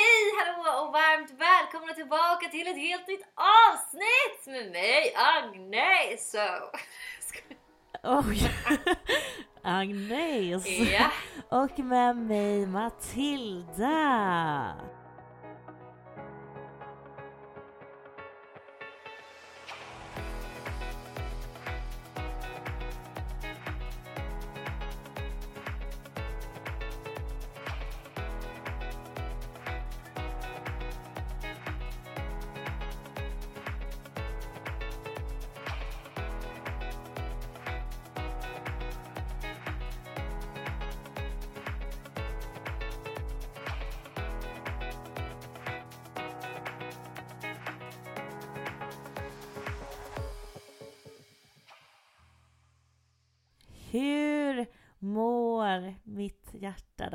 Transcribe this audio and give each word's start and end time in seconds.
Hej 0.00 0.24
hallå 0.38 0.86
och 0.86 0.92
varmt 0.92 1.30
välkomna 1.30 1.92
tillbaka 1.92 2.48
till 2.50 2.66
ett 2.66 2.76
helt 2.76 3.08
nytt 3.08 3.26
avsnitt 3.34 4.46
med 4.46 4.72
mig 4.72 5.14
Agnes! 5.16 6.34
Oj! 8.02 8.50
Agnes! 9.62 10.66
Ja. 10.66 11.10
Och 11.48 11.78
med 11.78 12.16
mig 12.16 12.66
Matilda! 12.66 13.90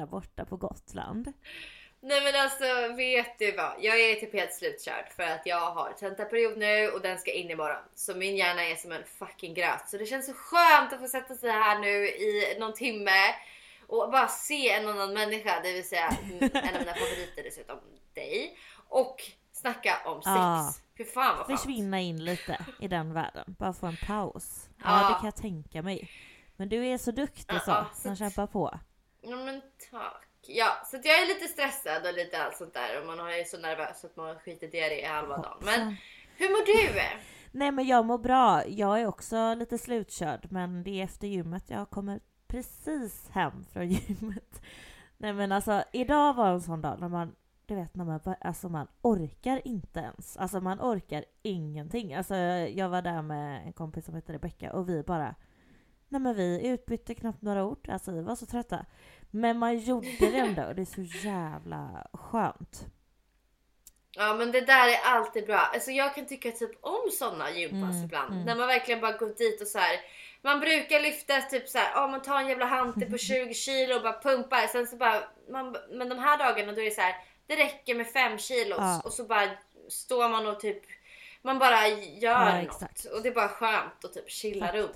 Där 0.05 0.11
borta 0.11 0.45
på 0.45 0.57
Gotland? 0.57 1.33
Nej 1.99 2.21
men 2.23 2.41
alltså 2.41 2.93
vet 2.95 3.39
du 3.39 3.51
vad? 3.51 3.73
Jag 3.79 3.99
är 4.01 4.15
typ 4.15 4.33
helt 4.33 4.53
slutkörd 4.53 5.09
för 5.15 5.23
att 5.23 5.41
jag 5.45 5.71
har 5.71 5.91
tentaperiod 5.99 6.57
nu 6.57 6.89
och 6.89 7.01
den 7.01 7.17
ska 7.19 7.31
in 7.31 7.51
imorgon. 7.51 7.83
Så 7.95 8.15
min 8.15 8.35
hjärna 8.37 8.63
är 8.65 8.75
som 8.75 8.91
en 8.91 9.03
fucking 9.19 9.53
gröt. 9.53 9.89
Så 9.89 9.97
det 9.97 10.05
känns 10.05 10.25
så 10.25 10.33
skönt 10.33 10.93
att 10.93 10.99
få 10.99 11.07
sätta 11.07 11.35
sig 11.35 11.49
här 11.51 11.79
nu 11.79 12.07
i 12.07 12.57
någon 12.59 12.73
timme 12.73 13.35
och 13.87 14.11
bara 14.11 14.27
se 14.27 14.69
en 14.69 14.87
annan 14.87 15.13
människa, 15.13 15.59
det 15.63 15.73
vill 15.73 15.87
säga 15.87 16.07
en 16.07 16.33
av 16.43 16.61
mina 16.61 16.93
favoriter 16.93 17.43
dessutom, 17.43 17.77
dig. 18.13 18.57
Och 18.87 19.21
snacka 19.51 19.97
om 20.05 20.15
sex. 20.15 20.25
Ja. 20.25 20.73
Fy 20.97 21.05
fan 21.05 21.37
vad 21.37 21.47
skönt. 21.47 21.59
Försvinna 21.59 21.99
in 21.99 22.23
lite 22.25 22.65
i 22.79 22.87
den 22.87 23.13
världen, 23.13 23.55
bara 23.59 23.73
få 23.73 23.85
en 23.85 23.97
paus. 24.07 24.69
Ja, 24.83 25.07
det 25.09 25.13
kan 25.15 25.25
jag 25.25 25.35
tänka 25.35 25.81
mig. 25.81 26.09
Men 26.57 26.69
du 26.69 26.87
är 26.87 26.97
så 26.97 27.11
duktig 27.11 27.61
så, 27.61 27.71
Ja, 27.71 27.85
så 27.95 28.01
så 28.01 28.09
att- 28.09 28.17
kämpa 28.17 28.47
på. 28.47 28.79
Ja 29.27 29.35
men 29.35 29.61
tack. 29.91 30.27
Ja, 30.47 30.81
så 30.85 30.95
jag 31.03 31.21
är 31.21 31.27
lite 31.27 31.47
stressad 31.47 32.05
och 32.07 32.13
lite 32.13 32.43
allt 32.43 32.57
sånt 32.57 32.73
där 32.73 33.01
och 33.01 33.07
man 33.07 33.19
är 33.19 33.43
så 33.43 33.57
nervös 33.57 34.05
att 34.05 34.15
man 34.15 34.27
har 34.27 34.35
skitit 34.35 34.73
i 34.73 34.79
det 34.79 35.01
i 35.01 35.05
halva 35.05 35.37
dagen. 35.37 35.57
Men 35.61 35.95
hur 36.37 36.49
mår 36.49 36.65
du? 36.65 37.01
Nej 37.51 37.71
men 37.71 37.87
jag 37.87 38.05
mår 38.05 38.17
bra. 38.17 38.67
Jag 38.67 39.01
är 39.01 39.07
också 39.07 39.53
lite 39.53 39.77
slutkörd 39.77 40.47
men 40.49 40.83
det 40.83 40.99
är 40.99 41.03
efter 41.03 41.27
gymmet. 41.27 41.63
Jag 41.67 41.89
kommer 41.89 42.19
precis 42.47 43.29
hem 43.29 43.65
från 43.73 43.89
gymmet. 43.89 44.61
Nej 45.17 45.33
men 45.33 45.51
alltså 45.51 45.83
idag 45.91 46.33
var 46.33 46.49
en 46.49 46.61
sån 46.61 46.81
dag 46.81 46.99
när 46.99 47.09
man, 47.09 47.35
du 47.65 47.75
vet 47.75 47.95
när 47.95 48.05
man, 48.05 48.19
alltså 48.41 48.69
man 48.69 48.87
orkar 49.01 49.67
inte 49.67 49.99
ens. 49.99 50.37
Alltså 50.37 50.61
man 50.61 50.81
orkar 50.81 51.25
ingenting. 51.41 52.13
Alltså 52.13 52.35
jag 52.35 52.89
var 52.89 53.01
där 53.01 53.21
med 53.21 53.67
en 53.67 53.73
kompis 53.73 54.05
som 54.05 54.15
heter 54.15 54.33
Rebecka 54.33 54.73
och 54.73 54.89
vi 54.89 55.03
bara 55.03 55.35
Nej 56.09 56.21
men 56.21 56.35
vi 56.35 56.67
utbytte 56.67 57.15
knappt 57.15 57.41
några 57.41 57.63
ord. 57.65 57.89
Alltså 57.89 58.11
vi 58.11 58.21
var 58.21 58.35
så 58.35 58.45
trötta. 58.45 58.85
Men 59.31 59.57
man 59.59 59.77
gjorde 59.79 60.07
det 60.19 60.37
ändå 60.37 60.63
och 60.63 60.75
det 60.75 60.81
är 60.81 60.85
så 60.85 61.27
jävla 61.27 62.07
skönt. 62.13 62.85
Ja 64.17 64.33
men 64.33 64.51
det 64.51 64.61
där 64.61 64.87
är 64.87 64.97
alltid 65.03 65.45
bra. 65.45 65.57
Alltså 65.57 65.91
jag 65.91 66.15
kan 66.15 66.25
tycka 66.25 66.51
typ 66.51 66.71
om 66.81 67.09
såna 67.11 67.51
gympass 67.51 67.93
Mm, 67.95 68.05
ibland. 68.05 68.33
mm. 68.33 68.45
När 68.45 68.55
man 68.55 68.67
verkligen 68.67 69.01
bara 69.01 69.17
går 69.17 69.27
dit 69.37 69.61
och 69.61 69.67
så 69.67 69.79
här. 69.79 69.99
Man 70.41 70.59
brukar 70.59 70.99
lyfta 70.99 71.41
typ 71.41 71.69
så 71.69 71.77
här, 71.77 71.91
ja 71.93 72.07
man 72.07 72.21
tar 72.21 72.39
en 72.39 72.47
jävla 72.47 72.65
hantel 72.65 73.11
på 73.11 73.17
20 73.31 73.53
kilo 73.53 73.95
och 73.95 74.01
bara 74.01 74.21
pumpar. 74.21 74.67
Sen 74.67 74.87
så 74.87 74.95
bara, 74.95 75.23
man, 75.51 75.75
men 75.91 76.09
de 76.09 76.19
här 76.19 76.37
dagarna 76.37 76.71
då 76.71 76.81
är 76.81 76.85
det 76.85 76.91
så 76.91 77.01
här, 77.01 77.15
det 77.47 77.55
räcker 77.55 77.95
med 77.95 78.07
5 78.07 78.37
kilos 78.37 78.77
Ja. 78.79 79.01
och 79.05 79.13
så 79.13 79.23
bara 79.23 79.49
står 79.89 80.29
man 80.29 80.47
och 80.47 80.59
typ, 80.59 80.81
man 81.41 81.59
bara 81.59 81.87
gör 81.87 81.99
Ja, 82.21 82.55
något. 82.61 82.65
exakt. 82.75 83.05
Och 83.05 83.21
det 83.23 83.29
är 83.29 83.33
bara 83.33 83.49
skönt 83.49 84.05
att 84.05 84.13
typ 84.13 84.29
chilla 84.29 84.71
runt. 84.71 84.93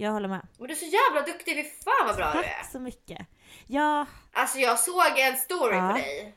Jag 0.00 0.12
håller 0.12 0.28
med. 0.28 0.46
Men 0.58 0.66
du 0.66 0.72
är 0.74 0.78
så 0.78 0.84
jävla 0.84 1.32
duktig, 1.32 1.54
fy 1.56 1.64
fan 1.84 2.06
vad 2.06 2.16
bra 2.16 2.32
du 2.32 2.38
är. 2.38 2.42
Tack 2.42 2.70
så 2.72 2.80
mycket. 2.80 3.26
Ja, 3.66 4.06
Alltså 4.32 4.58
jag 4.58 4.78
såg 4.78 5.18
en 5.18 5.36
story 5.36 5.76
Ja. 5.76 5.88
på 5.92 5.98
dig. 5.98 6.34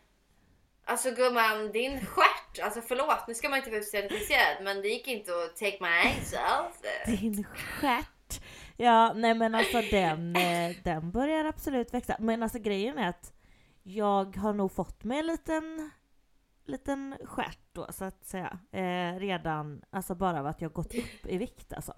Alltså 0.86 1.12
gumman, 1.12 1.72
din 1.72 2.06
stjärt. 2.06 2.60
Alltså 2.64 2.82
förlåt, 2.82 3.28
nu 3.28 3.34
ska 3.34 3.50
man 3.50 3.58
inte 3.58 3.70
bli 3.70 3.82
certifierad 3.84 4.64
men 4.64 4.82
det 4.82 4.88
gick 4.88 5.08
inte 5.08 5.32
att 5.32 5.56
take 5.56 5.78
my 5.82 5.88
eyes 5.88 6.34
off. 6.34 6.82
din 7.06 7.44
stjärt. 7.44 8.42
Ja, 8.78 9.14
nej 9.14 9.34
men 9.34 9.56
alltså 9.56 9.82
den, 9.82 10.36
eh, 10.36 10.76
den 10.84 11.12
börjar 11.12 11.46
absolut 11.46 11.94
växa. 11.94 12.16
Men 12.20 12.44
alltså 12.44 12.60
grejen 12.60 12.98
är 12.98 13.10
att 13.10 13.34
jag 13.84 14.36
har 14.38 14.54
nog 14.54 14.72
fått 14.72 15.04
mig 15.04 15.20
en 15.20 15.28
liten, 15.28 15.92
liten 16.66 17.18
stjärt 17.26 17.60
då 17.74 17.88
så 17.92 18.06
att 18.06 18.26
säga. 18.26 18.60
Eh, 18.72 19.20
redan, 19.20 19.82
alltså 19.90 20.16
bara 20.16 20.40
av 20.40 20.46
att 20.48 20.62
jag 20.62 20.74
gått 20.74 20.96
upp 20.96 21.26
i 21.26 21.38
vikt 21.38 21.74
alltså. 21.74 21.94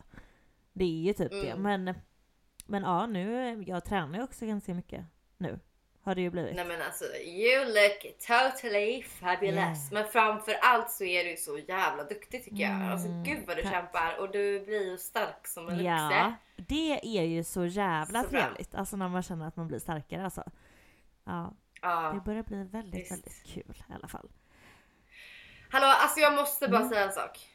Det 0.74 0.84
är 0.84 1.02
ju 1.08 1.14
typ 1.14 1.32
det. 1.32 1.50
Mm. 1.50 1.62
Men, 1.84 1.96
men 2.66 2.84
ja, 2.84 3.06
nu, 3.08 3.64
jag 3.68 3.86
tränar 3.86 4.18
ju 4.18 4.24
också 4.24 4.46
ganska 4.46 4.74
mycket 4.74 5.06
nu. 5.38 5.60
Har 6.06 6.16
det 6.16 6.22
ju 6.22 6.30
blivit. 6.30 6.56
Nej 6.56 6.66
men 6.66 6.82
alltså 6.82 7.06
you 7.26 7.66
look 7.66 8.18
totally 8.28 9.04
fabulous. 9.04 9.56
Yeah. 9.56 9.78
Men 9.92 10.08
framför 10.08 10.54
allt 10.62 10.92
så 10.92 11.04
är 11.04 11.24
du 11.32 11.38
så 11.38 11.58
jävla 11.58 12.04
duktig 12.04 12.44
tycker 12.44 12.64
jag. 12.64 12.92
Alltså 12.92 13.08
Mm, 13.08 13.24
gud 13.24 13.40
vad 13.48 13.58
du 13.58 13.62
tack. 13.64 13.72
kämpar 13.72 14.18
och 14.20 14.32
du 14.32 14.66
blir 14.66 14.92
ju 14.92 14.98
stark 14.98 15.48
som 15.48 15.70
en 15.70 15.84
Ja, 15.86 16.08
oxe. 16.08 16.34
det 16.68 17.18
är 17.20 17.24
ju 17.24 17.44
så 17.44 17.66
jävla 17.66 18.24
Så 18.24 18.30
bra. 18.30 18.42
trevligt. 18.42 18.76
Alltså 18.76 18.98
när 18.98 19.08
man 19.10 19.24
känner 19.24 19.48
att 19.48 19.56
man 19.56 19.68
blir 19.68 19.80
starkare 19.80 20.24
alltså. 20.26 20.44
Ja, 21.24 21.54
det 21.82 21.88
Ja. 21.88 22.22
börjar 22.26 22.44
bli 22.44 22.64
väldigt, 22.64 23.02
visst. 23.02 23.12
väldigt 23.12 23.44
kul 23.46 23.84
i 23.90 23.94
alla 23.94 24.08
fall. 24.08 24.30
Hallå 25.70 25.88
alltså 25.88 26.20
jag 26.20 26.34
måste 26.36 26.68
bara 26.68 26.78
Mm. 26.78 26.90
säga 26.90 27.04
en 27.06 27.12
sak. 27.12 27.50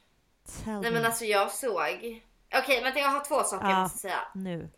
Tell 0.65 0.73
Nej 0.73 0.83
me 0.83 0.91
men 0.91 1.05
alltså 1.05 1.25
jag 1.25 1.51
såg. 1.51 2.23
Okej 2.55 2.83
vänta 2.83 2.99
jag 3.01 3.09
har 3.09 3.25
två 3.25 3.43
saker 3.43 3.65
jag 3.67 3.75
Ja. 3.77 3.83
måste 3.83 3.99
säga. 3.99 4.21
nu. 4.35 4.71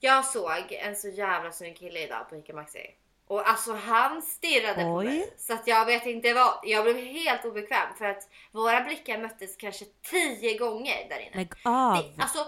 Jag 0.00 0.24
såg 0.24 0.66
en 0.70 0.96
så 0.96 1.08
jävla 1.08 1.52
snygg 1.52 1.76
kille 1.78 2.00
idag 2.04 2.28
på 2.28 2.36
Ica 2.36 2.52
Maxi. 2.54 2.86
Och 3.26 3.48
alltså 3.48 3.74
han 3.74 4.22
stirrade 4.22 4.82
på 4.84 4.90
Oj. 4.94 5.04
mig. 5.06 5.34
Så 5.38 5.52
att 5.52 5.66
jag 5.66 5.86
vet 5.86 6.06
inte 6.06 6.34
vad. 6.34 6.58
Jag 6.62 6.84
blev 6.84 6.96
helt 6.96 7.44
obekväm 7.44 7.94
för 7.98 8.04
att 8.04 8.28
våra 8.52 8.80
blickar 8.80 9.18
möttes 9.18 9.56
kanske 9.56 9.84
tio 10.10 10.58
gånger 10.58 11.08
där 11.08 11.18
inne. 11.18 11.36
Lägg 11.36 11.52
av! 11.64 11.94
Det, 11.96 12.22
alltså, 12.22 12.38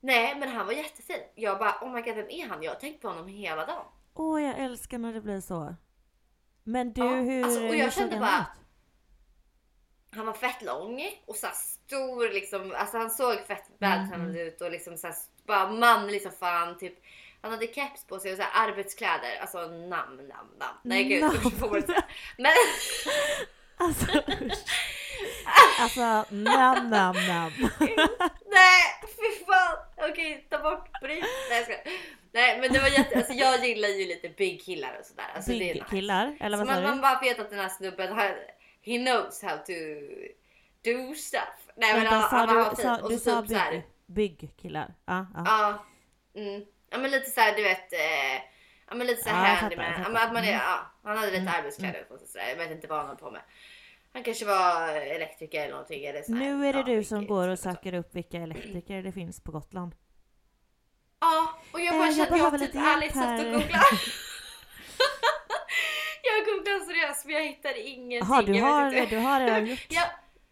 nej 0.00 0.34
men 0.38 0.48
han 0.48 0.66
var 0.66 0.72
jättefin. 0.72 1.20
Jag 1.34 1.58
bara 1.58 1.74
oh 1.82 1.92
my 1.92 2.00
god 2.02 2.14
vem 2.14 2.30
är 2.30 2.48
han? 2.48 2.62
Jag 2.62 2.70
har 2.70 2.80
tänkt 2.80 3.02
på 3.02 3.08
honom 3.08 3.28
hela 3.28 3.66
dagen. 3.66 3.84
Åh, 4.14 4.42
jag 4.42 4.58
älskar 4.58 4.98
när 4.98 5.12
det 5.12 5.20
blir 5.20 5.40
så. 5.40 5.74
Men 6.64 6.92
du, 6.92 7.00
Ja, 7.00 7.08
hur, 7.14 7.44
alltså, 7.44 7.60
och 7.60 7.74
jag 7.76 7.84
hur 7.84 7.90
såg 7.90 7.92
kände 7.92 8.16
han 8.16 8.20
bara-? 8.20 8.46
Han 10.16 10.26
var 10.26 10.32
fett 10.32 10.62
lång 10.62 11.10
och 11.26 11.36
så 11.36 11.46
stor 11.54 12.28
liksom. 12.28 12.74
Alltså 12.76 12.98
han 12.98 13.10
såg 13.10 13.46
fett 13.46 13.64
vältränad 13.78 14.36
ut 14.36 14.60
och 14.60 14.70
liksom 14.70 14.96
så 14.98 15.08
bara 15.46 15.68
manlig 15.70 16.22
som 16.22 16.32
fan 16.32 16.78
typ. 16.78 16.94
Han 17.42 17.50
hade 17.50 17.66
keps 17.66 18.04
på 18.06 18.18
sig 18.18 18.30
och 18.32 18.36
så 18.38 18.42
här 18.50 18.68
arbetskläder. 18.68 19.38
Alltså 19.40 19.58
namn, 19.58 20.16
namn, 20.16 20.50
namn. 20.58 20.78
Nej 20.82 21.04
gud, 21.04 21.20
Namn. 21.22 21.38
man. 21.60 21.82
Men 22.38 22.52
Alltså, 23.80 24.06
alltså 25.80 26.00
namn, 26.34 26.90
namn, 26.90 27.18
namn. 27.28 27.54
nej, 28.46 28.82
fy 29.02 29.44
fan. 29.46 29.76
Okej, 30.10 30.46
ta 30.50 30.58
bort 30.58 31.00
bryt. 31.00 31.24
Nej 31.50 31.58
jag 31.58 31.64
skojar. 31.64 31.82
Nej 32.32 32.60
men 32.60 32.72
det 32.72 32.78
var 32.80 32.88
jätte, 32.88 33.16
alltså 33.16 33.32
jag 33.32 33.64
gillar 33.66 33.88
ju 33.88 34.06
lite 34.06 34.28
big 34.28 34.62
killar 34.64 34.96
och 35.00 35.06
sådär. 35.06 35.24
Alltså, 35.34 35.50
Big 35.50 35.74
nice. 35.74 35.86
killar, 35.90 36.36
eller 36.40 36.58
Så 36.58 36.64
vad 36.64 36.74
sa 36.74 36.80
man, 36.80 36.82
man 36.82 36.96
du? 36.96 37.02
bara 37.02 37.20
vet 37.20 37.38
att 37.38 37.50
den 37.50 37.58
här 37.58 37.68
snubben 37.68 38.12
har, 38.12 38.36
he 38.92 38.98
knows 38.98 39.42
how 39.42 39.56
to 39.56 39.72
do 40.84 41.14
stuff. 41.14 41.42
Nej 41.76 41.92
men 41.94 42.02
Vänta, 42.02 42.16
han, 42.16 42.48
han 42.48 42.56
var 42.56 42.64
fin. 42.74 42.76
sa, 42.84 42.96
och 42.96 43.12
så 43.12 43.40
typ 43.42 43.50
så 43.50 43.54
här, 43.56 43.70
bygg, 44.06 44.38
bygg 44.40 44.52
killar? 44.56 44.94
Ja, 45.04 45.26
ja. 45.34 45.42
Ja. 45.46 45.84
Mm. 46.40 46.64
Ja 46.90 46.98
men 46.98 47.10
lite 47.10 47.30
så 47.30 47.40
här, 47.40 47.56
du 47.56 47.62
vet. 47.62 47.92
Eh, 47.92 48.42
Ja 48.90 48.94
men 48.94 49.06
lite 49.06 49.22
så 49.22 49.28
Ja, 49.28 49.34
jag 49.34 49.40
här 49.42 49.56
fattar, 49.60 49.76
med, 49.76 49.84
jag 49.86 49.92
ja, 49.92 49.96
fattar. 49.98 50.10
men 50.12 50.22
att 50.22 50.32
man 50.32 50.44
är, 50.44 50.48
Mm. 50.48 50.60
ja, 50.60 50.92
han 51.02 51.16
hade 51.16 51.30
lite 51.30 51.42
Mm, 51.42 51.54
arbetskläder 51.58 52.02
på 52.08 52.18
sig 52.18 52.28
sådär. 52.28 52.48
Jag 52.48 52.56
vet 52.56 52.70
inte 52.70 52.86
vad 52.86 52.98
han 52.98 53.06
höll 53.06 53.16
på 53.16 53.30
med. 53.30 53.40
Han 54.12 54.22
kanske 54.22 54.44
var 54.44 54.88
elektriker 54.96 55.60
eller 55.60 55.70
någonting. 55.70 56.04
Eller 56.04 56.22
så 56.22 56.32
här, 56.32 56.40
Nu 56.40 56.66
är 56.66 56.72
det 56.72 56.78
ja, 56.78 56.84
du 56.84 57.04
som 57.04 57.26
går 57.26 57.48
och 57.48 57.58
så. 57.58 57.62
söker 57.62 57.94
upp 57.94 58.14
vilka 58.14 58.36
elektriker 58.38 59.02
det 59.02 59.12
finns 59.12 59.40
på 59.40 59.52
Gotland. 59.52 59.94
Ja, 61.20 61.58
och 61.72 61.80
jag 61.80 61.94
Eh, 61.94 61.98
bara 61.98 62.06
jag 62.06 62.16
kände 62.16 62.22
att 62.34 62.38
jag 62.40 62.50
behöver 62.52 62.66
typ 62.66 62.74
ärligt 62.74 63.12
satt 63.12 63.40
och 63.40 63.44
googlade. 63.46 63.84
googlade 66.68 66.84
seriöst 66.84 67.24
men 67.26 67.34
jag 67.34 67.42
hittade 67.44 67.80
ingenting. 67.82 68.28
Jaha, 68.30 68.42
du 68.42 68.60
har, 68.60 69.06
du 69.06 69.16
har 69.16 69.40
redan 69.40 69.66
gjort? 69.70 69.86
Ja, 69.88 70.04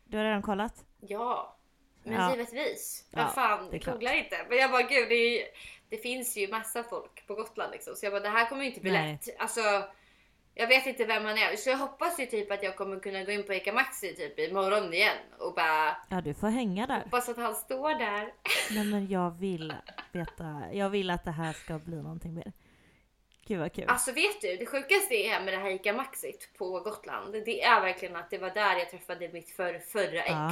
Du 0.04 0.16
har 0.16 0.24
redan 0.24 0.42
kollat? 0.42 0.74
ja, 1.00 1.56
men 2.04 2.14
Ja. 2.14 2.30
givetvis. 2.30 3.08
Vem 3.12 3.22
Ja, 3.24 3.28
fan 3.30 3.70
googlar 3.70 4.12
inte? 4.12 4.36
Men 4.48 4.58
jag 4.58 4.70
bara 4.70 4.82
gud, 4.82 5.08
det, 5.08 5.14
ju- 5.14 5.44
det 5.88 5.96
finns 5.96 6.36
ju 6.36 6.48
massa 6.48 6.82
folk 6.82 7.26
på 7.26 7.34
Gotland 7.34 7.72
liksom. 7.72 7.94
Så 7.96 8.06
jag 8.06 8.12
bara 8.12 8.20
det 8.22 8.28
här 8.28 8.48
kommer 8.48 8.62
ju 8.62 8.68
inte 8.68 8.80
bli 8.80 8.90
Nej. 8.90 9.12
lätt. 9.12 9.40
Alltså, 9.40 9.60
jag 10.54 10.66
vet 10.68 10.86
inte 10.86 11.04
vem 11.04 11.22
man 11.22 11.38
är. 11.38 11.56
Så 11.56 11.70
jag 11.70 11.76
hoppas 11.76 12.20
ju 12.20 12.26
typ 12.26 12.50
att 12.52 12.62
jag 12.62 12.76
kommer 12.76 13.00
kunna 13.00 13.24
gå 13.24 13.32
in 13.32 13.42
på 13.46 13.54
Ica 13.54 13.72
Maxi 13.72 14.14
typ 14.14 14.38
imorgon 14.38 14.94
igen 14.94 15.16
och 15.38 15.54
bara 15.54 15.96
Ja, 16.10 16.20
du 16.20 16.34
får 16.34 16.48
hänga 16.48 16.86
där. 16.86 17.00
hoppas 17.04 17.28
att 17.28 17.36
han 17.36 17.54
står 17.54 17.88
där. 17.98 18.32
Nej 18.70 18.84
men 18.84 19.08
jag 19.08 19.30
vill 19.30 19.74
veta, 20.12 20.62
jag 20.72 20.90
vill 20.90 21.10
att 21.10 21.24
det 21.24 21.30
här 21.30 21.52
ska 21.52 21.78
bli 21.78 21.96
någonting 22.02 22.34
mer. 22.34 22.52
Gud 23.46 23.58
vad 23.60 23.72
kul. 23.72 23.84
Alltså 23.88 24.12
vet 24.12 24.40
du, 24.40 24.56
det 24.56 24.66
sjukaste 24.66 25.14
är 25.14 25.40
med 25.40 25.54
det 25.54 25.58
här 25.60 25.70
Ica 25.70 25.92
Maxit 25.92 26.50
på 26.58 26.80
Gotland. 26.80 27.32
Det 27.32 27.62
är 27.62 27.80
verkligen 27.80 28.16
att 28.16 28.30
det 28.30 28.38
var 28.38 28.50
där 28.50 28.76
jag 28.76 28.90
träffade 28.90 29.28
mitt 29.32 29.50
för, 29.50 29.78
förra 29.78 30.22
ex. 30.22 30.30
Ja. 30.30 30.50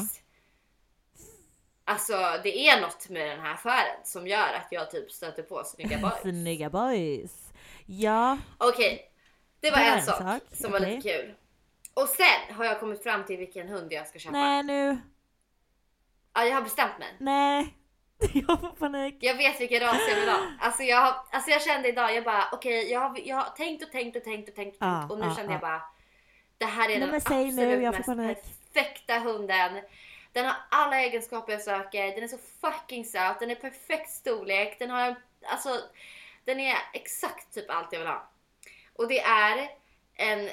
Alltså 1.85 2.13
det 2.43 2.69
är 2.69 2.81
något 2.81 3.09
med 3.09 3.29
den 3.31 3.41
här 3.41 3.55
affären 3.55 4.01
som 4.05 4.27
gör 4.27 4.53
att 4.53 4.67
jag 4.71 4.91
typ 4.91 5.13
stöter 5.13 5.43
på 5.43 5.65
snygga 5.65 5.99
boys. 5.99 6.21
Snygga 6.23 6.71
boys. 6.71 7.53
Ja, 7.87 8.39
Okej, 8.59 9.11
det 9.61 9.71
var 9.71 9.79
Det 9.79 9.85
var 9.85 9.91
en 9.93 9.99
en 9.99 10.05
sak, 10.05 10.19
sak, 10.19 10.43
som 10.53 10.73
var 10.73 10.81
okej. 10.81 10.97
lite 10.97 11.09
kul. 11.09 11.35
Och 11.95 12.09
sen 12.09 12.55
har 12.57 12.65
jag 12.65 12.81
kommit 12.81 13.03
fram 13.03 13.25
till 13.25 13.37
vilken 13.39 13.69
hund 13.69 13.93
jag 13.93 14.07
ska 14.07 14.19
köpa. 14.19 14.33
nej 14.37 14.63
nu, 14.63 14.99
Ja, 16.35 16.45
jag 16.45 16.55
har 16.55 16.63
bestämt 16.63 16.99
mig. 16.99 17.17
nej. 17.19 17.75
Jag 18.33 18.61
får 18.61 18.69
panik. 18.69 19.17
Jag 19.21 19.35
vet 19.35 19.61
vilken 19.61 19.81
ras 19.81 20.01
jag 20.09 20.17
vill 20.17 20.29
ha. 20.29 20.39
Alltså 20.61 20.83
jag, 20.83 21.15
alltså 21.31 21.51
jag 21.51 21.63
kände 21.63 21.89
idag, 21.89 22.15
jag 22.15 22.25
bara 22.25 22.49
okej, 22.53 22.91
jag, 22.91 23.01
har, 23.01 23.21
jag 23.25 23.37
har 23.37 23.51
tänkt 23.51 23.85
och 23.85 23.93
tänkt 23.93 24.17
och 24.17 24.25
tänkt 24.25 24.49
och 24.49 24.55
tänkt, 24.55 24.79
tänkt 24.79 25.11
och 25.11 25.19
nu 25.19 25.25
ja, 25.25 25.35
kände 25.35 25.53
ja. 25.53 25.53
jag 25.53 25.61
bara 25.61 25.83
det 26.59 26.65
här 26.65 26.91
är 26.91 26.99
Nej, 26.99 27.11
den 27.11 27.21
säg 27.21 27.45
nu, 27.45 27.51
absolut 27.51 27.83
jag 27.83 27.95
mest 27.95 28.07
panik. 28.07 28.39
perfekta 28.73 29.19
hunden. 29.19 29.81
Den 30.33 30.47
har 30.47 30.57
alla 30.71 31.01
egenskaper 31.01 31.53
jag 31.53 31.63
söker, 31.63 32.15
den 32.15 32.25
är 32.25 32.29
så 32.29 32.39
fucking 32.61 33.05
söt, 33.05 33.41
den 33.41 33.51
är 33.51 33.55
perfekt 33.55 34.11
storlek, 34.11 34.79
den 34.79 34.91
har 34.91 35.17
alltså 35.47 35.81
den 36.45 36.61
är 36.61 36.77
exakt 36.93 37.55
typ 37.55 37.71
allt 37.71 37.93
jag 37.93 37.99
vill 37.99 38.09
ha. 38.09 38.31
Och 38.93 39.09
det 39.09 39.21
är 39.21 39.69
en... 40.15 40.45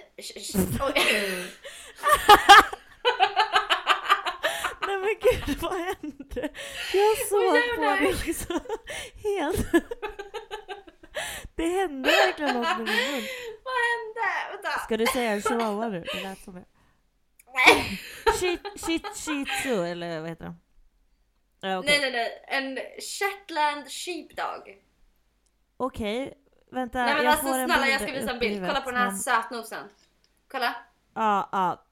Gud 5.21 5.57
vad 5.61 5.73
hände? 5.73 6.49
Jag 6.93 7.17
såg 7.29 7.75
på 7.75 7.81
dig 7.81 8.15
liksom 8.25 8.59
helt... 9.23 9.71
Det 11.55 11.67
hände 11.67 12.09
verkligen 12.09 12.53
något 12.55 12.77
med 12.77 12.87
din 12.87 12.95
mun. 13.11 13.23
Vad 13.63 13.73
hände? 13.89 14.51
Vänta. 14.51 14.79
Ska 14.79 14.97
du 14.97 15.05
säga 15.05 15.31
en 15.31 15.41
chihuahua 15.41 15.87
nu? 15.89 16.03
Det 16.13 16.23
lät 16.23 16.39
som 16.39 16.53
det. 16.55 16.65
Nej. 17.53 18.01
Shih 18.39 18.57
shih- 18.75 19.13
shih 19.15 19.45
tzu 19.45 19.83
eller 19.85 20.19
vad 20.19 20.29
heter 20.29 20.45
de? 20.45 20.59
Ja, 21.61 21.77
Okej, 21.79 21.99
nej 21.99 22.11
nej 22.11 22.11
nej, 22.11 22.43
en 22.47 22.79
Shetland 23.01 23.91
sheepdog. 23.91 24.77
Okej, 25.77 26.33
vänta. 26.71 27.03
Nej 27.05 27.13
men 27.15 27.23
jag 27.23 27.31
alltså 27.31 27.47
snälla 27.47 27.87
jag 27.87 28.01
ska 28.01 28.11
visa 28.11 28.31
en 28.31 28.39
bild. 28.39 28.67
Kolla 28.67 28.81
på 28.81 28.91
den 28.91 28.99
här 29.01 29.11
sötnosen. 29.11 29.89
Kolla. 30.51 30.75
Ja, 31.15 31.49
ja. 31.51 31.85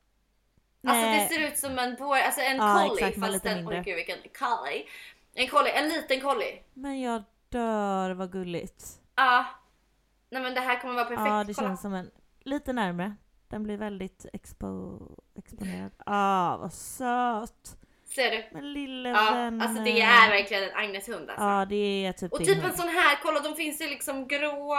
Alltså 0.87 1.05
det 1.07 1.27
ser 1.31 1.47
ut 1.47 1.57
som 1.57 1.79
en 1.79 1.95
border, 1.95 2.23
alltså 2.23 2.41
en 2.41 2.57
Ja, 2.57 2.85
collie 2.89 3.07
exakt, 3.07 3.31
fast 3.31 3.45
en, 3.45 3.55
mindre. 3.57 3.77
oj 3.77 3.83
gud 3.85 3.95
vilken 3.95 4.17
collie. 4.39 4.85
En 5.33 5.47
collie, 5.47 5.71
en 5.71 5.89
liten 5.89 6.21
collie. 6.21 6.59
Men 6.73 7.01
jag 7.01 7.23
dör, 7.49 8.11
vad 8.11 8.31
gulligt. 8.31 8.85
Ja. 9.15 9.45
Nej 10.29 10.41
men 10.41 10.53
det 10.53 10.61
här 10.61 10.79
kommer 10.81 10.93
vara 10.93 11.05
perfekt. 11.05 11.27
Ja, 11.27 11.43
det 11.43 11.53
Kolla. 11.53 11.67
känns 11.67 11.81
som 11.81 11.93
en... 11.93 12.11
Lite 12.43 12.73
närmre. 12.73 13.15
Den 13.47 13.63
blir 13.63 13.77
väldigt 13.77 14.25
expo... 14.33 14.99
exponerad. 15.39 15.91
Ah, 16.05 16.57
vad 16.57 16.73
söt! 16.73 17.77
Ser 18.15 18.31
du? 18.31 18.43
Men 18.51 18.73
lille 18.73 19.09
Ja, 19.09 19.31
vän. 19.33 19.61
alltså 19.61 19.83
det 19.83 20.01
är 20.01 20.29
verkligen 20.29 20.63
en 20.63 20.75
Agneshund 20.75 21.29
alltså. 21.29 21.45
Ja, 21.45 21.65
det 21.65 22.05
är 22.05 22.11
typ 22.13 22.31
och 22.33 22.39
typ 22.39 22.57
en 22.57 22.63
hund. 22.63 22.75
sån 22.75 22.87
här, 22.89 23.19
kolla 23.23 23.39
de 23.39 23.55
finns 23.55 23.81
ju 23.81 23.87
liksom 23.87 24.27
grå 24.27 24.77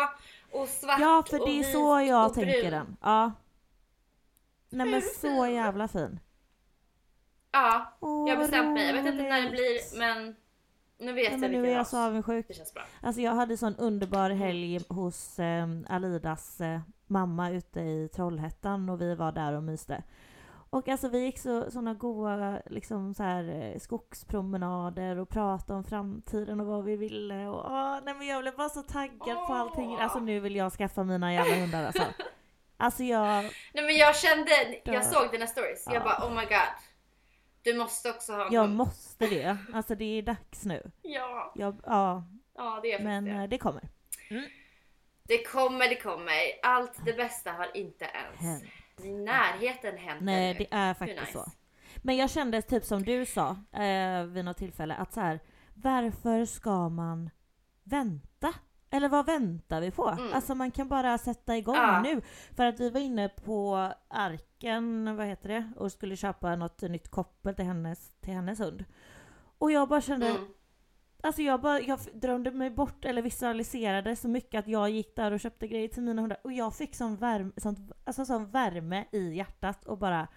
och 0.53 0.69
svart 0.69 1.01
Ja, 1.01 1.23
för 1.31 1.41
och 1.41 1.49
det 1.49 1.61
är 1.61 1.63
så 1.63 2.01
jag 2.09 2.27
och 2.27 2.35
tänker 2.35 2.61
brun. 2.61 2.71
den. 2.71 2.97
Ja. 3.03 3.33
Nej 4.71 4.87
men 4.87 5.03
så 5.03 5.47
jävla 5.47 5.89
fin. 5.89 6.21
Ja, 7.53 7.99
jag 8.01 8.09
har 8.09 8.37
bestämt 8.37 8.73
mig. 8.73 8.87
Jag 8.87 8.95
vet 8.95 9.07
inte 9.07 9.23
när 9.23 9.43
det 9.43 9.51
blir 9.51 9.99
men 9.99 10.37
nu 10.99 11.13
vet 11.13 11.25
Nej, 11.25 11.33
jag 11.33 11.41
men 11.41 11.53
nu 11.53 11.71
är 11.71 11.77
jag 11.77 11.87
så 11.87 11.99
avundsjuk. 11.99 12.49
Det 12.49 12.55
känns 12.55 12.75
bra. 12.75 12.83
Alltså 13.01 13.21
jag 13.23 13.33
hade 13.33 13.57
sån 13.57 13.77
underbar 13.77 14.31
helg 14.31 14.81
hos 14.89 15.39
eh, 15.39 15.69
Alidas 15.89 16.61
eh, 16.61 16.81
mamma 17.07 17.51
ute 17.51 17.81
i 17.81 18.09
Trollhättan 18.15 18.89
och 18.89 19.01
vi 19.01 19.15
var 19.15 19.33
där 19.33 19.53
och 19.53 19.63
myste. 19.63 20.03
Och 20.71 20.89
alltså 20.89 21.09
vi 21.09 21.19
gick 21.19 21.39
så, 21.39 21.71
såna 21.71 21.95
goa 21.95 22.63
liksom 22.67 23.15
så 23.15 23.23
här, 23.23 23.45
eh, 23.49 23.79
skogspromenader 23.79 25.19
och 25.19 25.29
pratade 25.29 25.79
om 25.79 25.85
framtiden 25.85 26.61
och 26.61 26.67
vad 26.67 26.85
vi 26.85 26.97
ville. 26.97 27.47
Och, 27.47 27.65
åh, 27.65 27.99
nej 28.05 28.15
men 28.15 28.27
jag 28.27 28.43
blev 28.43 28.57
bara 28.57 28.69
så 28.69 28.83
taggad 28.83 29.47
på 29.47 29.55
allting. 29.55 29.97
Alltså 29.97 30.19
nu 30.19 30.41
vill 30.41 30.57
jag 30.57 30.73
skaffa 30.73 31.05
mina 31.05 31.35
jävla 31.35 31.55
hundar 31.55 31.85
alltså. 31.85 32.03
Alltså 32.81 33.03
jag, 33.05 33.43
Nej 33.73 33.85
men 33.85 33.97
jag 33.97 34.17
kände, 34.17 34.51
jag 34.85 35.05
såg 35.05 35.31
dina 35.31 35.47
stories. 35.47 35.85
Jag 35.87 35.95
Ja. 35.95 36.01
bara 36.01 36.27
oh 36.29 36.35
my 36.35 36.45
god. 36.45 36.75
Du 37.63 37.75
måste 37.75 38.11
också 38.11 38.33
ha 38.33 38.47
en 38.47 38.53
jag 38.53 38.69
måste 38.69 39.27
det. 39.27 39.57
Alltså 39.75 39.95
det 39.95 40.05
är 40.19 40.23
dags 40.23 40.65
nu. 40.65 40.91
Ja, 41.03 41.53
Jag, 41.57 41.81
ja, 41.87 42.25
ja 42.57 42.81
det 42.83 42.93
är 42.93 43.03
men 43.05 43.25
det. 43.25 43.31
eh, 43.31 43.43
det 43.49 43.59
kommer. 43.59 43.89
Det 45.23 45.45
kommer, 45.45 45.89
det 45.89 45.97
kommer. 45.97 46.35
Allt 46.63 47.05
det 47.05 47.13
bästa 47.13 47.53
har 47.53 47.77
inte 47.77 48.05
ens 48.05 48.41
Hänt. 48.41 48.65
i 49.03 49.11
närheten 49.13 49.97
hänt 49.99 50.21
Nej, 50.21 50.51
ännu. 50.51 50.59
det 50.59 50.67
är 50.77 50.95
faktiskt 50.95 51.21
nice? 51.21 51.33
så. 51.33 51.51
Men 51.97 52.17
jag 52.17 52.31
kände 52.31 52.63
typ 52.63 52.85
som 52.85 53.03
du 53.03 53.27
sa 53.27 53.49
eh, 53.83 54.25
vid 54.25 54.45
något 54.45 54.57
tillfälle 54.57 54.95
att 54.95 55.13
så 55.13 55.21
här, 55.21 55.41
varför 55.75 56.45
ska 56.45 56.89
man 56.89 57.31
vänta? 57.85 58.27
Eller 58.91 59.09
vad 59.09 59.27
väntar 59.27 59.81
vi 59.81 59.91
på? 59.91 60.09
Mm. 60.09 60.33
Alltså 60.33 60.55
man 60.55 60.71
kan 60.71 60.89
bara 60.89 61.19
sätta 61.19 61.57
igång 61.57 61.75
Ja. 61.77 62.01
nu. 62.03 62.21
För 62.57 62.67
att 62.67 62.81
vi 62.81 62.91
var 62.91 63.01
inne 63.01 63.29
på 63.29 63.93
Arken, 64.09 65.17
vad 65.17 65.27
heter 65.27 65.49
det, 65.49 65.73
och 65.77 65.93
skulle 65.93 66.17
köpa 66.17 66.57
något 66.57 66.83
nytt 66.83 67.09
koppel 67.11 67.55
till 67.55 67.65
hennes, 67.65 68.11
till 68.21 68.35
hennes 68.35 68.61
hund. 68.61 68.85
Och 69.59 69.73
jag 69.73 69.89
bara 69.89 70.01
kände, 70.01 70.29
Mm. 70.29 70.43
alltså 71.23 71.43
jag 71.43 71.61
bara, 71.61 71.81
jag 71.81 71.99
drömde 72.15 72.51
mig 72.51 72.71
bort 72.71 73.05
eller 73.05 73.23
visualiserade 73.23 74.17
så 74.17 74.29
mycket 74.29 74.59
att 74.59 74.69
jag 74.69 74.91
gick 74.91 75.17
där 75.17 75.33
och 75.33 75.41
köpte 75.41 75.69
grejer 75.69 75.89
till 75.89 76.03
mina 76.03 76.23
hundar 76.23 76.39
och 76.45 76.53
jag 76.53 76.75
fick 76.75 76.95
sån 76.95 77.17
värme, 77.17 77.53
sånt, 77.57 77.79
alltså 78.05 78.25
sån 78.25 78.51
värme 78.51 79.05
i 79.13 79.35
hjärtat 79.35 79.85
och 79.85 79.99
bara 79.99 80.29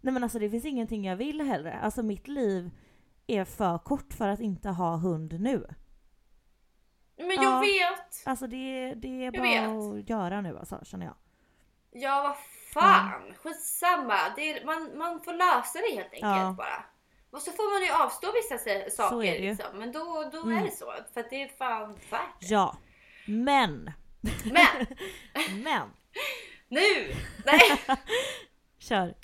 Nej 0.00 0.12
men 0.14 0.22
alltså 0.22 0.38
det 0.38 0.50
finns 0.50 0.64
ingenting 0.64 1.04
jag 1.06 1.16
vill 1.16 1.40
hellre. 1.40 1.72
Alltså 1.72 2.02
mitt 2.02 2.28
liv 2.28 2.70
är 3.26 3.44
för 3.44 3.78
kort 3.78 4.12
för 4.12 4.28
att 4.28 4.40
inte 4.40 4.68
ha 4.70 4.96
hund 4.96 5.40
nu. 5.40 5.66
Men 7.16 7.30
jag 7.30 7.44
Ja. 7.44 7.60
vet! 7.60 8.22
Alltså 8.24 8.46
det, 8.46 8.94
det 8.96 9.08
är 9.08 9.24
Jag 9.24 9.32
bara 9.34 9.42
vet. 9.42 10.02
att 10.02 10.08
göra 10.08 10.40
nu 10.40 10.58
alltså, 10.58 10.80
känner 10.84 11.06
jag. 11.06 11.14
Ja 11.90 12.22
vad 12.22 12.36
fan, 12.84 13.34
skitsamma. 13.42 14.16
Det 14.36 14.50
är, 14.52 14.64
man, 14.64 14.98
man 14.98 15.20
får 15.20 15.32
lösa 15.32 15.78
det 15.78 15.94
helt 15.94 16.12
enkelt 16.12 16.22
Ja. 16.22 16.54
bara. 16.58 16.84
Och 17.30 17.42
så 17.42 17.50
får 17.52 17.72
man 17.80 17.86
ju 17.86 18.04
avstå 18.04 18.32
vissa 18.32 18.58
saker 18.96 19.16
är 19.16 19.32
det 19.32 19.38
ju. 19.38 19.50
liksom. 19.50 19.78
Men 19.78 19.92
då, 19.92 20.28
då 20.32 20.42
Mm. 20.42 20.58
är 20.58 20.64
det 20.64 20.70
så. 20.70 20.92
För 21.14 21.20
att 21.20 21.30
det 21.30 21.42
är 21.42 21.48
fan 21.48 21.92
värt 22.10 22.40
det. 22.40 22.46
Ja. 22.46 22.76
Men! 23.26 23.92
Men 24.44 24.86
Men! 25.62 25.90
nu! 26.68 27.14
Nej! 27.44 27.60
Kör! 28.78 29.14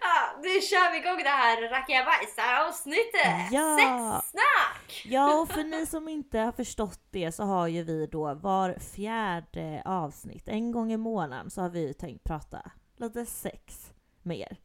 Ja, 0.00 0.40
nu 0.42 0.60
kör 0.60 0.92
vi 0.92 0.98
igång 0.98 1.16
det 1.22 1.28
här 1.28 1.68
rackabajsar 1.68 2.68
avsnittet! 2.68 3.52
Ja. 3.52 3.76
Sexsnack! 3.78 5.02
Ja, 5.04 5.40
och 5.40 5.48
för 5.48 5.64
ni 5.64 5.86
som 5.86 6.08
inte 6.08 6.38
har 6.38 6.52
förstått 6.52 7.00
det 7.10 7.32
så 7.32 7.42
har 7.42 7.66
ju 7.66 7.82
vi 7.82 8.06
då 8.06 8.34
var 8.34 8.74
fjärde 8.94 9.82
avsnitt, 9.84 10.48
en 10.48 10.72
gång 10.72 10.92
i 10.92 10.96
månaden, 10.96 11.50
så 11.50 11.60
har 11.60 11.68
vi 11.68 11.94
tänkt 11.94 12.24
prata 12.24 12.70
lite 12.96 13.26
sex 13.26 13.90
med 14.22 14.38
er. 14.38 14.56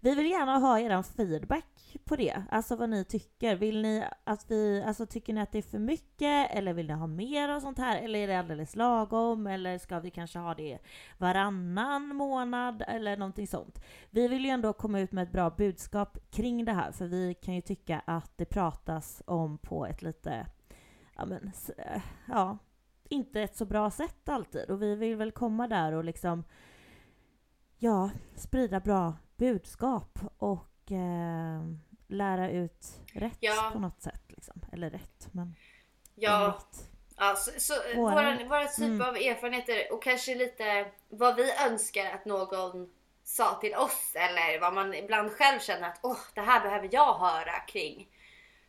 Vi 0.00 0.14
vill 0.14 0.30
gärna 0.30 0.58
ha 0.58 0.78
er 0.78 1.02
feedback 1.16 1.71
på 1.98 2.16
det, 2.16 2.42
alltså 2.50 2.76
vad 2.76 2.90
ni 2.90 3.04
tycker. 3.04 3.56
Vill 3.56 3.82
ni 3.82 4.04
att 4.24 4.50
vi, 4.50 4.82
alltså 4.86 5.06
tycker 5.06 5.32
ni 5.32 5.40
att 5.40 5.52
det 5.52 5.58
är 5.58 5.62
för 5.62 5.78
mycket? 5.78 6.50
Eller 6.50 6.72
vill 6.72 6.86
ni 6.86 6.92
ha 6.92 7.06
mer 7.06 7.48
av 7.48 7.60
sånt 7.60 7.78
här? 7.78 8.02
Eller 8.02 8.18
är 8.18 8.26
det 8.26 8.38
alldeles 8.38 8.76
lagom? 8.76 9.46
Eller 9.46 9.78
ska 9.78 10.00
vi 10.00 10.10
kanske 10.10 10.38
ha 10.38 10.54
det 10.54 10.78
varannan 11.18 12.16
månad? 12.16 12.82
Eller 12.88 13.16
någonting 13.16 13.46
sånt. 13.46 13.82
Vi 14.10 14.28
vill 14.28 14.44
ju 14.44 14.50
ändå 14.50 14.72
komma 14.72 15.00
ut 15.00 15.12
med 15.12 15.22
ett 15.22 15.32
bra 15.32 15.50
budskap 15.50 16.18
kring 16.30 16.64
det 16.64 16.72
här. 16.72 16.92
För 16.92 17.06
vi 17.06 17.34
kan 17.34 17.54
ju 17.54 17.60
tycka 17.60 18.02
att 18.06 18.38
det 18.38 18.44
pratas 18.44 19.22
om 19.26 19.58
på 19.58 19.86
ett 19.86 20.02
lite, 20.02 20.46
ja 21.16 21.24
men, 21.26 21.52
ja, 22.28 22.58
inte 23.08 23.42
ett 23.42 23.56
så 23.56 23.64
bra 23.64 23.90
sätt 23.90 24.28
alltid. 24.28 24.70
Och 24.70 24.82
vi 24.82 24.94
vill 24.94 25.16
väl 25.16 25.32
komma 25.32 25.68
där 25.68 25.92
och 25.92 26.04
liksom 26.04 26.44
ja, 27.78 28.10
sprida 28.34 28.80
bra 28.80 29.14
budskap. 29.36 30.18
Och 30.38 30.71
eh, 30.92 31.62
lära 32.08 32.50
ut 32.50 32.86
rätt 33.14 33.36
Ja. 33.40 33.70
på 33.72 33.78
något 33.78 34.02
sätt. 34.02 34.22
Liksom. 34.28 34.60
Eller 34.72 34.90
rätt, 34.90 35.28
men 35.32 35.54
Ja, 36.14 36.54
rätt. 36.58 36.88
ja 37.16 37.34
så, 37.36 37.50
så 37.60 37.74
Våra- 37.96 38.14
våra, 38.14 38.44
våra 38.48 38.66
typ 38.68 38.78
Mm. 38.86 39.08
av 39.08 39.16
erfarenheter 39.16 39.92
och 39.92 40.02
kanske 40.02 40.34
lite 40.34 40.86
vad 41.08 41.36
vi 41.36 41.52
önskar 41.70 42.10
att 42.14 42.24
någon 42.24 42.92
sa 43.24 43.54
till 43.60 43.74
oss 43.74 44.12
eller 44.14 44.60
vad 44.60 44.74
man 44.74 44.94
ibland 44.94 45.32
själv 45.32 45.58
känner 45.60 45.88
att 45.88 45.98
åh, 46.02 46.18
det 46.34 46.40
här 46.40 46.60
behöver 46.60 46.88
jag 46.92 47.14
höra 47.18 47.60
kring 47.60 48.08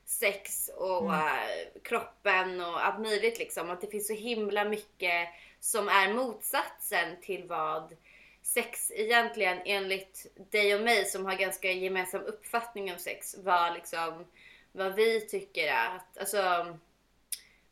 sex 0.05 0.69
och 0.77 0.99
Mm. 1.13 1.15
eh, 1.27 1.81
kroppen 1.83 2.61
och 2.61 2.85
allt 2.85 2.99
möjligt 2.99 3.39
liksom. 3.39 3.69
Att 3.69 3.81
det 3.81 3.87
finns 3.87 4.07
så 4.07 4.13
himla 4.13 4.65
mycket 4.65 5.27
som 5.59 5.89
är 5.89 6.13
motsatsen 6.13 7.21
till 7.21 7.47
vad 7.47 7.93
sex 8.43 8.91
egentligen 8.95 9.61
enligt 9.65 10.25
dig 10.51 10.75
och 10.75 10.81
mig 10.81 11.05
som 11.05 11.25
har 11.25 11.35
ganska 11.35 11.71
gemensam 11.71 12.21
uppfattning 12.21 12.91
om 12.91 12.99
sex 12.99 13.35
vad 13.37 13.73
liksom 13.73 14.25
vad 14.71 14.95
vi 14.95 15.21
tycker 15.21 15.67
är 15.67 15.95
att 15.95 16.17
alltså 16.17 16.65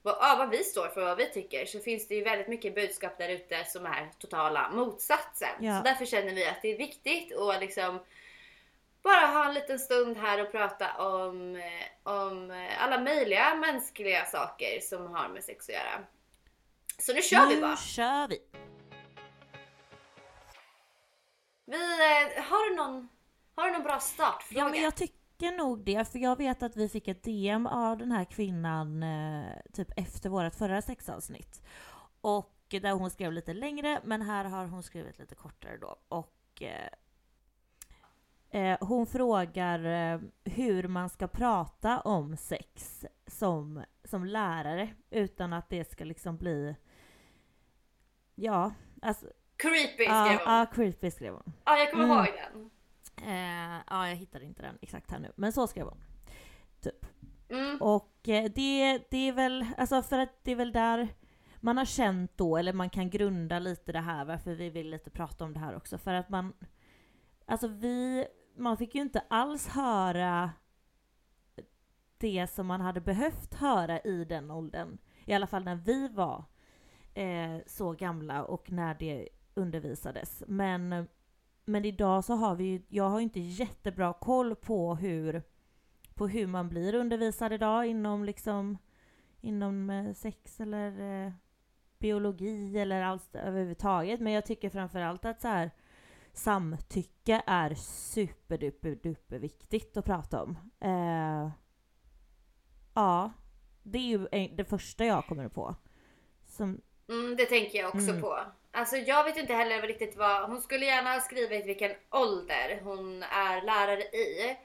vad, 0.02 0.18
ja, 0.20 0.36
vad 0.38 0.50
vi 0.50 0.64
står 0.64 0.88
för, 0.88 1.02
vad 1.02 1.18
vi 1.18 1.30
tycker, 1.30 1.66
så 1.66 1.80
finns 1.80 2.08
det 2.08 2.16
ju 2.16 2.24
väldigt 2.24 2.48
mycket 2.48 2.76
budskap 2.76 3.18
där 3.18 3.30
ute 3.30 3.66
som 3.66 3.86
är 3.86 4.12
totala 4.20 4.70
motsatsen. 4.70 5.50
Ja. 5.60 5.78
Så 5.78 5.84
därför 5.84 6.06
känner 6.06 6.34
vi 6.34 6.48
att 6.48 6.62
det 6.62 6.68
är 6.74 6.78
viktigt 6.78 7.38
att 7.38 7.60
liksom 7.60 8.00
bara 9.04 9.26
ha 9.26 9.48
en 9.48 9.54
liten 9.54 9.80
stund 9.80 10.18
här 10.18 10.42
och 10.42 10.52
prata 10.52 10.98
om, 10.98 11.64
om 12.04 12.68
alla 12.80 13.00
möjliga 13.00 13.56
mänskliga 13.56 14.26
saker 14.26 14.80
som 14.80 15.08
har 15.08 15.30
med 15.30 15.44
sex 15.44 15.70
att 15.70 15.76
göra. 15.76 16.04
Så 17.00 17.14
nu 17.14 17.22
kör 17.22 17.48
vi 17.48 17.56
nu 17.56 17.62
bara! 17.62 17.78
kör 17.78 18.28
vi! 18.28 18.40
Vi, 21.66 21.76
eh, 21.76 22.44
har, 22.44 22.70
du 22.70 22.76
någon, 22.76 23.10
har 23.56 23.66
du 23.66 23.72
någon 23.74 23.84
bra 23.84 24.00
startfråga? 24.00 24.62
Ja, 24.62 24.70
men 24.70 24.82
jag 24.82 24.96
tycker 24.96 25.58
nog 25.58 25.84
det. 25.84 26.12
För 26.12 26.20
jag 26.20 26.38
vet 26.38 26.64
att 26.64 26.78
vi 26.78 26.90
fick 26.90 27.08
ett 27.08 27.24
DM 27.24 27.68
av 27.68 27.98
den 27.98 28.12
här 28.12 28.26
kvinnan 28.26 29.04
eh, 29.04 29.54
typ 29.74 29.88
efter 29.96 30.30
vårt 30.30 30.56
förra 30.56 30.82
sexavsnitt. 30.82 31.62
Och 32.22 32.58
där 32.70 32.92
hon 32.92 33.10
skrev 33.10 33.32
lite 33.32 33.54
längre, 33.54 34.02
men 34.04 34.22
här 34.22 34.46
har 34.46 34.66
hon 34.66 34.84
skrivit 34.84 35.20
lite 35.20 35.36
kortare 35.36 35.78
då. 35.78 35.96
Och 36.08 36.62
eh, 36.62 36.90
eh 38.62 38.78
hon 38.82 39.08
frågar 39.08 39.86
eh, 39.86 40.20
hur 40.44 40.88
man 40.88 41.10
ska 41.10 41.28
prata 41.28 42.00
om 42.02 42.38
sex 42.38 43.06
som, 43.28 43.84
som 44.04 44.26
lärare 44.26 44.90
utan 45.10 45.54
att 45.54 45.70
det 45.70 45.92
ska 45.92 46.04
liksom 46.04 46.38
bli... 46.38 46.76
Ja, 48.36 48.74
alltså... 49.02 49.26
Creepy 49.62 50.04
skrev 50.04 50.08
Ja, 50.08 50.40
hon. 50.46 50.54
ja, 50.54 50.66
creepy 50.74 51.12
skrev 51.12 51.34
hon. 51.34 51.54
Ja, 51.66 51.78
jag 51.78 51.92
kommer 51.92 52.04
Mm. 52.06 52.18
ihåg 52.18 52.28
den. 52.36 52.70
Eh, 53.28 53.82
ja, 53.90 54.08
jag 54.08 54.16
hittar 54.16 54.44
inte 54.44 54.62
den 54.62 54.78
exakt 54.82 55.12
här 55.12 55.20
nu, 55.20 55.32
men 55.36 55.54
så 55.54 55.68
skrev 55.68 55.86
hon. 55.86 55.98
Typ. 56.82 57.06
Mm. 57.50 57.78
Och 57.82 58.30
eh, 58.30 58.52
det, 58.56 59.00
det 59.12 59.28
är 59.28 59.32
väl, 59.34 59.66
alltså 59.78 60.02
för 60.02 60.20
att 60.20 60.44
det 60.44 60.52
är 60.52 60.56
väl 60.56 60.72
där 60.72 61.08
man 61.60 61.78
har 61.78 61.86
känt 61.86 62.38
då, 62.38 62.58
eller 62.58 62.74
man 62.74 62.90
kan 62.90 63.10
grunda 63.10 63.60
lite 63.60 63.92
det 63.92 64.00
här, 64.00 64.26
varför 64.26 64.54
vi 64.54 64.70
vill 64.70 64.90
lite 64.90 65.10
prata 65.10 65.44
om 65.46 65.54
det 65.54 65.60
här 65.60 65.76
också, 65.76 65.98
för 65.98 66.14
att 66.14 66.30
man, 66.30 66.54
alltså 67.46 67.68
vi, 67.68 68.26
man 68.56 68.78
fick 68.78 68.96
ju 68.96 69.02
inte 69.02 69.24
alls 69.30 69.68
höra 69.68 70.52
det 72.18 72.48
som 72.50 72.68
man 72.68 72.82
hade 72.82 73.02
behövt 73.02 73.54
höra 73.54 74.00
i 74.00 74.26
den 74.26 74.52
åldern. 74.52 74.98
I 75.26 75.34
alla 75.34 75.48
fall 75.48 75.64
när 75.64 75.76
vi 75.76 76.08
var 76.08 76.44
eh, 77.14 77.58
så 77.66 77.92
gamla 77.92 78.44
och 78.44 78.72
när 78.72 78.96
det 78.96 79.30
undervisades. 79.54 80.44
Men, 80.48 81.08
men 81.66 81.86
idag 81.86 82.24
så 82.24 82.34
har 82.34 82.56
vi 82.56 82.64
ju, 82.64 82.82
jag 82.88 83.10
har 83.10 83.20
inte 83.20 83.40
jättebra 83.40 84.14
koll 84.14 84.56
på 84.56 84.96
hur, 84.96 85.44
på 86.14 86.28
hur 86.28 86.48
man 86.48 86.70
blir 86.70 86.96
undervisad 86.96 87.54
idag 87.54 87.86
inom 87.88 88.26
liksom 88.26 88.78
inom 89.42 89.90
eh, 89.90 90.14
sex 90.14 90.60
eller 90.60 91.26
eh, 91.26 91.32
biologi 92.00 92.80
eller 92.80 93.02
allt 93.02 93.36
överhuvudtaget. 93.36 94.20
Men 94.20 94.34
jag 94.34 94.46
tycker 94.46 94.70
framförallt 94.70 95.26
att 95.26 95.42
så 95.42 95.48
här 95.48 95.72
samtycke 96.34 97.44
är 97.46 97.74
superduper 97.76 98.96
duper 98.96 99.40
viktigt 99.40 99.98
att 99.98 100.06
prata 100.06 100.44
om. 100.44 100.58
Eh, 100.80 101.52
ja, 102.94 103.32
det 103.84 103.98
är 103.98 104.02
ju 104.08 104.28
det 104.56 104.66
första 104.66 105.06
jag 105.06 105.26
kommer 105.26 105.48
på. 105.48 105.76
Som, 106.48 106.82
Mm, 107.10 107.36
det 107.36 107.46
tänker 107.46 107.78
jag 107.78 107.88
också 107.88 108.10
Mm. 108.10 108.22
på. 108.22 108.38
Alltså 108.72 108.98
jag 108.98 109.24
vet 109.24 109.38
inte 109.38 109.54
heller 109.54 109.82
riktigt 109.82 110.18
vad, 110.18 110.50
hon 110.50 110.62
skulle 110.62 110.86
gärna 110.86 111.14
ha 111.14 111.20
skrivit 111.22 111.66
vilken 111.66 111.92
ålder 112.10 112.80
hon 112.84 113.24
är 113.24 113.62
lärare 113.62 114.02
i. 114.02 114.58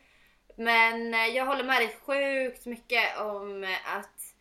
Men 0.57 1.15
eh, 1.15 1.27
jag 1.27 1.47
håller 1.47 1.65
med 1.65 1.81
dig 1.81 1.97
sjukt 2.07 2.67
mycket 2.67 3.19
om 3.19 3.77
att 3.85 4.37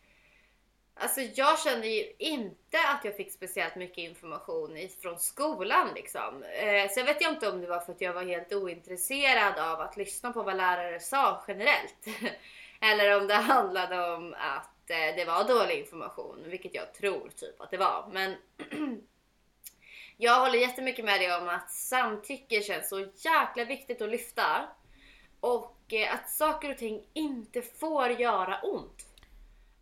Alltså 0.98 1.20
jag 1.20 1.58
kände 1.58 1.88
ju 1.88 2.12
inte 2.18 2.78
att 2.94 3.04
jag 3.04 3.16
fick 3.16 3.32
speciellt 3.32 3.76
mycket 3.76 3.98
information 3.98 4.78
från 5.02 5.18
skolan 5.18 5.88
liksom. 5.94 6.42
Eh, 6.42 6.90
sen 6.90 7.06
vet 7.06 7.20
jag 7.20 7.32
inte 7.32 7.50
om 7.50 7.60
det 7.60 7.66
var 7.66 7.80
för 7.80 7.92
att 7.92 8.00
jag 8.00 8.12
var 8.12 8.24
helt 8.24 8.52
ointresserad 8.52 9.58
av 9.58 9.80
att 9.80 9.96
lyssna 9.96 10.32
på 10.32 10.42
vad 10.42 10.56
lärare 10.56 11.00
sa 11.00 11.44
generellt. 11.48 12.06
Eller 12.80 13.20
om 13.20 13.26
det 13.26 13.34
handlade 13.34 14.14
om 14.14 14.34
att 14.38 14.90
eh, 14.90 15.16
det 15.16 15.24
var 15.24 15.44
dålig 15.44 15.78
information, 15.78 16.44
vilket 16.46 16.74
jag 16.74 16.94
tror 16.94 17.30
typ 17.36 17.60
att 17.60 17.70
det 17.70 17.76
var. 17.76 18.08
Men 18.12 18.34
jag 20.16 20.40
håller 20.40 20.58
jättemycket 20.58 21.04
med 21.04 21.20
dig 21.20 21.36
om 21.36 21.48
att 21.48 21.70
samtycke 21.70 22.62
känns 22.62 22.88
så 22.88 23.00
jäkla 23.00 23.64
viktigt 23.64 24.02
att 24.02 24.08
lyfta. 24.08 24.68
Och 25.40 25.92
eh, 25.92 26.14
att 26.14 26.30
saker 26.30 26.70
och 26.70 26.78
ting 26.78 27.06
inte 27.12 27.62
får 27.62 28.08
göra 28.10 28.60
ont. 28.60 29.06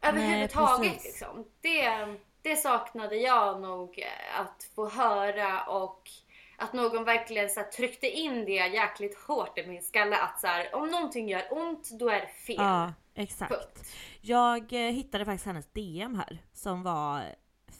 Överhuvudtaget 0.02 0.92
precis. 0.92 1.04
liksom. 1.04 1.46
Det, 1.60 2.16
det 2.42 2.56
saknade 2.56 3.16
jag 3.16 3.60
nog 3.60 3.98
eh, 3.98 4.40
att 4.40 4.68
få 4.74 4.88
höra 4.88 5.64
och 5.64 6.10
att 6.56 6.72
någon 6.72 7.04
verkligen 7.04 7.50
så 7.50 7.60
här, 7.60 7.66
tryckte 7.66 8.06
in 8.06 8.44
det 8.44 8.52
jäkligt 8.52 9.18
hårt 9.18 9.58
i 9.58 9.66
min 9.66 9.82
skalle 9.82 10.16
att 10.16 10.40
så 10.40 10.46
här, 10.46 10.74
om 10.74 10.88
någonting 10.88 11.28
gör 11.28 11.46
ont 11.50 11.90
då 11.90 12.08
är 12.08 12.20
det 12.20 12.26
fel. 12.26 12.56
ja, 12.58 12.92
exakt. 13.14 13.52
Punkt. 13.52 13.94
Jag 14.20 14.72
eh, 14.72 14.92
hittade 14.92 15.24
faktiskt 15.24 15.46
hennes 15.46 15.72
DM 15.72 16.14
här 16.14 16.38
som 16.52 16.82
var 16.82 17.22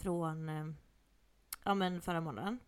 från 0.02 0.48
ja, 1.64 1.74
men 1.74 2.00
förra 2.00 2.20
månaden. 2.20 2.58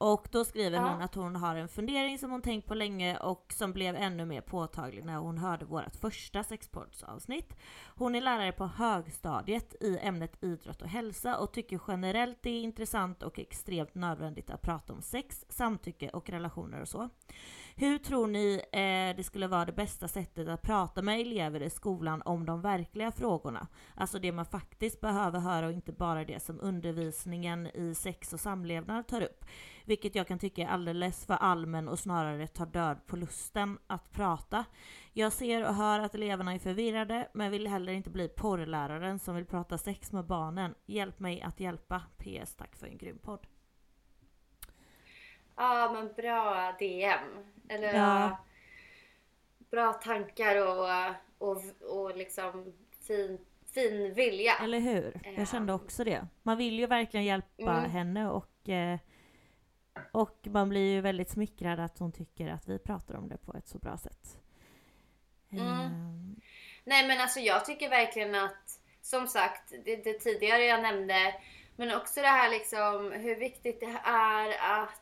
Och 0.00 0.28
då 0.30 0.44
skriver 0.44 0.76
Ja. 0.78 0.88
hon 0.88 1.02
att 1.02 1.14
hon 1.14 1.36
har 1.36 1.56
en 1.56 1.68
fundering 1.68 2.18
som 2.18 2.30
hon 2.30 2.42
tänkt 2.42 2.66
på 2.68 2.74
länge 2.74 3.16
och 3.18 3.52
som 3.56 3.72
blev 3.72 3.96
ännu 3.96 4.24
mer 4.24 4.40
påtaglig 4.40 5.04
när 5.04 5.16
hon 5.16 5.38
hörde 5.38 5.64
vårt 5.64 5.96
första 5.96 6.44
sexpoddsavsnitt. 6.44 7.54
Hon 7.96 8.14
är 8.14 8.20
lärare 8.20 8.52
på 8.52 8.66
högstadiet 8.66 9.74
i 9.82 9.98
ämnet 9.98 10.44
idrott 10.44 10.82
och 10.82 10.88
hälsa 10.88 11.38
och 11.38 11.52
tycker 11.52 11.80
generellt 11.88 12.38
det 12.42 12.50
är 12.50 12.62
intressant 12.62 13.22
och 13.22 13.38
extremt 13.38 13.94
nödvändigt 13.94 14.50
att 14.50 14.62
prata 14.62 14.92
om 14.92 15.02
sex, 15.02 15.44
samtycke 15.48 16.08
och 16.08 16.30
relationer 16.30 16.80
och 16.80 16.88
så. 16.88 17.08
Hur 17.76 17.98
tror 17.98 18.26
ni 18.26 18.54
eh, 18.72 19.16
det 19.16 19.24
skulle 19.24 19.46
vara 19.46 19.64
det 19.64 19.72
bästa 19.72 20.08
sättet 20.08 20.48
att 20.48 20.62
prata 20.62 21.02
med 21.02 21.20
elever 21.20 21.62
i 21.62 21.70
skolan 21.70 22.22
om 22.22 22.46
de 22.46 22.60
verkliga 22.60 23.12
frågorna? 23.12 23.66
Alltså 23.94 24.18
det 24.18 24.32
man 24.32 24.46
faktiskt 24.46 25.00
behöver 25.00 25.38
höra 25.38 25.66
och 25.66 25.72
inte 25.72 25.92
bara 25.92 26.24
det 26.24 26.42
som 26.42 26.60
undervisningen 26.60 27.66
i 27.66 27.94
sex 27.94 28.32
och 28.32 28.40
samlevnad 28.40 29.06
tar 29.08 29.20
upp. 29.20 29.44
Vilket 29.90 30.14
jag 30.14 30.26
kan 30.28 30.38
tycka 30.38 30.62
är 30.62 30.66
alldeles 30.66 31.26
för 31.26 31.34
allmän 31.34 31.88
och 31.88 31.98
snarare 31.98 32.46
tar 32.46 32.66
död 32.66 33.06
på 33.06 33.16
lusten 33.16 33.78
att 33.86 34.12
prata. 34.12 34.64
Jag 35.12 35.32
ser 35.32 35.68
och 35.68 35.74
hör 35.74 36.00
att 36.00 36.14
eleverna 36.14 36.54
är 36.54 36.58
förvirrade 36.58 37.28
men 37.34 37.50
vill 37.50 37.66
heller 37.66 37.92
inte 37.92 38.10
bli 38.10 38.28
porrläraren 38.28 39.18
som 39.18 39.34
vill 39.34 39.44
prata 39.44 39.78
sex 39.78 40.12
med 40.12 40.24
barnen. 40.24 40.74
Hjälp 40.86 41.18
mig 41.18 41.42
att 41.42 41.60
hjälpa. 41.60 42.02
PS 42.18 42.54
tack 42.54 42.76
för 42.76 42.86
en 42.86 42.98
grym 42.98 43.18
podd. 43.18 43.46
Ja 45.56 45.90
men 45.92 46.12
bra 46.16 46.72
DM. 46.78 47.44
Eller 47.68 47.94
Ja. 47.94 48.36
bra 49.70 49.92
tankar 49.92 50.56
och, 50.66 51.14
och, 51.48 51.62
och 51.80 52.16
liksom 52.16 52.72
fin, 53.06 53.38
fin 53.74 54.14
vilja. 54.14 54.52
Eller 54.62 54.80
hur? 54.80 55.20
Ja. 55.24 55.30
Jag 55.30 55.48
kände 55.48 55.72
också 55.72 56.04
det. 56.04 56.26
Man 56.42 56.58
vill 56.58 56.78
ju 56.78 56.86
verkligen 56.86 57.24
hjälpa 57.26 57.78
Mm. 57.78 57.90
henne 57.90 58.30
och, 58.30 58.68
eh, 58.68 58.98
och 60.12 60.38
man 60.42 60.68
blir 60.68 60.92
ju 60.92 61.00
väldigt 61.00 61.30
smickrad 61.30 61.80
att 61.80 61.98
hon 61.98 62.12
tycker 62.12 62.48
att 62.48 62.68
vi 62.68 62.78
pratar 62.78 63.14
om 63.14 63.28
det 63.28 63.36
på 63.36 63.54
ett 63.56 63.68
så 63.68 63.78
bra 63.78 63.98
sätt. 63.98 64.40
Mm. 65.52 65.66
Ehm, 65.66 66.36
Nej 66.84 67.08
men 67.08 67.20
alltså 67.20 67.40
jag 67.40 67.64
tycker 67.64 67.90
verkligen 67.90 68.34
att 68.34 68.80
som 69.02 69.26
sagt 69.26 69.72
det, 69.84 69.96
det 69.96 70.18
tidigare 70.18 70.64
jag 70.64 70.82
nämnde 70.82 71.34
men 71.76 71.94
också 71.96 72.20
det 72.20 72.26
här 72.26 72.50
liksom 72.50 73.12
hur 73.12 73.36
viktigt 73.36 73.80
det 73.80 74.00
är 74.04 74.48
att 74.82 75.00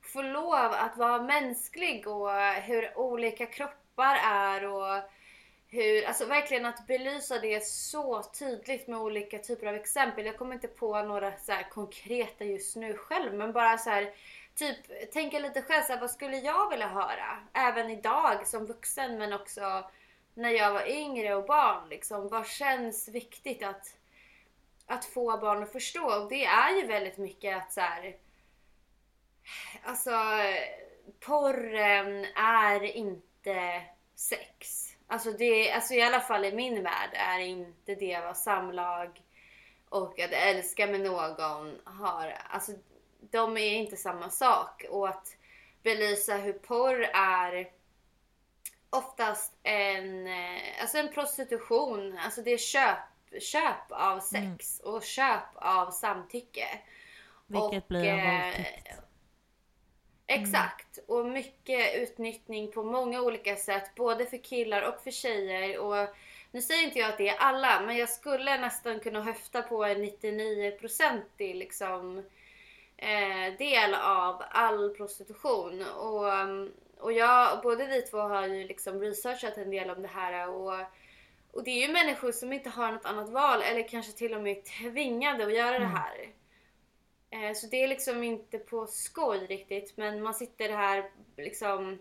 få 0.00 0.22
lov 0.22 0.72
att 0.72 0.96
vara 0.96 1.22
mänsklig 1.22 2.08
och 2.08 2.30
hur 2.62 2.98
olika 2.98 3.46
kroppar 3.46 4.14
är 4.24 4.64
och 4.66 5.02
hur, 5.74 6.04
alltså 6.06 6.24
verkligen 6.24 6.66
att 6.66 6.86
belysa 6.86 7.38
det 7.38 7.66
så 7.66 8.22
tydligt 8.22 8.88
med 8.88 8.98
olika 8.98 9.38
typer 9.38 9.66
av 9.66 9.74
exempel. 9.74 10.26
Jag 10.26 10.38
kommer 10.38 10.54
inte 10.54 10.68
på 10.68 11.02
några 11.02 11.36
så 11.38 11.52
konkreta 11.70 12.44
just 12.44 12.76
nu 12.76 12.96
själv, 12.96 13.34
men 13.34 13.52
bara 13.52 13.78
så 13.78 13.90
här, 13.90 14.14
typ 14.54 15.12
tänka 15.12 15.38
lite 15.38 15.62
själv, 15.62 15.82
så 15.82 15.92
här, 15.92 16.00
vad 16.00 16.10
skulle 16.10 16.36
jag 16.36 16.70
vilja 16.70 16.88
höra? 16.88 17.38
Även 17.52 17.90
idag 17.90 18.46
som 18.46 18.66
vuxen, 18.66 19.18
men 19.18 19.32
också 19.32 19.90
när 20.34 20.50
jag 20.50 20.72
var 20.72 20.88
yngre 20.88 21.34
och 21.34 21.46
barn. 21.46 21.88
Liksom, 21.88 22.28
vad 22.28 22.46
känns 22.46 23.08
viktigt 23.08 23.62
att, 23.62 23.96
att 24.86 25.04
få 25.04 25.36
barn 25.38 25.62
att 25.62 25.72
förstå? 25.72 26.22
Och 26.22 26.28
det 26.28 26.44
är 26.44 26.76
ju 26.76 26.86
väldigt 26.86 27.18
mycket 27.18 27.56
att 27.56 27.72
så 27.72 27.80
här, 27.80 28.16
alltså 29.82 30.10
porren 31.20 32.26
är 32.36 32.82
inte 32.82 33.82
sex. 34.14 34.93
Alltså, 35.14 35.30
det, 35.30 35.72
alltså 35.72 35.94
i 35.94 36.02
alla 36.02 36.20
fall 36.20 36.44
i 36.44 36.52
min 36.52 36.82
värld 36.82 37.10
är 37.12 37.38
inte 37.38 37.94
det 37.94 38.20
vad 38.20 38.36
samlag 38.36 39.22
och 39.88 40.20
att 40.20 40.32
älska 40.32 40.86
med 40.86 41.00
någon 41.00 41.78
har. 41.84 42.36
Alltså 42.50 42.72
de 43.20 43.56
är 43.56 43.74
inte 43.74 43.96
samma 43.96 44.30
sak. 44.30 44.84
Och 44.90 45.08
att 45.08 45.36
belysa 45.82 46.36
hur 46.36 46.52
porr 46.52 47.00
är 47.14 47.70
oftast 48.90 49.52
en, 49.62 50.26
eh, 50.26 50.80
alltså 50.80 50.98
en 50.98 51.12
prostitution. 51.12 52.18
Alltså 52.18 52.42
det 52.42 52.50
är 52.50 52.58
köp, 52.58 52.98
köp 53.40 53.90
av 53.90 54.20
sex 54.20 54.80
mm. 54.80 54.94
och 54.94 55.02
köp 55.02 55.48
av 55.54 55.90
samtycke. 55.90 56.66
Vilket 57.46 57.82
och, 57.82 57.88
blir 57.88 58.04
en 58.04 58.38
eh, 58.38 58.44
våldtäkt. 58.44 59.03
Exakt. 60.26 60.98
Mm. 60.98 61.20
Och 61.20 61.26
mycket 61.26 61.94
utnyttjning 61.94 62.72
på 62.72 62.82
många 62.82 63.22
olika 63.22 63.56
sätt. 63.56 63.94
Både 63.94 64.26
för 64.26 64.36
killar 64.36 64.82
och 64.82 65.00
för 65.00 65.10
tjejer. 65.10 65.78
Och 65.78 66.08
nu 66.50 66.62
säger 66.62 66.82
inte 66.82 66.98
jag 66.98 67.08
att 67.08 67.18
det 67.18 67.28
är 67.28 67.36
alla, 67.38 67.80
men 67.80 67.96
jag 67.96 68.08
skulle 68.08 68.58
nästan 68.58 69.00
kunna 69.00 69.22
höfta 69.22 69.62
på 69.62 69.84
en 69.84 70.04
99-procentig 70.04 71.54
liksom, 71.54 72.18
eh, 72.96 73.58
del 73.58 73.94
av 73.94 74.42
all 74.50 74.90
prostitution. 74.90 75.82
Och, 75.82 76.32
och 76.98 77.12
jag, 77.12 77.62
både 77.62 77.86
vi 77.86 78.02
två 78.02 78.18
har 78.18 78.46
ju 78.46 78.64
liksom 78.64 79.00
researchat 79.00 79.56
en 79.56 79.70
del 79.70 79.90
om 79.90 80.02
det 80.02 80.08
här. 80.08 80.48
Och, 80.48 80.72
och 81.52 81.64
det 81.64 81.70
är 81.70 81.86
ju 81.86 81.92
människor 81.92 82.32
som 82.32 82.52
inte 82.52 82.70
har 82.70 82.92
något 82.92 83.06
annat 83.06 83.28
val 83.28 83.62
eller 83.62 83.88
kanske 83.88 84.12
till 84.12 84.34
och 84.34 84.42
med 84.42 84.64
tvingade 84.64 85.44
att 85.44 85.54
göra 85.54 85.76
mm. 85.76 85.82
det 85.82 85.98
här. 85.98 86.28
Eh, 87.34 87.54
så 87.54 87.66
det 87.66 87.82
är 87.82 87.88
liksom 87.88 88.22
inte 88.22 88.58
på 88.58 88.86
skoj 88.86 89.46
riktigt 89.46 89.96
men 89.96 90.22
man 90.22 90.34
sitter 90.34 90.68
här 90.68 91.10
liksom 91.36 91.98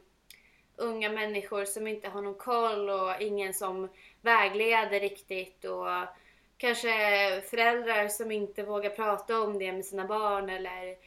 unga 0.75 1.09
människor 1.09 1.65
som 1.65 1.87
inte 1.87 2.09
har 2.09 2.21
någon 2.21 2.37
koll 2.37 2.89
och 2.89 3.21
ingen 3.21 3.53
som 3.53 3.89
vägleder 4.21 4.99
riktigt 4.99 5.65
och 5.65 5.87
kanske 6.57 6.91
föräldrar 7.41 8.07
som 8.07 8.31
inte 8.31 8.63
vågar 8.63 8.89
prata 8.89 9.41
om 9.41 9.59
det 9.59 9.71
med 9.71 9.85
sina 9.85 10.05
barn 10.05 10.49
eller 10.49 10.97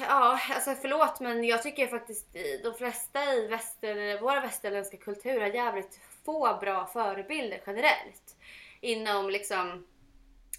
Ja, 0.00 0.40
alltså 0.50 0.74
förlåt 0.74 1.20
men 1.20 1.44
jag 1.44 1.62
tycker 1.62 1.86
faktiskt 1.86 2.36
de 2.62 2.74
flesta 2.74 3.34
i 3.34 3.46
väster, 3.46 4.20
våra 4.20 4.40
västerländska 4.40 4.96
kulturer 4.96 5.40
har 5.40 5.48
jävligt 5.48 6.00
få 6.24 6.58
bra 6.60 6.86
förebilder 6.86 7.60
generellt. 7.66 8.36
Inom 8.80 9.30
liksom 9.30 9.86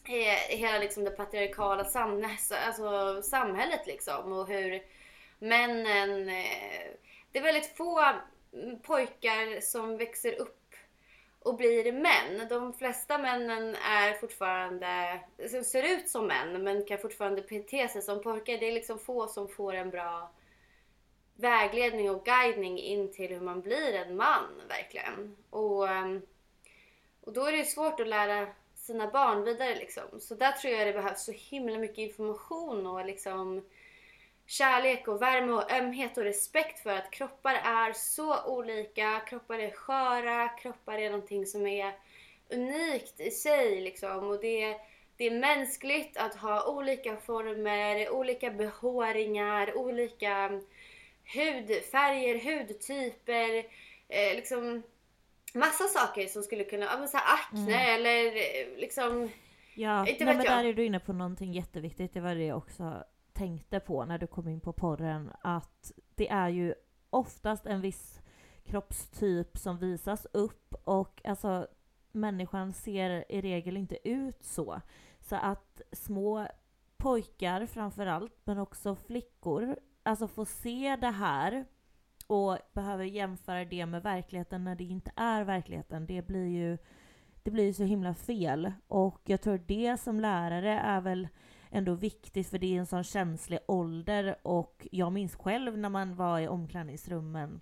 Eh, 0.05 0.57
hela 0.57 0.77
liksom 0.77 1.03
det 1.03 1.11
patriarkala 1.11 1.85
samhället, 1.85 2.51
alltså 2.67 3.21
samhället 3.21 3.87
liksom 3.87 4.33
och 4.33 4.47
hur 4.47 4.83
männen... 5.39 6.29
Eh, 6.29 6.91
det 7.31 7.39
är 7.39 7.43
väldigt 7.43 7.77
få 7.77 8.05
pojkar 8.83 9.61
som 9.61 9.97
växer 9.97 10.41
upp 10.41 10.59
och 11.39 11.55
blir 11.55 11.91
män. 11.91 12.47
De 12.49 12.73
flesta 12.73 13.17
männen 13.17 13.75
är 13.75 14.13
fortfarande, 14.13 15.19
ser 15.65 15.83
ut 15.83 16.09
som 16.09 16.27
män 16.27 16.63
men 16.63 16.85
kan 16.85 16.97
fortfarande 16.97 17.41
bete 17.41 17.87
sig 17.87 18.01
som 18.01 18.21
pojkar. 18.21 18.57
Det 18.57 18.67
är 18.67 18.71
liksom 18.71 18.99
få 18.99 19.27
som 19.27 19.49
får 19.49 19.73
en 19.73 19.89
bra 19.89 20.31
vägledning 21.35 22.09
och 22.09 22.25
guidning 22.25 22.79
in 22.79 23.11
till 23.11 23.29
hur 23.29 23.41
man 23.41 23.61
blir 23.61 23.93
en 23.93 24.15
man 24.15 24.61
verkligen. 24.67 25.37
Och, 25.49 25.89
ehm, 25.89 26.21
och 27.21 27.33
då 27.33 27.45
är 27.45 27.51
det 27.51 27.65
svårt 27.65 27.99
att 27.99 28.07
lära 28.07 28.47
sina 28.83 29.07
barn 29.07 29.43
vidare 29.43 29.75
liksom. 29.75 30.19
Så 30.19 30.35
där 30.35 30.51
tror 30.51 30.73
jag 30.73 30.87
det 30.87 30.93
behövs 30.93 31.25
så 31.25 31.31
himla 31.31 31.77
mycket 31.77 31.97
information 31.97 32.87
och 32.87 33.05
liksom 33.05 33.65
kärlek 34.45 35.07
och 35.07 35.21
värme 35.21 35.51
och 35.51 35.71
ömhet 35.71 36.17
och 36.17 36.23
respekt 36.23 36.79
för 36.79 36.89
att 36.89 37.11
kroppar 37.11 37.53
är 37.53 37.93
så 37.93 38.45
olika. 38.45 39.19
Kroppar 39.19 39.59
är 39.59 39.71
sköra, 39.71 40.49
kroppar 40.49 40.97
är 40.97 41.09
någonting 41.09 41.45
som 41.45 41.67
är 41.67 41.93
unikt 42.49 43.19
i 43.19 43.31
sig 43.31 43.81
liksom. 43.81 44.29
Och 44.29 44.41
det, 44.41 44.77
det 45.17 45.27
är 45.27 45.39
mänskligt 45.39 46.17
att 46.17 46.35
ha 46.35 46.67
olika 46.67 47.17
former, 47.17 48.09
olika 48.09 48.51
behåringar, 48.51 49.77
olika 49.77 50.61
hudfärger, 51.33 52.35
hudtyper. 52.35 53.65
Eh, 54.09 54.35
liksom 54.35 54.83
massa 55.53 55.83
saker 55.83 56.27
som 56.27 56.43
skulle 56.43 56.63
kunna, 56.63 56.85
ja 56.85 56.97
men 56.99 57.07
så 57.07 57.17
här 57.17 57.35
akne 57.35 57.75
mm. 57.75 57.95
eller 57.95 58.25
eh, 58.25 58.77
liksom... 58.77 59.29
Ja, 59.75 60.07
inte 60.07 60.25
nej, 60.25 60.35
men 60.35 60.45
jag. 60.45 60.57
där 60.57 60.65
är 60.65 60.73
du 60.73 60.85
inne 60.85 60.99
på 60.99 61.13
någonting 61.13 61.53
jätteviktigt. 61.53 62.13
Det 62.13 62.21
var 62.21 62.35
det 62.35 62.45
jag 62.45 62.57
också 62.57 63.03
tänkte 63.33 63.79
på 63.79 64.05
när 64.05 64.17
du 64.17 64.27
kom 64.27 64.47
in 64.47 64.59
på 64.59 64.73
porren. 64.73 65.31
Att 65.41 65.91
det 66.15 66.29
är 66.29 66.49
ju 66.49 66.73
oftast 67.09 67.65
en 67.65 67.81
viss 67.81 68.21
kroppstyp 68.65 69.57
som 69.57 69.77
visas 69.77 70.27
upp 70.33 70.75
och 70.83 71.21
alltså 71.23 71.67
människan 72.11 72.73
ser 72.73 73.31
i 73.31 73.41
regel 73.41 73.77
inte 73.77 74.09
ut 74.09 74.43
så. 74.43 74.81
Så 75.19 75.35
att 75.35 75.81
små 75.91 76.47
pojkar 76.97 77.65
framförallt, 77.65 78.35
men 78.43 78.59
också 78.59 78.95
flickor, 78.95 79.75
alltså 80.03 80.27
får 80.27 80.45
se 80.45 80.97
det 81.01 81.11
här 81.11 81.65
och 82.27 82.57
behöver 82.73 83.03
jämföra 83.03 83.65
det 83.65 83.85
med 83.85 84.03
verkligheten 84.03 84.63
när 84.63 84.75
det 84.75 84.83
inte 84.83 85.11
är 85.15 85.43
verkligheten. 85.43 86.05
Det 86.05 86.21
blir 86.21 86.47
ju 86.47 86.77
det 87.43 87.51
blir 87.51 87.73
så 87.73 87.83
himla 87.83 88.13
fel. 88.13 88.73
Och 88.87 89.21
jag 89.25 89.41
tror 89.41 89.57
det 89.57 89.97
som 89.97 90.19
lärare 90.19 90.79
är 90.79 91.01
väl 91.01 91.27
ändå 91.69 91.93
viktigt 91.93 92.49
för 92.49 92.57
det 92.57 92.75
är 92.75 92.79
en 92.79 92.85
sån 92.85 93.03
känslig 93.03 93.59
ålder 93.67 94.35
och 94.41 94.87
jag 94.91 95.11
minns 95.11 95.35
själv 95.35 95.77
när 95.77 95.89
man 95.89 96.15
var 96.15 96.39
i 96.39 96.47
omklädningsrummen 96.47 97.61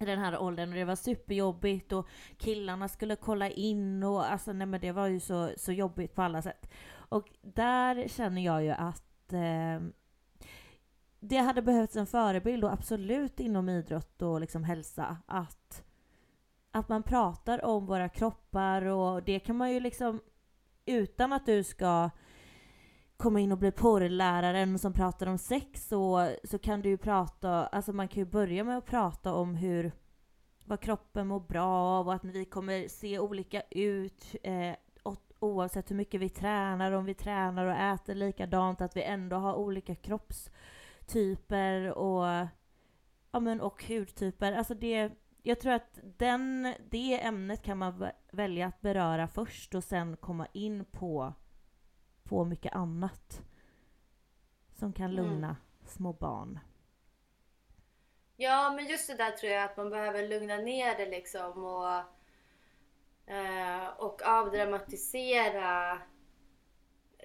i 0.00 0.04
den 0.04 0.18
här 0.18 0.38
åldern 0.38 0.68
och 0.68 0.74
det 0.74 0.84
var 0.84 0.96
superjobbigt 0.96 1.92
och 1.92 2.08
killarna 2.36 2.88
skulle 2.88 3.16
kolla 3.16 3.50
in 3.50 4.02
och 4.02 4.32
alltså 4.32 4.52
nej 4.52 4.66
men 4.66 4.80
det 4.80 4.92
var 4.92 5.06
ju 5.06 5.20
så, 5.20 5.50
så 5.56 5.72
jobbigt 5.72 6.14
på 6.14 6.22
alla 6.22 6.42
sätt. 6.42 6.70
Och 6.90 7.28
där 7.42 8.08
känner 8.08 8.44
jag 8.44 8.64
ju 8.64 8.70
att 8.70 9.32
eh, 9.32 9.80
det 11.20 11.36
hade 11.36 11.62
behövts 11.62 11.96
en 11.96 12.06
förebild 12.06 12.64
och 12.64 12.72
absolut 12.72 13.40
inom 13.40 13.68
idrott 13.68 14.22
och 14.22 14.40
liksom 14.40 14.64
hälsa 14.64 15.16
att, 15.26 15.84
att 16.70 16.88
man 16.88 17.02
pratar 17.02 17.64
om 17.64 17.86
våra 17.86 18.08
kroppar 18.08 18.84
och 18.84 19.22
det 19.22 19.38
kan 19.38 19.56
man 19.56 19.72
ju 19.72 19.80
liksom 19.80 20.20
utan 20.86 21.32
att 21.32 21.46
du 21.46 21.64
ska 21.64 22.10
komma 23.16 23.40
in 23.40 23.52
och 23.52 23.58
bli 23.58 23.70
porrläraren 23.70 24.78
som 24.78 24.92
pratar 24.92 25.26
om 25.26 25.38
sex 25.38 25.88
så, 25.88 26.30
så 26.44 26.58
kan 26.58 26.82
du 26.82 26.88
ju 26.88 26.96
prata, 26.96 27.66
alltså 27.66 27.92
man 27.92 28.08
kan 28.08 28.22
ju 28.22 28.30
börja 28.30 28.64
med 28.64 28.78
att 28.78 28.86
prata 28.86 29.34
om 29.34 29.54
hur 29.54 29.92
vad 30.64 30.80
kroppen 30.80 31.26
mår 31.26 31.40
bra 31.40 31.66
av 31.68 32.06
och 32.06 32.14
att 32.14 32.24
vi 32.24 32.44
kommer 32.44 32.88
se 32.88 33.18
olika 33.18 33.62
ut 33.70 34.36
eh, 34.42 34.74
oavsett 35.40 35.90
hur 35.90 35.96
mycket 35.96 36.20
vi 36.20 36.28
tränar, 36.28 36.92
om 36.92 37.04
vi 37.04 37.14
tränar 37.14 37.66
och 37.66 37.74
äter 37.74 38.14
likadant, 38.14 38.80
att 38.80 38.96
vi 38.96 39.02
ändå 39.02 39.36
har 39.36 39.54
olika 39.54 39.94
kropps 39.94 40.50
typer 41.08 41.98
och, 41.98 42.46
ja, 43.30 43.40
men, 43.40 43.60
och 43.60 43.84
hudtyper. 43.84 44.52
Alltså 44.52 44.74
det, 44.74 45.10
jag 45.42 45.60
tror 45.60 45.72
att 45.72 45.98
den, 46.02 46.74
det 46.90 47.20
ämnet 47.22 47.62
kan 47.62 47.78
man 47.78 48.10
välja 48.32 48.66
att 48.66 48.80
beröra 48.80 49.28
först 49.28 49.74
och 49.74 49.84
sen 49.84 50.16
komma 50.16 50.46
in 50.52 50.84
på, 50.84 51.32
på 52.24 52.44
mycket 52.44 52.74
annat 52.74 53.42
som 54.72 54.92
kan 54.92 55.10
mm. 55.10 55.16
lugna 55.16 55.48
mm. 55.48 55.56
små 55.86 56.12
barn. 56.12 56.58
Ja, 58.36 58.72
men 58.76 58.86
just 58.86 59.08
det 59.08 59.14
där 59.14 59.30
tror 59.30 59.52
jag 59.52 59.64
att 59.64 59.76
man 59.76 59.90
behöver 59.90 60.28
lugna 60.28 60.56
ner 60.56 60.96
det 60.96 61.10
liksom 61.10 61.64
och, 61.64 61.94
eh, 63.32 63.88
och 63.98 64.22
avdramatisera 64.22 65.98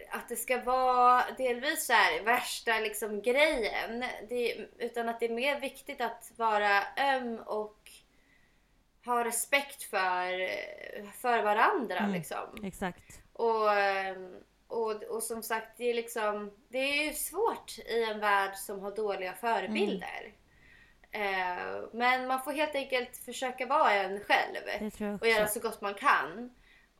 att 0.09 0.29
det 0.29 0.35
ska 0.35 0.61
vara 0.61 1.23
delvis 1.37 1.85
så 1.85 1.93
här, 1.93 2.23
värsta 2.23 2.79
liksom 2.79 3.21
grejen. 3.21 4.03
Det, 4.29 4.67
utan 4.77 5.09
att 5.09 5.19
det 5.19 5.25
är 5.25 5.33
mer 5.33 5.59
viktigt 5.59 6.01
att 6.01 6.31
vara 6.37 6.83
öm 6.97 7.39
och 7.45 7.91
ha 9.05 9.25
respekt 9.25 9.83
för, 9.83 10.49
för 11.11 11.43
varandra 11.43 11.97
mm, 11.97 12.13
liksom. 12.13 12.63
Exakt. 12.63 13.21
Och, 13.33 13.69
och, 14.67 15.03
och 15.03 15.23
som 15.23 15.43
sagt, 15.43 15.77
det 15.77 15.89
är 15.89 15.93
liksom, 15.93 16.51
det 16.67 16.77
är 16.77 17.03
ju 17.03 17.13
svårt 17.13 17.79
i 17.79 18.03
en 18.03 18.19
värld 18.19 18.55
som 18.55 18.79
har 18.79 18.95
dåliga 18.95 19.33
förebilder. 19.33 20.33
Eh, 21.11 21.83
men 21.93 22.27
man 22.27 22.43
får 22.43 22.51
helt 22.51 22.75
enkelt 22.75 23.17
försöka 23.17 23.65
vara 23.65 23.93
en 23.93 24.19
själv 24.19 24.89
och 25.21 25.27
göra 25.27 25.47
så 25.47 25.59
gott 25.59 25.81
man 25.81 25.93
kan. 25.93 26.51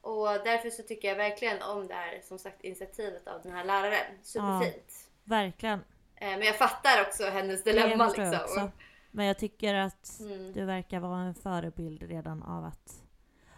Och 0.03 0.27
därför 0.27 0.69
så 0.69 0.83
tycker 0.83 1.07
jag 1.07 1.15
verkligen 1.15 1.61
om 1.61 1.87
det 1.87 1.93
här 1.93 2.21
som 2.23 2.39
sagt 2.39 2.61
initiativet 2.63 3.27
av 3.27 3.41
den 3.41 3.51
här 3.51 3.63
läraren. 3.63 4.23
Superfint. 4.23 5.09
Verkligen. 5.23 5.79
Eh, 6.15 6.29
men 6.29 6.41
jag 6.41 6.55
fattar 6.57 7.01
också 7.07 7.23
hennes 7.23 7.63
dilemma 7.63 8.07
liksom. 8.07 8.39
också. 8.43 8.71
Men 9.11 9.25
jag 9.25 9.37
tycker 9.39 9.73
att 9.75 10.19
Mm. 10.19 10.53
du 10.53 10.65
verkar 10.65 10.99
vara 10.99 11.19
en 11.21 11.35
förebild 11.35 12.03
redan 12.03 12.43
av 12.43 12.65
att, 12.65 13.03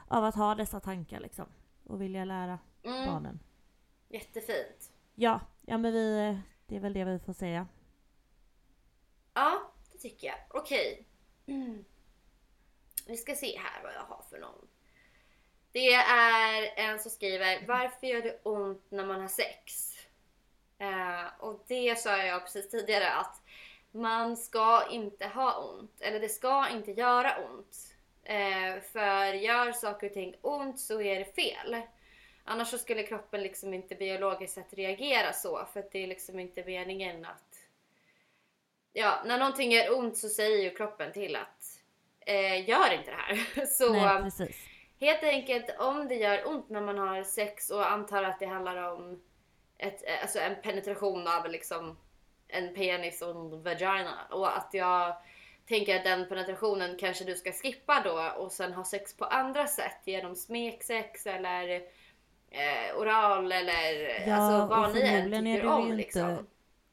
av 0.08 0.24
att 0.26 0.36
ha 0.36 0.56
dessa 0.56 0.80
tankar 0.80 1.20
liksom. 1.20 1.46
Och 1.84 2.02
vilja 2.02 2.26
lära 2.26 2.60
Mm, 2.84 3.06
barnen. 3.06 3.40
jättefint. 4.10 4.92
Ja, 5.16 5.40
ja 5.62 5.78
men 5.78 5.94
vi, 5.94 6.38
det 6.66 6.76
är 6.76 6.80
väl 6.80 6.94
det 6.94 7.04
vi 7.06 7.20
får 7.20 7.34
säga. 7.34 7.68
Ja, 9.34 9.72
det 9.92 9.98
tycker 9.98 10.28
jag. 10.28 10.38
Okej. 10.50 11.06
Mm. 11.46 11.86
Vi 13.08 13.18
ska 13.18 13.36
se 13.36 13.58
här 13.60 13.84
vad 13.84 13.94
jag 13.94 14.02
har 14.16 14.24
för 14.30 14.40
någon. 14.40 14.68
Det 15.76 15.94
är 15.94 16.74
en 16.76 17.00
som 17.00 17.12
skriver 17.12 17.64
Varför 17.68 18.08
gör 18.08 18.22
det 18.22 18.40
ont 18.44 18.86
när 18.90 19.06
man 19.06 19.22
har 19.22 19.28
sex? 19.28 19.94
Eh, 20.78 21.26
och 21.40 21.64
det 21.68 22.00
sa 22.00 22.18
jag 22.18 22.44
precis 22.44 22.70
tidigare 22.70 23.12
att 23.12 23.42
man 23.92 24.38
ska 24.38 24.88
inte 24.92 25.28
ha 25.28 25.64
ont. 25.64 26.02
Eller 26.02 26.20
det 26.20 26.30
ska 26.30 26.70
inte 26.70 26.92
göra 26.92 27.38
ont. 27.38 27.96
Eh, 28.24 28.82
för 28.92 29.34
gör 29.34 29.72
saker 29.72 30.08
och 30.08 30.14
ting 30.14 30.36
ont 30.42 30.80
så 30.80 31.02
är 31.02 31.20
det 31.20 31.36
fel. 31.36 31.82
Annars 32.44 32.68
så 32.68 32.78
skulle 32.78 33.04
kroppen 33.04 33.42
liksom 33.42 33.74
inte 33.74 33.96
biologiskt 33.96 34.54
sett 34.54 34.74
reagera 34.74 35.34
så. 35.34 35.66
För 35.74 35.86
det 35.92 36.04
är 36.04 36.08
liksom 36.08 36.40
inte 36.40 36.64
meningen 36.64 37.26
att 37.26 37.56
Ja, 38.94 39.24
när 39.26 39.40
någonting 39.40 39.72
gör 39.72 39.98
ont 39.98 40.18
så 40.18 40.30
säger 40.30 40.64
ju 40.64 40.76
kroppen 40.76 41.14
till 41.14 41.36
att 41.36 41.82
eh, 42.20 42.70
gör 42.70 42.94
inte 42.94 43.12
det 43.12 43.18
här. 43.18 43.66
Så 43.66 43.94
Nej, 43.94 44.24
precis 44.24 44.65
helt 45.00 45.24
enkelt 45.24 45.80
om 45.80 46.08
det 46.08 46.16
gör 46.16 46.48
ont 46.48 46.70
när 46.70 46.82
man 46.82 46.98
har 46.98 47.24
sex 47.24 47.70
och 47.70 47.92
antar 47.92 48.24
att 48.24 48.40
det 48.40 48.46
handlar 48.46 48.94
om 48.94 49.22
ett, 49.78 50.04
eh, 50.08 50.22
alltså 50.22 50.40
en 50.40 50.56
penetration 50.64 51.28
av 51.28 51.50
liksom 51.50 51.98
en 52.48 52.74
penis 52.74 53.22
och 53.22 53.30
en 53.30 53.64
vagina 53.64 54.28
och 54.32 54.58
att 54.58 54.70
jag 54.74 55.16
tänker 55.68 55.96
att 55.96 56.04
den 56.04 56.30
penetrationen 56.30 56.98
kanske 57.00 57.24
du 57.24 57.36
ska 57.36 57.52
skippa 57.52 58.02
då 58.04 58.44
och 58.44 58.52
sen 58.52 58.74
ha 58.74 58.84
sex 58.84 59.18
på 59.18 59.26
andra 59.26 59.68
sätt 59.68 60.02
genom 60.06 60.36
smeksex 60.36 61.28
eller 61.28 61.70
eh, 62.50 62.98
oral 62.98 63.52
eller 63.52 64.20
Ja, 64.28 64.36
alltså 64.36 64.76
vad 64.76 64.94
ni 64.94 65.02
än 65.02 65.32
tycker 65.32 65.66
om 65.66 65.84
inte 65.84 65.96
liksom. 65.96 66.48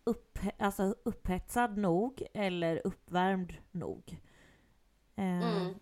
upp, 0.04 0.38
alltså 0.58 0.94
upphetsad 1.04 1.76
nog 1.78 2.22
eller 2.34 2.80
uppvärmd 2.86 3.52
nog. 3.70 4.16
Eh, 5.16 5.24
Mm, 5.24 5.74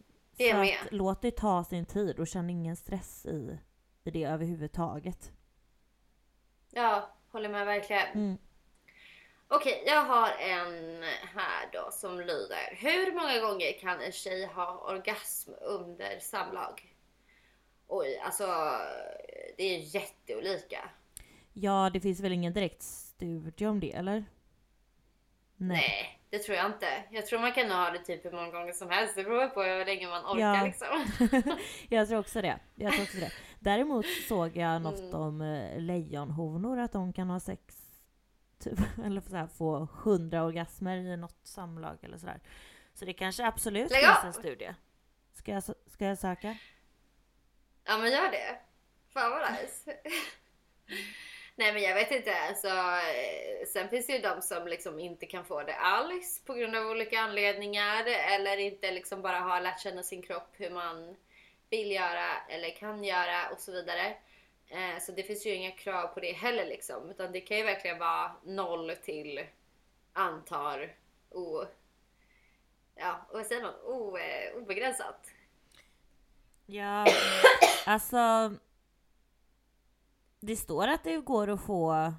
det 0.45 0.51
så 0.51 0.57
med. 0.57 0.77
att 0.83 0.93
låt 0.93 1.23
det 1.23 1.31
ta 1.31 1.65
sin 1.65 1.87
tid 1.87 2.19
och 2.19 2.29
känn 2.29 2.51
ingen 2.51 2.77
stress 2.77 3.27
i, 3.27 3.59
i 4.05 4.11
det 4.11 4.25
överhuvudtaget. 4.25 5.33
Ja, 6.71 7.11
håller 7.29 7.49
med 7.49 7.67
verkligen. 7.67 8.09
Mm. 8.15 8.39
Okej, 9.49 9.83
jag 9.87 10.05
har 10.05 10.31
en 10.31 11.03
här 11.35 11.69
då 11.73 11.89
som 11.93 12.21
lyder. 12.21 12.77
Hur 12.77 13.13
många 13.13 13.41
gånger 13.41 13.79
kan 13.81 14.01
en 14.01 14.13
tjej 14.13 14.47
ha 14.47 14.79
orgasm 14.79 15.51
under 15.61 16.19
samlag? 16.19 16.97
Oj, 17.87 18.19
alltså 18.19 18.47
det 19.57 19.63
är 19.65 19.95
jätteolika. 19.95 20.91
Ja, 21.53 21.91
det 21.93 22.01
finns 22.01 22.21
väl 22.21 22.33
ingen 22.33 22.53
direkt 22.53 22.83
studie 22.83 23.67
om 23.67 23.81
det, 23.81 23.93
eller? 23.93 24.25
Nej. 25.57 26.20
Det 26.31 26.39
tror 26.39 26.57
jag 26.57 26.67
inte. 26.67 27.05
Jag 27.11 27.27
tror 27.27 27.39
man 27.41 27.53
kan 27.53 27.71
ha 27.71 27.91
det 27.91 27.99
typ 27.99 28.25
hur 28.25 28.31
många 28.33 28.51
gånger 28.51 28.73
som 28.73 28.91
helst. 28.91 29.15
Det 29.17 29.25
beror 29.25 29.49
på 29.49 29.63
hur 29.63 29.85
länge 29.85 30.09
man 30.09 30.25
orkar 30.25 30.55
Ja. 30.57 30.65
liksom. 30.65 31.05
jag 31.89 32.09
tror 32.09 32.19
också 32.19 32.43
det. 32.43 32.59
Jag 32.75 32.93
tror 32.93 33.03
också 33.03 33.19
det. 33.19 33.33
Däremot 33.61 34.07
såg 34.29 34.57
jag 34.57 34.83
något 34.83 34.99
Mm. 35.01 35.15
om 35.15 35.41
eh, 35.41 35.79
lejonhonor, 35.81 36.79
att 36.79 36.93
de 36.93 37.13
kan 37.13 37.31
ha 37.31 37.41
sex, 37.41 37.63
typ, 38.59 38.79
eller 39.05 39.21
så 39.21 39.37
här, 39.37 39.47
få 39.47 39.89
hundra 40.03 40.45
orgasmer 40.45 40.97
i 40.97 41.17
något 41.17 41.41
samlag 41.47 41.99
eller 42.03 42.19
sådär. 42.19 42.41
Så 42.95 43.05
det 43.05 43.13
kanske 43.13 43.47
absolut 43.47 43.91
Lägg 43.91 44.05
finns 44.05 44.25
en 44.25 44.33
studie. 44.33 44.75
Ska 45.33 45.53
jag, 45.53 45.63
ska 45.63 46.05
jag 46.05 46.19
söka? 46.19 46.57
Ja 47.85 47.99
men 47.99 48.11
gör 48.13 48.31
det. 48.31 48.59
Fan 49.13 49.31
vad 49.31 49.53
nice. 49.53 49.93
Nej 51.61 51.73
men 51.73 51.83
jag 51.83 51.95
vet 51.95 52.11
inte. 52.11 52.35
Alltså, 52.49 52.69
eh, 52.69 53.67
sen 53.67 53.89
finns 53.89 54.07
det 54.07 54.13
ju 54.13 54.19
de 54.19 54.43
som 54.43 54.69
liksom 54.69 55.01
inte 55.01 55.27
kan 55.27 55.45
få 55.45 55.63
det 55.63 55.75
alls 55.75 56.43
på 56.47 56.55
grund 56.55 56.77
av 56.77 56.87
olika 56.87 57.21
anledningar. 57.21 58.05
Eller 58.07 58.57
inte 58.57 58.91
liksom 58.91 59.23
bara 59.23 59.39
har 59.39 59.61
lärt 59.61 59.81
känna 59.81 60.03
sin 60.03 60.23
kropp 60.23 60.49
hur 60.53 60.71
man 60.71 61.17
vill 61.71 61.91
göra 61.93 62.41
eller 62.49 62.71
kan 62.77 63.05
göra 63.05 63.49
och 63.53 63.61
så 63.61 63.73
vidare. 63.73 64.17
Eh, 64.69 65.01
Så 65.01 65.13
det 65.13 65.23
finns 65.23 65.47
ju 65.47 65.55
inga 65.55 65.71
krav 65.71 66.07
på 66.07 66.21
det 66.21 66.33
heller 66.33 66.67
liksom. 66.67 67.11
Utan 67.11 67.33
det 67.33 67.41
kan 67.41 67.57
ju 67.57 67.63
verkligen 67.63 67.99
vara 67.99 68.33
noll 68.45 68.97
till 69.05 69.47
antar 70.13 70.95
o... 71.31 71.65
Ja, 72.95 73.27
vad 73.33 73.47
säger 73.47 73.63
man? 73.63 73.75
O, 73.85 74.17
eh, 74.19 74.57
obegränsat. 74.57 75.27
Ja, 76.67 77.07
alltså. 77.87 78.51
Det 80.41 80.57
står 80.57 80.89
att 80.89 81.05
det 81.05 81.17
går 81.17 81.49
att 81.49 81.61
få 81.61 82.15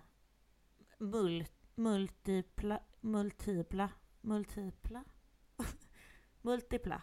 mul, 0.97 1.45
multipla, 1.75 2.79
multipla, 2.99 3.89
multipla, 4.21 5.03
multipla, 6.41 7.01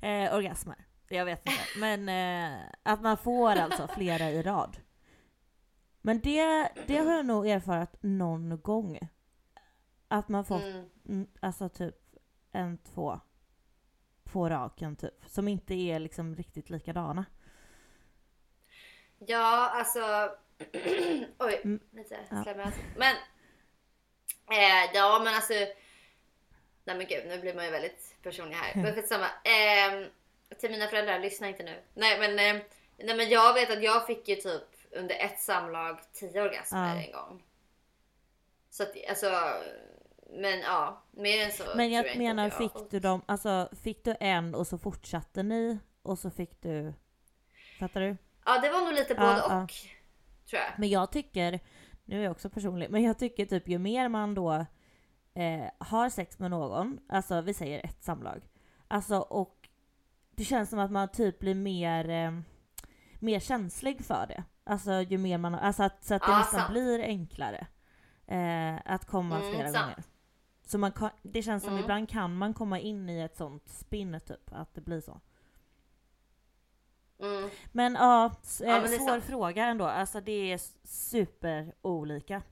eh, 0.00 0.34
orgasmer. 0.34 0.86
Jag 1.08 1.24
vet 1.24 1.48
inte, 1.48 1.78
men 1.78 2.08
eh, 2.08 2.60
att 2.82 3.02
man 3.02 3.16
får 3.16 3.50
alltså 3.50 3.88
flera 3.88 4.30
i 4.30 4.42
rad. 4.42 4.76
Men 6.00 6.20
det, 6.20 6.68
det 6.86 6.96
har 6.96 7.12
jag 7.12 7.26
nog 7.26 7.48
erfarit 7.48 7.96
någon 8.00 8.60
gång. 8.60 8.98
Att 10.08 10.28
man 10.28 10.44
fått 10.44 10.62
Mm. 10.62 10.88
Mm, 11.08 11.26
alltså 11.40 11.68
typ 11.68 11.96
en, 12.52 12.78
två 12.78 13.20
på 14.24 14.48
raken 14.48 14.96
typ. 14.96 15.14
Som 15.26 15.48
inte 15.48 15.74
är 15.74 15.98
liksom 15.98 16.34
riktigt 16.36 16.70
likadana. 16.70 17.24
Ja, 19.26 19.70
alltså... 19.70 20.30
Oj, 21.38 21.60
Mm, 21.64 21.80
lite 21.90 22.18
ja. 22.30 22.54
Men... 22.96 23.16
Eh, 24.50 24.90
ja, 24.94 25.20
men 25.24 25.34
alltså... 25.34 25.52
Nej 26.84 26.96
men 26.96 27.06
gud, 27.06 27.26
nu 27.26 27.38
blir 27.40 27.54
man 27.54 27.64
ju 27.64 27.70
väldigt 27.70 28.16
personlig 28.22 28.54
här. 28.56 28.82
Men 28.82 28.94
skitsamma. 28.94 29.26
Eh, 29.26 30.06
till 30.60 30.70
mina 30.70 30.86
föräldrar, 30.86 31.18
lyssna 31.18 31.48
inte 31.48 31.62
nu. 31.62 31.82
Nej 31.94 32.18
men, 32.18 32.30
eh, 32.56 32.62
nej 32.98 33.16
men 33.16 33.28
jag 33.28 33.54
vet 33.54 33.70
att 33.70 33.82
jag 33.82 34.06
fick 34.06 34.28
ju 34.28 34.36
typ 34.36 34.62
under 34.90 35.14
ett 35.14 35.40
samlag 35.40 35.98
tio 36.12 36.42
orgasmer 36.42 36.94
Ja. 36.94 37.02
en 37.02 37.12
gång. 37.12 37.42
Så 38.70 38.82
att 38.82 38.94
alltså... 39.08 39.30
Men 40.36 40.60
ja, 40.60 41.02
mer 41.10 41.44
än 41.44 41.52
så 41.52 41.64
Men 41.76 41.90
jag 41.90 42.06
inte 42.06 42.18
menar, 42.18 42.44
jag 42.44 42.56
fick 42.58 42.90
du 42.90 43.00
dem, 43.00 43.22
alltså 43.26 43.68
fick 43.82 44.04
du 44.04 44.16
en 44.20 44.54
och 44.54 44.66
så 44.66 44.78
fortsatte 44.78 45.42
ni 45.42 45.78
och 46.02 46.18
så 46.18 46.30
fick 46.30 46.62
du... 46.62 46.94
Fattar 47.80 48.00
du? 48.00 48.16
Ja, 48.46 48.58
det 48.62 48.70
var 48.70 48.80
nog 48.80 48.92
lite 48.94 49.14
både 49.14 49.36
ja. 49.48 49.62
och. 49.62 49.70
Tror 50.50 50.62
jag. 50.62 50.78
Men 50.78 50.88
jag 50.88 51.12
tycker, 51.12 51.60
nu 52.04 52.18
är 52.20 52.22
jag 52.24 52.30
också 52.32 52.50
personlig, 52.50 52.90
men 52.90 53.02
jag 53.02 53.18
tycker 53.18 53.46
typ 53.46 53.68
ju 53.68 53.78
mer 53.78 54.08
man 54.08 54.34
då 54.34 54.52
eh, 55.34 55.64
har 55.78 56.08
sex 56.08 56.38
med 56.38 56.50
någon, 56.50 56.98
alltså 57.08 57.40
vi 57.40 57.54
säger 57.54 57.84
ett 57.86 58.02
samlag, 58.04 58.48
alltså 58.88 59.18
och 59.18 59.68
det 60.30 60.44
känns 60.44 60.70
som 60.70 60.78
att 60.78 60.90
man 60.90 61.08
typ 61.08 61.38
blir 61.38 61.54
mer, 61.54 62.08
eh, 62.08 62.32
mer 63.18 63.40
känslig 63.40 64.04
för 64.04 64.26
det. 64.26 64.44
Alltså 64.64 64.92
ju 65.00 65.18
mer 65.18 65.38
man, 65.38 65.54
alltså 65.54 65.82
att, 65.82 66.04
så 66.04 66.14
att 66.14 66.22
det 66.22 66.30
Ja, 66.32 66.38
nästan 66.38 66.60
sant. 66.60 66.72
blir 66.72 67.00
enklare 67.04 67.66
eh, 68.26 68.92
att 68.92 69.04
komma 69.06 69.38
Mm, 69.40 69.52
flera 69.54 69.72
sant. 69.72 69.84
gånger. 69.84 70.02
Så 70.66 70.78
man 70.78 70.92
kan, 70.92 71.10
det 71.22 71.42
känns 71.42 71.62
som 71.62 71.72
Mm. 71.72 71.82
ibland 71.84 72.08
kan 72.08 72.36
man 72.36 72.54
komma 72.54 72.78
in 72.78 73.10
i 73.10 73.20
ett 73.20 73.36
sånt 73.36 73.68
spinn 73.68 74.20
typ, 74.26 74.52
att 74.52 74.74
det 74.74 74.80
blir 74.80 75.00
så. 75.00 75.20
Mm. 77.18 77.50
Men 77.72 77.94
ja, 77.94 78.32
Ja, 78.60 78.66
eh, 78.66 78.82
men 78.82 78.88
svår 78.88 79.20
fråga 79.20 79.64
ändå. 79.64 79.84
Alltså 79.84 80.20
det 80.20 80.32
är 80.32 80.54
s- 80.54 80.76
super 80.84 81.74
olika. 81.82 82.42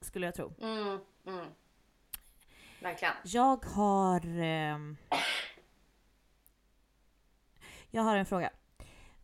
Skulle 0.00 0.26
jag 0.26 0.34
tro. 0.34 0.54
Mm. 0.60 0.98
Mm. 1.26 1.46
Verkligen. 2.82 3.14
Jag 3.24 3.64
har... 3.64 4.20
ehm, 4.38 4.96
jag 7.90 8.02
har 8.02 8.16
en 8.16 8.26
fråga. 8.26 8.50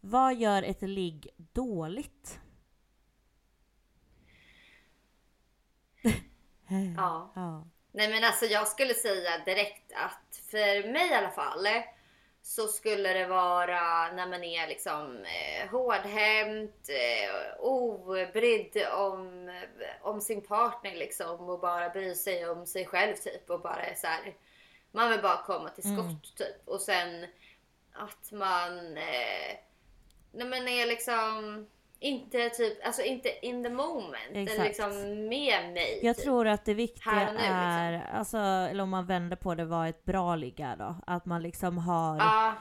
Vad 0.00 0.34
gör 0.34 0.62
ett 0.62 0.82
ligg 0.82 1.28
dåligt? 1.36 2.40
Ja. 6.96 7.32
ja. 7.34 7.66
Nej 7.92 8.08
men 8.10 8.24
alltså 8.24 8.44
jag 8.44 8.68
skulle 8.68 8.94
säga 8.94 9.44
direkt 9.44 9.92
att 9.92 10.36
för 10.50 10.92
mig 10.92 11.10
i 11.10 11.14
alla 11.14 11.30
fall 11.30 11.66
så 12.46 12.68
skulle 12.68 13.12
det 13.12 13.26
vara 13.26 14.12
när 14.12 14.26
man 14.28 14.44
är 14.44 14.66
liksom 14.68 15.16
eh, 15.24 15.70
hårdhänt, 15.70 16.88
eh, 16.88 17.60
obrydd 17.60 18.86
om, 18.92 19.50
om 20.00 20.20
sin 20.20 20.40
partner 20.42 20.94
liksom 20.94 21.48
och 21.48 21.60
bara 21.60 21.88
bryr 21.88 22.14
sig 22.14 22.48
om 22.48 22.66
sig 22.66 22.86
själv 22.86 23.14
typ 23.14 23.50
och 23.50 23.60
bara 23.60 23.82
är 23.82 23.94
så 23.94 24.06
här 24.06 24.34
Man 24.90 25.10
vill 25.10 25.22
bara 25.22 25.42
komma 25.42 25.68
till 25.68 25.84
skott 25.84 26.04
Mm. 26.04 26.20
typ. 26.36 26.68
Och 26.68 26.80
sen 26.80 27.26
att 27.92 28.32
man 28.32 28.96
eh, 28.96 29.56
nej 30.32 30.46
men 30.46 30.68
är 30.68 30.86
liksom 30.86 31.66
inte 31.98 32.48
typ, 32.50 32.86
alltså 32.86 33.02
inte 33.02 33.46
in 33.46 33.62
the 33.64 33.70
moment. 33.70 34.16
Exakt. 34.32 34.54
Eller 34.58 34.64
liksom 34.64 34.90
med 35.28 35.72
mig. 35.72 36.00
Jag 36.02 36.16
typ. 36.16 36.24
tror 36.24 36.46
att 36.46 36.64
det 36.64 36.74
viktiga 36.74 37.12
nu, 37.14 37.32
liksom. 37.32 37.52
är, 37.54 38.06
alltså, 38.12 38.38
eller 38.38 38.82
om 38.82 38.90
man 38.90 39.06
vänder 39.06 39.36
på 39.36 39.54
det, 39.54 39.64
vad 39.64 39.88
ett 39.88 40.04
bra 40.04 40.36
ligg 40.36 40.60
är 40.60 40.76
då. 40.76 40.96
Att 41.06 41.24
man 41.26 41.42
liksom 41.42 41.78
har, 41.78 42.16
Ja, 42.18 42.54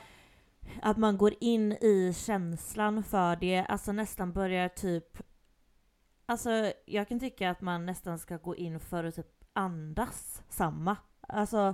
att 0.82 0.98
man 0.98 1.18
går 1.18 1.34
in 1.40 1.72
i 1.72 2.14
känslan 2.18 3.04
för 3.04 3.36
det, 3.36 3.66
alltså 3.70 3.92
nästan 3.92 4.34
börjar 4.34 4.70
typ 4.70 5.18
Alltså 6.28 6.72
jag 6.86 7.08
kan 7.08 7.20
tycka 7.20 7.50
att 7.50 7.62
man 7.62 7.86
nästan 7.86 8.20
ska 8.20 8.38
gå 8.38 8.56
in 8.56 8.80
för 8.80 9.04
att 9.04 9.16
typ 9.16 9.28
andas 9.54 10.44
samma. 10.50 10.98
Alltså 11.28 11.74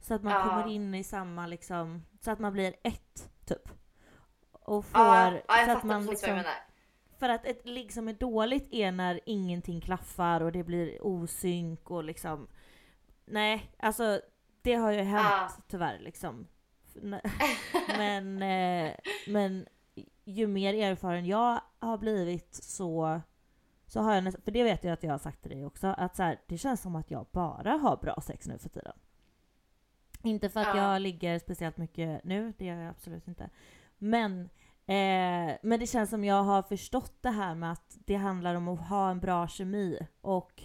så 0.00 0.14
att 0.14 0.22
man 0.22 0.32
Ja. 0.32 0.42
kommer 0.44 0.72
in 0.74 0.94
i 0.94 1.04
samma 1.04 1.46
liksom, 1.46 2.06
så 2.20 2.30
att 2.30 2.38
man 2.38 2.52
blir 2.52 2.74
ett 2.82 3.30
typ. 3.46 3.68
Och 4.52 4.84
får, 4.84 5.00
jag 5.48 5.64
så 5.64 5.70
att 5.70 5.84
man 5.84 6.06
liksom. 6.06 6.42
För 7.20 7.28
att 7.28 7.44
ett 7.46 7.66
ligg 7.68 7.92
som 7.92 8.08
är 8.08 8.12
dåligt 8.12 8.68
är 8.72 8.92
när 8.92 9.20
ingenting 9.26 9.80
klaffar 9.80 10.40
och 10.40 10.52
det 10.52 10.64
blir 10.64 11.06
osynk 11.06 11.90
och 11.90 12.04
liksom 12.04 12.48
Nej, 13.24 13.70
alltså 13.78 14.20
det 14.62 14.74
har 14.74 14.92
ju 14.92 15.00
hänt 15.00 15.26
Ja. 15.30 15.62
tyvärr 15.68 15.98
liksom. 15.98 16.46
Men, 17.98 18.42
eh, 18.42 18.94
men 19.28 19.66
ju 20.24 20.46
mer 20.46 20.74
erfaren 20.74 21.26
jag 21.26 21.60
har 21.78 21.98
blivit 21.98 22.54
så 22.54 23.20
så 23.86 24.00
har 24.00 24.14
jag 24.14 24.24
nästan, 24.24 24.42
för 24.42 24.50
det 24.50 24.62
vet 24.62 24.84
jag 24.84 24.92
att 24.92 25.02
jag 25.02 25.10
har 25.10 25.18
sagt 25.18 25.42
till 25.42 25.50
dig 25.50 25.66
också, 25.66 25.86
att 25.86 26.16
så 26.16 26.22
här, 26.22 26.40
det 26.46 26.58
känns 26.58 26.80
som 26.80 26.96
att 26.96 27.10
jag 27.10 27.26
bara 27.32 27.70
har 27.72 27.96
bra 27.96 28.20
sex 28.26 28.46
nu 28.48 28.58
för 28.58 28.68
tiden. 28.68 28.92
Inte 30.22 30.48
för 30.48 30.60
att 30.60 30.76
Ja. 30.76 30.92
jag 30.92 31.02
ligger 31.02 31.38
speciellt 31.38 31.76
mycket 31.76 32.24
nu, 32.24 32.52
det 32.58 32.64
gör 32.64 32.76
jag 32.76 32.90
absolut 32.90 33.28
inte. 33.28 33.50
Men, 33.98 34.48
eh, 34.94 35.56
men 35.62 35.80
det 35.80 35.86
känns 35.86 36.10
som 36.10 36.24
jag 36.24 36.42
har 36.42 36.62
förstått 36.62 37.12
det 37.22 37.30
här 37.30 37.54
med 37.54 37.72
att 37.72 37.96
det 38.06 38.14
handlar 38.16 38.54
om 38.54 38.68
att 38.68 38.88
ha 38.88 39.10
en 39.10 39.20
bra 39.20 39.48
kemi 39.48 39.98
och 40.20 40.62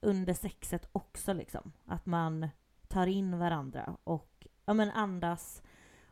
under 0.00 0.34
sexet 0.34 0.88
också 0.92 1.32
liksom. 1.32 1.72
Att 1.86 2.06
man 2.06 2.48
tar 2.88 3.06
in 3.06 3.38
varandra 3.38 3.96
och 4.04 4.46
ja, 4.64 4.74
men 4.74 4.90
andas 4.90 5.62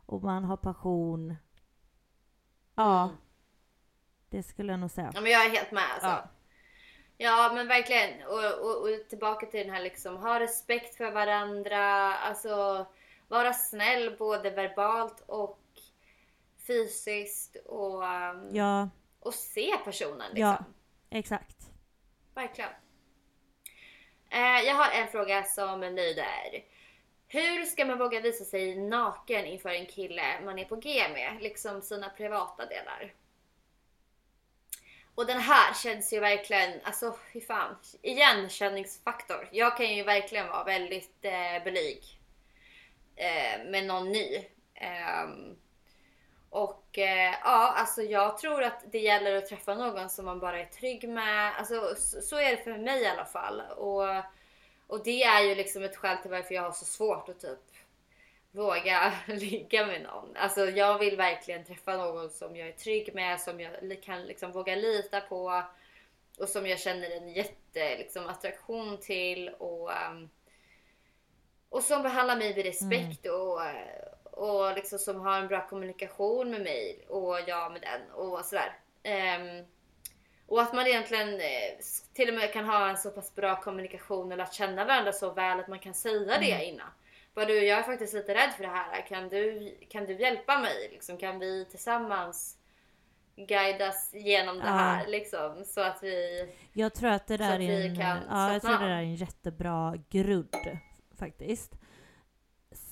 och 0.06 0.22
man 0.22 0.44
har 0.44 0.56
passion. 0.56 1.36
Ja, 2.74 3.02
Mm. 3.04 3.16
det 4.28 4.42
skulle 4.42 4.72
jag 4.72 4.80
nog 4.80 4.90
säga. 4.90 5.10
Ja 5.14 5.20
men 5.20 5.32
jag 5.32 5.46
är 5.46 5.50
helt 5.50 5.70
med 5.72 5.84
alltså. 5.94 6.06
Ja. 6.08 6.28
Ja. 7.16 7.52
men 7.54 7.68
verkligen. 7.68 8.26
Och, 8.26 8.66
och, 8.66 8.82
och 8.82 9.08
tillbaka 9.08 9.46
till 9.46 9.60
den 9.60 9.70
här 9.70 9.82
liksom, 9.82 10.16
ha 10.16 10.40
respekt 10.40 10.94
för 10.96 11.10
varandra. 11.10 12.14
Alltså 12.14 12.86
vara 13.28 13.52
snäll 13.52 14.16
både 14.18 14.50
verbalt 14.50 15.20
och 15.26 15.58
fysiskt. 16.66 17.56
Och, 17.66 18.02
um, 18.02 18.50
Ja, 18.52 18.88
och 19.20 19.34
se 19.34 19.76
personen 19.84 20.30
liksom. 20.30 20.40
Ja. 20.40 20.64
exakt. 21.10 21.56
Verkligen. 22.34 22.70
Eh, 24.30 24.60
jag 24.66 24.74
har 24.74 24.90
en 24.90 25.08
fråga 25.08 25.44
som 25.44 25.80
lyder. 25.80 26.64
Hur 27.28 27.64
ska 27.64 27.84
man 27.84 27.98
våga 27.98 28.20
visa 28.20 28.44
sig 28.44 28.76
naken 28.76 29.44
inför 29.46 29.68
en 29.68 29.86
kille 29.86 30.40
man 30.44 30.58
är 30.58 30.64
på 30.64 30.76
G 30.76 31.08
med? 31.12 31.38
Liksom 31.40 31.82
sina 31.82 32.10
privata 32.10 32.66
delar. 32.66 33.14
Och 35.14 35.26
den 35.26 35.40
här 35.40 35.74
känns 35.74 36.12
ju 36.12 36.20
verkligen, 36.20 36.80
alltså 36.82 37.16
fy 37.32 37.40
fan, 37.40 37.76
igenkänningsfaktor. 38.02 39.48
Jag 39.52 39.76
kan 39.76 39.96
ju 39.96 40.02
verkligen 40.02 40.48
vara 40.48 40.64
väldigt 40.64 41.24
eh, 41.24 41.62
blyg 41.64 42.04
eh, 43.16 43.64
med 43.70 43.84
någon 43.84 44.12
ny. 44.12 44.44
Ehm, 44.74 45.56
och 46.52 46.98
eh, 46.98 47.34
ja, 47.44 47.74
alltså 47.76 48.02
jag 48.02 48.38
tror 48.38 48.62
att 48.62 48.84
det 48.92 48.98
gäller 48.98 49.34
att 49.34 49.46
träffa 49.46 49.74
någon 49.74 50.10
som 50.10 50.24
man 50.24 50.40
bara 50.40 50.60
är 50.60 50.64
trygg 50.64 51.08
med. 51.08 51.56
Alltså 51.58 51.94
så, 51.96 52.20
så 52.20 52.36
är 52.36 52.50
det 52.50 52.56
för 52.56 52.78
mig 52.78 53.02
i 53.02 53.06
alla 53.06 53.24
fall. 53.24 53.60
Och, 53.60 54.02
och 54.86 55.04
det 55.04 55.22
är 55.22 55.42
ju 55.42 55.54
liksom 55.54 55.82
ett 55.82 55.96
skäl 55.96 56.16
till 56.16 56.30
varför 56.30 56.54
jag 56.54 56.62
har 56.62 56.72
så 56.72 56.84
svårt 56.84 57.28
att 57.28 57.40
typ 57.40 57.58
våga 58.50 59.12
ligga 59.26 59.86
med 59.86 60.02
någon. 60.02 60.36
Alltså 60.36 60.70
jag 60.70 60.98
vill 60.98 61.16
verkligen 61.16 61.64
träffa 61.64 61.96
någon 61.96 62.30
som 62.30 62.56
jag 62.56 62.68
är 62.68 62.72
trygg 62.72 63.14
med, 63.14 63.40
som 63.40 63.60
jag 63.60 64.02
kan 64.02 64.22
liksom 64.22 64.52
våga 64.52 64.74
lita 64.74 65.20
på 65.20 65.62
och 66.38 66.48
som 66.48 66.66
jag 66.66 66.80
känner 66.80 67.10
en 67.10 67.28
jätte 67.28 67.98
liksom, 67.98 68.26
attraktion 68.26 68.98
till 69.00 69.48
och, 69.48 69.92
ehm, 69.92 70.28
och 71.68 71.82
som 71.82 72.02
behandlar 72.02 72.36
mig 72.36 72.54
med 72.54 72.64
respekt 72.64 73.26
och, 73.26 73.60
och 74.32 74.74
liksom 74.74 74.98
som 74.98 75.20
har 75.20 75.38
en 75.38 75.48
bra 75.48 75.66
kommunikation 75.68 76.50
med 76.50 76.60
mig 76.62 77.04
och 77.08 77.38
jag 77.46 77.72
med 77.72 77.80
den 77.82 78.10
och 78.14 78.44
sådär. 78.44 78.78
Ehm, 79.02 79.64
och 80.46 80.62
att 80.62 80.74
man 80.74 80.86
egentligen 80.86 81.28
eh, 81.34 81.78
till 82.14 82.28
och 82.28 82.34
med 82.34 82.52
kan 82.52 82.64
ha 82.64 82.88
en 82.88 82.96
så 82.98 83.10
pass 83.10 83.34
bra 83.34 83.60
kommunikation 83.60 84.32
och 84.32 84.38
lärt 84.38 84.52
känna 84.52 84.84
varandra 84.84 85.12
så 85.12 85.30
väl 85.32 85.60
att 85.60 85.68
man 85.68 85.78
kan 85.78 85.94
säga 85.94 86.38
det 86.40 86.64
innan. 86.64 86.88
Bara 87.34 87.44
du, 87.44 87.64
jag 87.66 87.78
är 87.78 87.82
faktiskt 87.82 88.14
lite 88.14 88.34
rädd 88.34 88.52
för 88.56 88.62
det 88.62 88.68
här. 88.68 89.06
Kan 89.06 89.28
du, 89.28 89.74
kan 89.90 90.04
du 90.06 90.12
hjälpa 90.20 90.58
mig? 90.58 90.88
Liksom, 90.92 91.16
kan 91.18 91.38
vi 91.38 91.64
tillsammans 91.70 92.56
guidas 93.36 94.10
genom 94.14 94.58
det 94.58 94.64
Ja. 94.66 94.70
här? 94.72 95.06
Liksom, 95.06 95.64
så 95.64 95.80
att 95.80 96.02
vi... 96.02 96.46
Jag 96.72 96.94
tror 96.94 97.10
att 97.10 97.26
det 97.26 97.36
Så 97.38 97.42
där 97.42 97.48
att 97.48 97.54
är 97.54 97.58
vi 97.58 97.86
en, 97.86 97.96
kan 97.96 98.18
ja, 98.30 98.52
jag 98.52 98.60
slappna 98.60 98.60
tror 98.60 98.70
det 98.70 98.84
av. 98.84 98.90
där 98.90 98.96
är 98.96 99.02
en 99.02 99.14
jättebra 99.14 99.94
grund 100.10 100.56
faktiskt. 101.18 101.72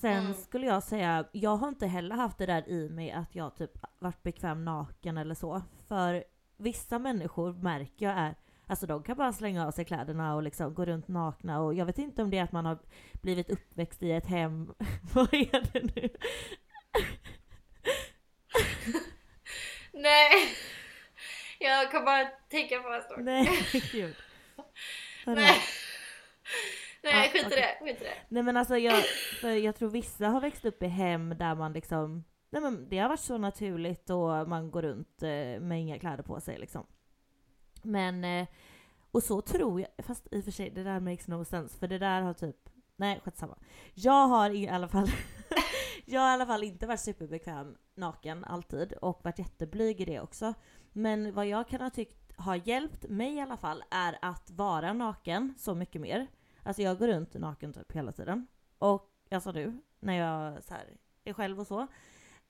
Sen 0.01 0.19
Mm. 0.27 0.35
skulle 0.35 0.67
jag 0.67 0.83
säga, 0.83 1.25
jag 1.33 1.57
har 1.57 1.69
inte 1.69 1.87
heller 1.87 2.17
haft 2.17 2.39
det 2.39 2.47
där 2.47 2.69
i 2.69 2.89
mig 2.89 3.11
att 3.11 3.35
jag 3.35 3.57
typ 3.57 3.71
varit 3.99 4.23
bekväm 4.23 4.65
naken 4.65 5.19
eller 5.19 5.35
så. 5.35 5.63
För 5.89 6.25
vissa 6.57 6.99
människor 6.99 7.53
märker 7.53 8.07
jag 8.07 8.19
är, 8.19 8.35
alltså 8.67 8.87
de 8.87 9.03
kan 9.03 9.17
bara 9.17 9.33
slänga 9.33 9.67
av 9.67 9.71
sig 9.71 9.85
kläderna 9.85 10.35
och 10.35 10.43
liksom 10.43 10.75
gå 10.75 10.85
runt 10.85 11.09
nakna 11.09 11.61
och 11.61 11.75
jag 11.75 11.87
vet 11.87 11.99
inte 11.99 12.23
om 12.23 12.31
det 12.31 12.39
är 12.39 12.43
att 12.45 12.53
man 12.53 12.67
har 12.67 12.79
blivit 13.23 13.51
uppväxt 13.51 14.03
i 14.03 14.13
ett 14.13 14.27
hem, 14.27 14.75
vad 15.15 15.35
är 15.35 15.73
det 15.73 15.83
nu? 15.95 16.09
Nej! 19.93 20.33
Jag 21.59 21.91
kan 21.91 22.05
bara 22.05 22.25
tänka 22.49 22.81
på 22.81 22.89
en 22.89 23.03
sak. 23.03 23.19
Nej, 23.19 23.67
gud. 23.93 24.17
Nej. 25.27 25.57
Nej, 27.03 27.13
Ja, 27.27 27.31
skit 27.33 27.43
i 27.43 27.47
okej. 27.47 27.77
det. 27.81 27.85
Skit 27.85 28.01
i 28.01 28.05
det. 28.05 28.15
Nej 28.29 28.43
men 28.43 28.57
alltså 28.57 28.77
jag, 28.77 29.05
för 29.41 29.51
jag 29.51 29.75
tror 29.77 29.91
vissa 29.91 30.29
har 30.29 30.41
växt 30.41 30.65
upp 30.65 30.83
i 30.83 30.87
hem 30.87 31.35
där 31.39 31.55
man 31.55 31.73
liksom, 31.73 32.25
nej 32.51 32.63
men 32.63 32.89
det 32.89 32.99
har 32.99 33.09
varit 33.09 33.21
så 33.21 33.39
naturligt 33.39 34.11
och 34.11 34.49
man 34.49 34.71
går 34.71 34.83
runt 34.83 35.23
eh, 35.23 35.61
med 35.61 35.81
inga 35.81 35.99
kläder 35.99 36.23
på 36.23 36.41
sig 36.41 36.59
liksom. 36.59 36.87
Men, 37.83 38.25
eh, 38.25 38.47
och 39.11 39.23
så 39.23 39.41
tror 39.41 39.81
jag, 39.81 39.89
fast 40.07 40.29
i 40.31 40.41
och 40.41 40.45
för 40.45 40.51
sig 40.51 40.71
det 40.71 40.83
där 40.83 41.01
makes 41.01 41.29
no 41.29 41.45
sense 41.45 41.79
för 41.79 41.89
det 41.89 41.99
där 41.99 42.23
har 42.23 42.35
typ, 42.35 42.57
nej 42.97 43.21
skitsamma. 43.25 43.59
Jag 43.95 44.27
har 44.27 44.51
i 44.51 44.69
alla 44.69 44.89
fall, 44.89 45.09
jag 46.05 46.21
har 46.21 46.31
i 46.31 46.33
alla 46.33 46.47
fall 46.47 46.63
inte 46.65 46.87
varit 46.87 47.01
superbekväm 47.01 47.77
naken 47.95 48.45
alltid 48.45 48.93
och 48.93 49.21
varit 49.25 49.39
jätteblyg 49.39 50.01
i 50.01 50.05
det 50.05 50.21
också. 50.21 50.55
Men 50.93 51.35
vad 51.35 51.47
jag 51.47 51.69
kan 51.69 51.81
ha 51.81 51.91
tyckt 51.91 52.17
har 52.37 52.55
hjälpt 52.69 53.09
mig 53.09 53.35
i 53.35 53.41
alla 53.41 53.57
fall 53.57 53.83
är 53.91 54.19
att 54.23 54.51
vara 54.51 54.93
naken 54.93 55.55
så 55.59 55.75
mycket 55.75 56.01
mer. 56.01 56.27
Alltså 56.63 56.83
jag 56.83 56.99
går 56.99 57.09
runt 57.09 57.35
naken 57.35 57.73
typ 57.73 57.93
hela 57.93 58.13
tiden. 58.13 58.47
Och 58.79 59.11
alltså 59.31 59.53
nu, 59.53 59.81
när 60.01 60.15
jag 60.15 60.65
så 60.65 60.75
här, 60.75 60.97
är 61.25 61.33
själv 61.33 61.61
och 61.61 61.67
så. 61.67 61.81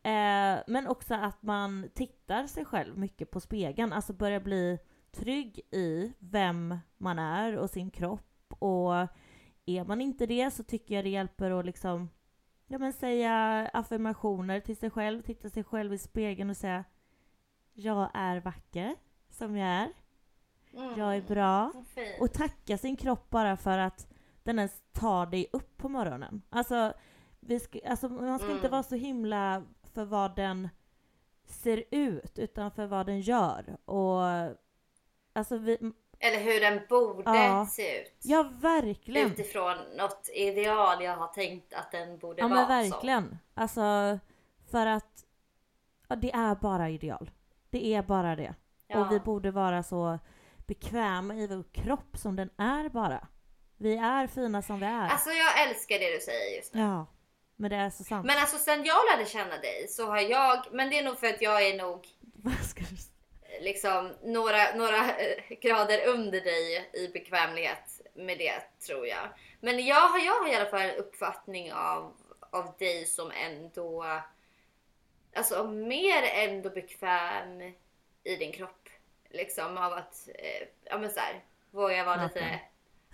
Eh, 0.02 0.58
men 0.66 0.86
också 0.86 1.14
att 1.14 1.42
man 1.42 1.90
tittar 1.94 2.46
sig 2.46 2.64
själv 2.64 2.98
mycket 2.98 3.30
på 3.30 3.40
spegeln. 3.40 3.92
Alltså 3.92 4.12
börjar 4.12 4.40
bli 4.40 4.78
trygg 5.10 5.60
i 5.70 6.12
vem 6.18 6.78
man 6.96 7.18
är 7.18 7.56
och 7.56 7.70
sin 7.70 7.90
kropp. 7.90 8.54
Och 8.58 8.94
är 9.66 9.84
man 9.84 10.00
inte 10.00 10.26
det 10.26 10.50
så 10.50 10.62
tycker 10.62 10.94
jag 10.94 11.04
det 11.04 11.10
hjälper 11.10 11.50
att 11.50 11.66
liksom 11.66 12.08
ja, 12.66 12.78
men 12.78 12.92
säga 12.92 13.66
affirmationer 13.72 14.60
till 14.60 14.76
sig 14.76 14.90
själv. 14.90 15.22
Titta 15.22 15.50
sig 15.50 15.64
själv 15.64 15.92
i 15.92 15.98
spegeln 15.98 16.50
och 16.50 16.56
säga 16.56 16.84
Jag 17.72 18.10
är 18.14 18.40
vacker 18.40 18.94
som 19.30 19.56
jag 19.56 19.68
är. 19.68 19.92
Mm. 20.74 20.98
Jag 20.98 21.16
är 21.16 21.20
bra. 21.22 21.72
Och 22.20 22.32
tacka 22.32 22.78
sin 22.78 22.96
kropp 22.96 23.30
bara 23.30 23.56
för 23.56 23.78
att 23.78 24.06
den 24.42 24.58
ens 24.58 24.82
tar 24.92 25.26
dig 25.26 25.46
upp 25.52 25.76
på 25.76 25.88
morgonen. 25.88 26.42
Alltså, 26.50 26.92
vi 27.40 27.60
ska, 27.60 27.78
alltså 27.88 28.08
man 28.08 28.38
ska 28.38 28.48
inte 28.48 28.58
Mm. 28.60 28.70
vara 28.70 28.82
så 28.82 28.94
himla 28.94 29.62
för 29.94 30.04
vad 30.04 30.36
den 30.36 30.68
ser 31.46 31.84
ut, 31.90 32.38
utan 32.38 32.70
för 32.70 32.86
vad 32.86 33.06
den 33.06 33.20
gör. 33.20 33.76
Och 33.84 34.22
alltså 35.32 35.58
vi, 35.58 35.78
Eller 36.18 36.40
hur 36.40 36.60
den 36.60 36.80
borde 36.88 37.36
Ja. 37.38 37.66
se 37.70 38.00
ut. 38.02 38.18
ja 38.22 38.50
verkligen. 38.60 39.26
Utifrån 39.32 39.76
något 39.98 40.28
ideal 40.34 41.02
jag 41.04 41.16
har 41.16 41.26
tänkt 41.28 41.74
att 41.74 41.92
den 41.92 42.18
borde 42.18 42.40
Ja 42.40 42.48
vara. 42.48 42.58
men 42.58 42.68
verkligen. 42.68 43.38
Alltså, 43.54 44.18
för 44.70 44.86
att 44.86 45.24
ja, 46.08 46.16
det 46.16 46.32
är 46.32 46.54
bara 46.54 46.90
ideal. 46.90 47.30
Det 47.70 47.94
är 47.94 48.02
bara 48.02 48.36
det. 48.36 48.54
Ja. 48.86 49.00
Och 49.00 49.12
vi 49.12 49.20
borde 49.20 49.50
vara 49.50 49.82
så 49.82 50.18
bekväma 50.70 51.34
i 51.34 51.46
vår 51.46 51.64
kropp 51.72 52.16
som 52.16 52.36
den 52.36 52.50
är 52.58 52.88
bara. 52.88 53.28
Vi 53.76 53.96
är 53.96 54.26
fina 54.26 54.62
som 54.62 54.80
vi 54.80 54.86
är. 54.86 55.08
Alltså 55.08 55.30
jag 55.30 55.68
älskar 55.68 55.98
det 55.98 56.14
du 56.14 56.20
säger 56.20 56.56
just 56.56 56.74
nu. 56.74 56.80
ja, 56.80 57.06
men 57.56 57.70
det 57.70 57.76
är 57.76 57.90
så 57.90 58.04
sant. 58.04 58.26
Men 58.26 58.38
alltså 58.38 58.58
sen 58.58 58.84
jag 58.84 58.98
lärde 59.10 59.30
känna 59.30 59.56
dig 59.58 59.88
så 59.88 60.06
har 60.06 60.18
jag, 60.18 60.66
men 60.72 60.90
det 60.90 60.98
är 60.98 61.04
nog 61.04 61.18
för 61.18 61.26
att 61.26 61.42
jag 61.42 61.66
är 61.66 61.76
nog 61.76 62.08
Vad 62.34 62.64
ska 62.64 62.80
du 62.80 62.96
säga? 62.96 63.10
liksom 63.60 64.12
några, 64.22 64.74
några 64.74 65.16
eh, 65.16 65.58
grader 65.60 66.06
under 66.06 66.40
dig 66.40 66.90
i 66.92 67.08
bekvämlighet 67.08 68.00
med 68.14 68.38
det 68.38 68.60
tror 68.86 69.06
jag. 69.06 69.28
Men 69.60 69.86
jag 69.86 70.08
har, 70.08 70.18
jag 70.18 70.34
har 70.34 70.48
i 70.48 70.54
alla 70.54 70.70
fall 70.70 70.80
en 70.80 70.96
uppfattning 70.96 71.72
av, 71.72 72.12
av 72.50 72.74
dig 72.78 73.06
som 73.06 73.30
ändå, 73.30 74.04
alltså 75.36 75.64
mer 75.64 76.22
ändå 76.22 76.70
bekväm 76.70 77.60
i 78.24 78.36
din 78.36 78.52
kropp. 78.52 78.79
Liksom 79.30 79.76
av 79.78 79.92
att, 79.92 80.28
eh, 80.34 80.68
ja 80.84 80.98
men 80.98 81.10
såhär, 81.10 81.44
våga 81.70 82.04
vara 82.04 82.16
Naken. 82.16 82.42
lite 82.44 82.60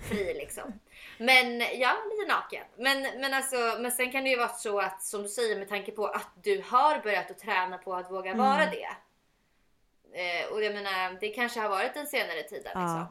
fri 0.08 0.34
liksom. 0.34 0.72
Men 1.18 1.58
ja, 1.60 1.92
lite 2.10 2.32
naken. 2.34 2.64
Men, 2.76 3.20
men 3.20 3.34
alltså, 3.34 3.56
men 3.80 3.90
sen 3.92 4.12
kan 4.12 4.24
det 4.24 4.30
ju 4.30 4.36
vara 4.36 4.48
så 4.48 4.80
att 4.80 5.02
som 5.02 5.22
du 5.22 5.28
säger 5.28 5.58
med 5.58 5.68
tanke 5.68 5.92
på 5.92 6.06
att 6.06 6.28
du 6.42 6.62
har 6.66 6.98
börjat 7.02 7.30
att 7.30 7.38
träna 7.38 7.78
på 7.78 7.94
att 7.94 8.10
våga 8.10 8.34
vara 8.34 8.62
Mm. 8.62 8.70
det. 8.74 8.88
Eh, 10.20 10.52
och 10.52 10.62
jag 10.62 10.74
menar, 10.74 11.20
det 11.20 11.28
kanske 11.28 11.60
har 11.60 11.68
varit 11.68 11.94
den 11.94 12.06
senare 12.06 12.42
tiden 12.42 12.72
Ja. 12.74 12.80
liksom. 12.80 13.06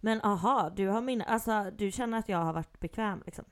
Men 0.00 0.20
aha, 0.22 0.70
du 0.76 0.88
har 0.88 1.00
min, 1.00 1.22
alltså 1.22 1.70
du 1.70 1.92
känner 1.92 2.18
att 2.18 2.28
jag 2.28 2.38
har 2.38 2.52
varit 2.52 2.80
bekväm 2.80 3.22
liksom. 3.26 3.44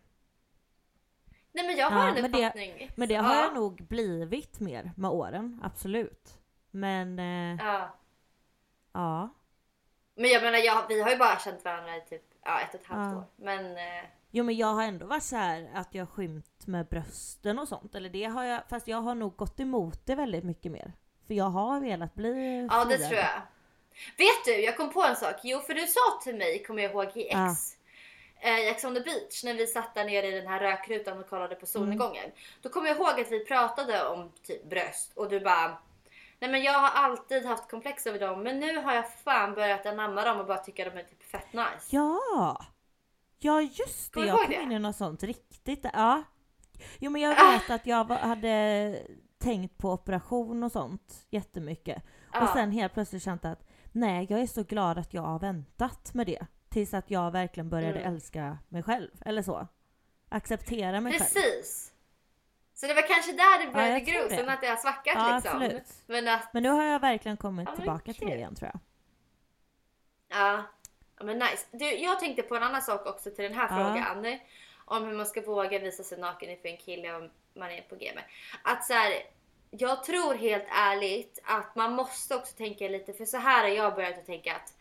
Nej 1.52 1.66
men 1.66 1.76
jag 1.76 1.90
har 1.90 2.02
Ja, 2.08 2.16
en 2.16 2.22
men 2.22 2.32
det- 2.32 2.38
uppfattning. 2.38 2.90
Men 2.96 3.08
det 3.08 3.14
har 3.14 3.34
ja. 3.34 3.42
jag 3.42 3.54
nog 3.54 3.82
blivit 3.86 4.60
mer 4.60 4.90
med 4.96 5.10
åren, 5.10 5.60
absolut. 5.64 6.38
Men 6.70 7.18
eh, 7.18 7.66
Ja. 7.66 7.96
Ja. 8.96 9.28
Men 10.14 10.30
jag 10.30 10.42
menar, 10.42 10.58
jag, 10.58 10.88
vi 10.88 11.00
har 11.02 11.10
ju 11.10 11.16
bara 11.16 11.38
känt 11.38 11.64
varandra 11.64 11.96
i 11.96 12.00
typ 12.00 12.22
ja, 12.44 12.60
ett 12.60 12.74
och 12.74 12.80
ett 12.80 12.86
halvt 12.86 13.12
Ja. 13.12 13.18
år. 13.18 13.24
Men 13.36 13.76
eh, 13.76 14.04
Jo 14.30 14.44
men 14.44 14.56
jag 14.56 14.66
har 14.66 14.82
ändå 14.82 15.06
varit 15.06 15.22
så 15.22 15.36
här 15.36 15.70
att 15.74 15.94
jag 15.94 16.08
skymt 16.08 16.66
med 16.66 16.86
brösten 16.86 17.58
och 17.58 17.68
sånt. 17.68 17.94
Eller 17.94 18.08
det 18.08 18.24
har 18.24 18.44
jag, 18.44 18.60
fast 18.68 18.88
jag 18.88 18.96
har 19.00 19.14
nog 19.14 19.36
gått 19.36 19.60
emot 19.60 20.06
det 20.06 20.14
väldigt 20.14 20.44
mycket 20.44 20.72
mer. 20.72 20.92
För 21.26 21.34
jag 21.34 21.44
har 21.44 21.80
velat 21.80 22.14
bli 22.14 22.68
ja, 22.70 22.84
det 22.84 22.98
tror 22.98 23.18
jag. 23.18 23.40
Vet 24.16 24.44
du, 24.44 24.52
jag 24.60 24.76
kom 24.76 24.92
på 24.92 25.02
en 25.02 25.16
sak. 25.16 25.36
Jo, 25.42 25.60
för 25.60 25.74
du 25.74 25.86
sa 25.86 26.20
till 26.22 26.36
mig, 26.36 26.62
kommer 26.62 26.82
jag 26.82 26.92
ihåg, 26.92 27.16
i 27.16 27.26
X. 27.28 27.34
Ja. 28.40 28.48
eh, 28.48 28.68
Ex 28.68 28.84
on 28.84 28.94
the 28.94 29.00
beach 29.00 29.44
när 29.44 29.54
vi 29.54 29.66
satt 29.66 29.94
där 29.94 30.04
nere 30.04 30.26
i 30.26 30.30
den 30.30 30.46
här 30.46 30.60
rökrutan 30.60 31.18
och 31.18 31.28
kollade 31.28 31.54
på 31.54 31.66
solnedgången. 31.66 32.24
Mm. 32.24 32.36
Då 32.62 32.68
kommer 32.68 32.88
jag 32.88 32.96
ihåg 32.96 33.20
att 33.20 33.32
vi 33.32 33.44
pratade 33.44 34.08
om 34.08 34.32
typ 34.42 34.64
bröst 34.70 35.12
och 35.16 35.28
du 35.28 35.40
bara 35.40 35.78
Nej 36.38 36.50
men 36.50 36.62
jag 36.62 36.72
har 36.72 36.90
alltid 36.90 37.46
haft 37.46 37.70
komplex 37.70 38.06
över 38.06 38.18
dem 38.20 38.42
men 38.42 38.60
nu 38.60 38.76
har 38.76 38.94
jag 38.94 39.10
fan 39.12 39.54
börjat 39.54 39.86
anamma 39.86 40.24
dem 40.24 40.40
och 40.40 40.46
bara 40.46 40.58
tycka 40.58 40.90
de 40.90 40.98
är 41.00 41.02
typ 41.04 41.22
fett 41.22 41.52
nice. 41.52 41.86
Ja! 41.96 42.64
Ja 43.38 43.60
just 43.60 44.14
det, 44.14 44.20
jag 44.26 44.38
kom 44.44 44.52
in 44.52 44.72
i 44.72 44.78
något 44.78 44.96
sånt 44.96 45.22
riktigt. 45.22 45.86
Ja. 45.92 46.22
Jo 46.98 47.10
men 47.10 47.20
jag 47.22 47.36
Ah. 47.40 47.50
vet 47.50 47.70
att 47.70 47.86
jag 47.86 48.04
var- 48.08 48.16
hade 48.16 49.02
tänkt 49.38 49.78
på 49.78 49.92
operation 49.92 50.62
och 50.64 50.72
sånt 50.72 51.26
jättemycket. 51.30 52.02
Ja. 52.32 52.42
Och 52.42 52.48
sen 52.48 52.70
helt 52.70 52.92
plötsligt 52.94 53.22
känt 53.22 53.44
att 53.44 53.66
nej, 53.92 54.26
jag 54.30 54.40
är 54.40 54.46
så 54.46 54.62
glad 54.62 54.98
att 54.98 55.14
jag 55.14 55.22
har 55.22 55.38
väntat 55.38 56.14
med 56.14 56.26
det. 56.26 56.46
Tills 56.68 56.94
att 56.94 57.10
jag 57.10 57.30
verkligen 57.30 57.68
började 57.70 58.00
Mm. 58.00 58.14
älska 58.14 58.58
mig 58.68 58.82
själv. 58.82 59.10
Eller 59.20 59.42
så. 59.42 59.66
Acceptera 60.28 61.00
mig 61.00 61.12
själv. 61.12 61.20
Precis. 61.24 61.92
Så 62.80 62.86
det 62.86 62.94
var 62.94 63.02
kanske 63.02 63.32
där 63.32 63.66
det 63.66 63.72
började 63.72 64.00
tror 64.00 64.28
gro, 64.28 64.36
sen 64.36 64.48
att 64.48 64.60
det 64.60 64.66
har 64.66 64.76
svackat 64.76 65.14
Ja, 65.14 65.34
liksom. 65.34 65.56
absolut. 65.62 65.84
Men 66.06 66.28
att, 66.28 66.54
Men 66.54 66.62
nu 66.62 66.68
har 66.68 66.84
jag 66.84 67.00
verkligen 67.00 67.36
kommit 67.36 67.68
Ja, 67.70 67.76
tillbaka 67.76 68.12
till 68.12 68.28
det 68.28 68.34
igen 68.34 68.54
tror 68.54 68.70
jag. 68.72 68.80
ja. 70.38 70.62
ja 71.18 71.24
men 71.24 71.38
nice. 71.38 71.66
Du, 71.70 71.84
jag 71.94 72.20
tänkte 72.20 72.42
på 72.42 72.56
en 72.56 72.62
annan 72.62 72.82
sak 72.82 73.06
också 73.06 73.30
till 73.30 73.44
den 73.44 73.54
här 73.54 73.68
Ja. 73.70 73.76
frågan. 73.94 74.38
Om 74.84 75.04
hur 75.04 75.12
man 75.16 75.26
ska 75.26 75.40
våga 75.40 75.78
visa 75.78 76.02
sig 76.02 76.18
naken 76.18 76.50
inför 76.50 76.68
en 76.68 76.76
kille 76.76 77.14
om 77.14 77.30
man 77.54 77.70
är 77.70 77.80
på 77.82 77.96
G 77.96 78.12
med. 78.14 78.24
Att 78.62 78.84
så 78.84 78.92
här, 78.92 79.12
jag 79.70 80.04
tror 80.04 80.34
helt 80.34 80.66
ärligt 80.70 81.38
att 81.44 81.74
man 81.76 81.92
måste 81.92 82.36
också 82.36 82.56
tänka 82.56 82.88
lite, 82.88 83.12
för 83.12 83.24
så 83.24 83.36
här 83.38 83.62
har 83.62 83.68
jag 83.70 83.94
börjat 83.94 84.18
att 84.18 84.26
tänka 84.26 84.54
att 84.56 84.75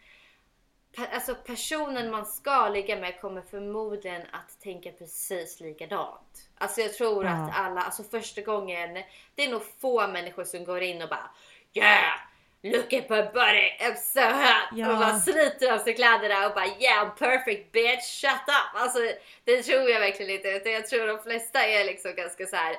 Alltså 1.13 1.35
personen 1.35 2.11
man 2.11 2.25
ska 2.25 2.69
ligga 2.69 2.95
med 2.95 3.21
kommer 3.21 3.41
förmodligen 3.41 4.21
att 4.31 4.61
tänka 4.63 4.91
precis 4.91 5.59
likadant. 5.59 6.49
Alltså 6.57 6.81
jag 6.81 6.93
tror 6.93 7.25
Ja. 7.25 7.31
att 7.31 7.57
alla, 7.57 7.81
alltså 7.81 8.03
första 8.03 8.41
gången, 8.41 8.93
det 9.35 9.43
är 9.43 9.49
nog 9.49 9.61
få 9.81 10.07
människor 10.07 10.43
som 10.43 10.65
går 10.65 10.81
in 10.81 11.01
och 11.01 11.09
bara 11.09 11.29
Yeah! 11.73 12.13
Look 12.61 12.93
at 12.93 13.09
my 13.09 13.21
body, 13.23 13.69
I'm 13.79 13.95
so 13.95 14.21
hot! 14.21 14.69
Ja. 14.71 14.91
Och 14.91 14.97
bara 14.97 15.19
sliter 15.19 15.73
av 15.73 15.79
sig 15.79 15.95
kläderna 15.95 16.47
och 16.47 16.53
bara 16.55 16.65
Yeah 16.65 17.05
I'm 17.05 17.15
perfect 17.17 17.71
bitch, 17.71 18.21
shut 18.21 18.31
up! 18.47 18.81
Alltså 18.81 18.99
det 19.43 19.63
tror 19.63 19.89
jag 19.89 19.99
verkligen 19.99 20.31
inte 20.35 20.47
utan 20.49 20.71
jag 20.71 20.87
tror 20.87 21.07
de 21.07 21.19
flesta 21.19 21.65
är 21.67 21.85
liksom 21.85 22.15
ganska 22.15 22.45
så 22.45 22.55
här. 22.55 22.75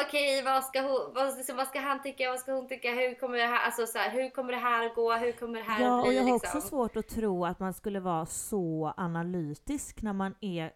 Okej, 0.00 0.42
vad, 0.42 0.64
ska 0.64 0.80
hon, 0.80 1.12
vad, 1.14 1.36
liksom, 1.36 1.56
vad 1.56 1.66
ska 1.68 1.80
han 1.80 2.02
tycka? 2.02 2.30
Vad 2.30 2.40
ska 2.40 2.52
hon 2.52 2.68
tycka? 2.68 2.90
Hur 2.90 3.14
kommer 3.14 3.38
det 3.38 3.46
här, 3.46 3.64
alltså, 3.64 3.86
så 3.86 3.98
här, 3.98 4.10
hur 4.10 4.30
kommer 4.30 4.52
det 4.52 4.58
här 4.58 4.86
att 4.86 4.94
gå? 4.94 5.12
Hur 5.12 5.32
kommer 5.32 5.58
det 5.58 5.64
här 5.64 5.82
Ja, 5.82 5.98
att 5.98 6.02
och 6.04 6.08
bli? 6.08 6.16
jag 6.16 6.24
har 6.24 6.32
liksom? 6.32 6.58
också 6.58 6.68
svårt 6.68 6.96
att 6.96 7.08
tro 7.08 7.44
att 7.44 7.60
man 7.60 7.74
skulle 7.74 8.00
vara 8.00 8.26
så 8.26 8.94
analytisk 8.96 10.02
när 10.02 10.12
man 10.12 10.34
är 10.40 10.72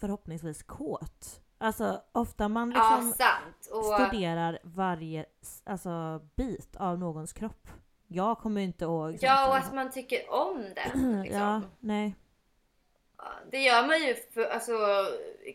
förhoppningsvis 0.00 0.62
kåt. 0.62 1.40
Alltså 1.58 2.00
ofta 2.12 2.48
man 2.48 2.70
liksom 2.70 3.14
Ja. 3.18 3.38
Och, 3.70 3.84
studerar 3.84 4.58
varje 4.62 5.26
alltså, 5.64 6.20
bit 6.36 6.76
av 6.76 6.98
någons 6.98 7.32
kropp. 7.32 7.68
Jag 8.06 8.38
kommer 8.38 8.60
inte 8.60 8.84
ihåg 8.84 9.10
sånt 9.10 9.22
ja, 9.22 9.48
och 9.48 9.56
att 9.56 9.74
man 9.74 9.90
tycker 9.90 10.32
om 10.32 10.64
den. 10.74 11.22
Liksom. 11.22 11.40
Ja, 11.40 11.60
nej. 11.80 12.14
Ja, 13.16 13.24
Det 13.50 13.58
gör 13.58 13.86
man 13.86 14.00
ju 14.02 14.14
för, 14.14 14.44
alltså, 14.44 14.72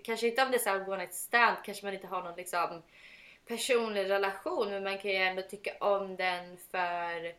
kanske 0.04 0.28
inte 0.28 0.44
om 0.44 0.52
det 0.52 0.58
är 0.58 0.60
så 0.60 0.70
här 0.70 0.90
one 0.90 0.98
night 0.98 1.14
stand, 1.14 1.58
kanske 1.66 1.86
man 1.86 1.94
inte 1.94 2.08
har 2.08 2.24
någon 2.24 2.36
liksom 2.36 2.82
personlig 3.48 4.10
relation, 4.10 4.70
men 4.70 4.84
man 4.84 4.98
kan 4.98 5.12
ju 5.12 5.18
ändå 5.18 5.42
tycka 5.42 5.72
om 5.80 6.16
den 6.16 6.58
för 6.58 7.34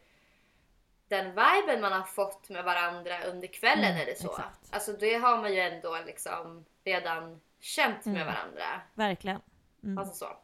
den 1.08 1.24
viben 1.30 1.80
man 1.80 1.92
har 1.92 2.02
fått 2.02 2.48
med 2.48 2.64
varandra 2.64 3.24
under 3.24 3.48
kvällen 3.48 3.84
Mm, 3.90 4.02
eller 4.02 4.14
så. 4.14 4.30
exakt. 4.30 4.74
Alltså 4.74 4.92
det 4.92 5.14
har 5.14 5.36
man 5.38 5.54
ju 5.54 5.60
ändå 5.60 5.98
liksom 6.06 6.64
redan 6.84 7.40
känt 7.60 8.04
med 8.04 8.14
Mm. 8.22 8.26
varandra. 8.26 8.80
Verkligen. 8.94 9.40
Mm. 9.82 9.98
Alltså 9.98 10.14
så. 10.14 10.36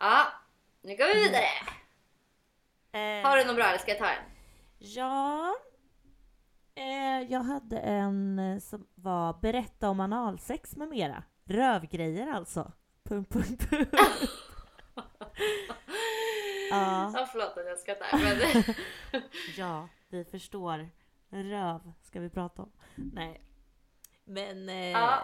Ja, 0.00 0.26
nu 0.82 0.96
går 0.96 1.14
vi 1.14 1.20
vidare. 1.22 1.44
Eh, 2.92 3.28
Har 3.28 3.36
du 3.36 3.44
någon 3.44 3.56
bra 3.56 3.64
eller 3.64 3.78
ska 3.78 3.90
jag 3.90 3.98
ta 3.98 4.08
en? 4.08 4.22
Ja. 4.78 5.54
Eh, 6.74 7.20
jag 7.32 7.40
hade 7.40 7.78
en 7.78 8.38
eh, 8.38 8.58
som 8.58 8.86
var 8.94 9.32
berätta 9.42 9.88
om 9.90 10.00
analsex 10.00 10.76
med 10.76 10.88
mera. 10.88 11.22
Rövgrejer 11.44 12.26
alltså. 12.32 12.72
Punkt, 13.10 13.32
punkt, 13.32 13.70
punkt. 13.70 13.88
ja. 16.70 17.12
Ja, 17.14 17.28
förlåt 17.32 17.58
att 17.58 17.66
jag 17.66 17.78
skrattar. 17.78 18.06
Men... 18.18 18.74
ja, 19.56 19.88
vi 20.08 20.24
förstår. 20.24 20.88
Röv 21.30 21.92
ska 22.02 22.20
vi 22.20 22.30
prata 22.30 22.62
om. 22.62 22.72
Nej. 22.94 23.40
Men 24.24 24.68
eh, 24.68 24.90
ja. 24.90 25.22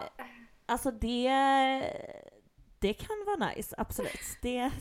alltså 0.65 0.91
det, 0.91 1.29
det 2.79 2.93
kan 2.93 3.15
vara 3.25 3.49
nice, 3.49 3.75
absolut. 3.77 4.37
Det, 4.41 4.71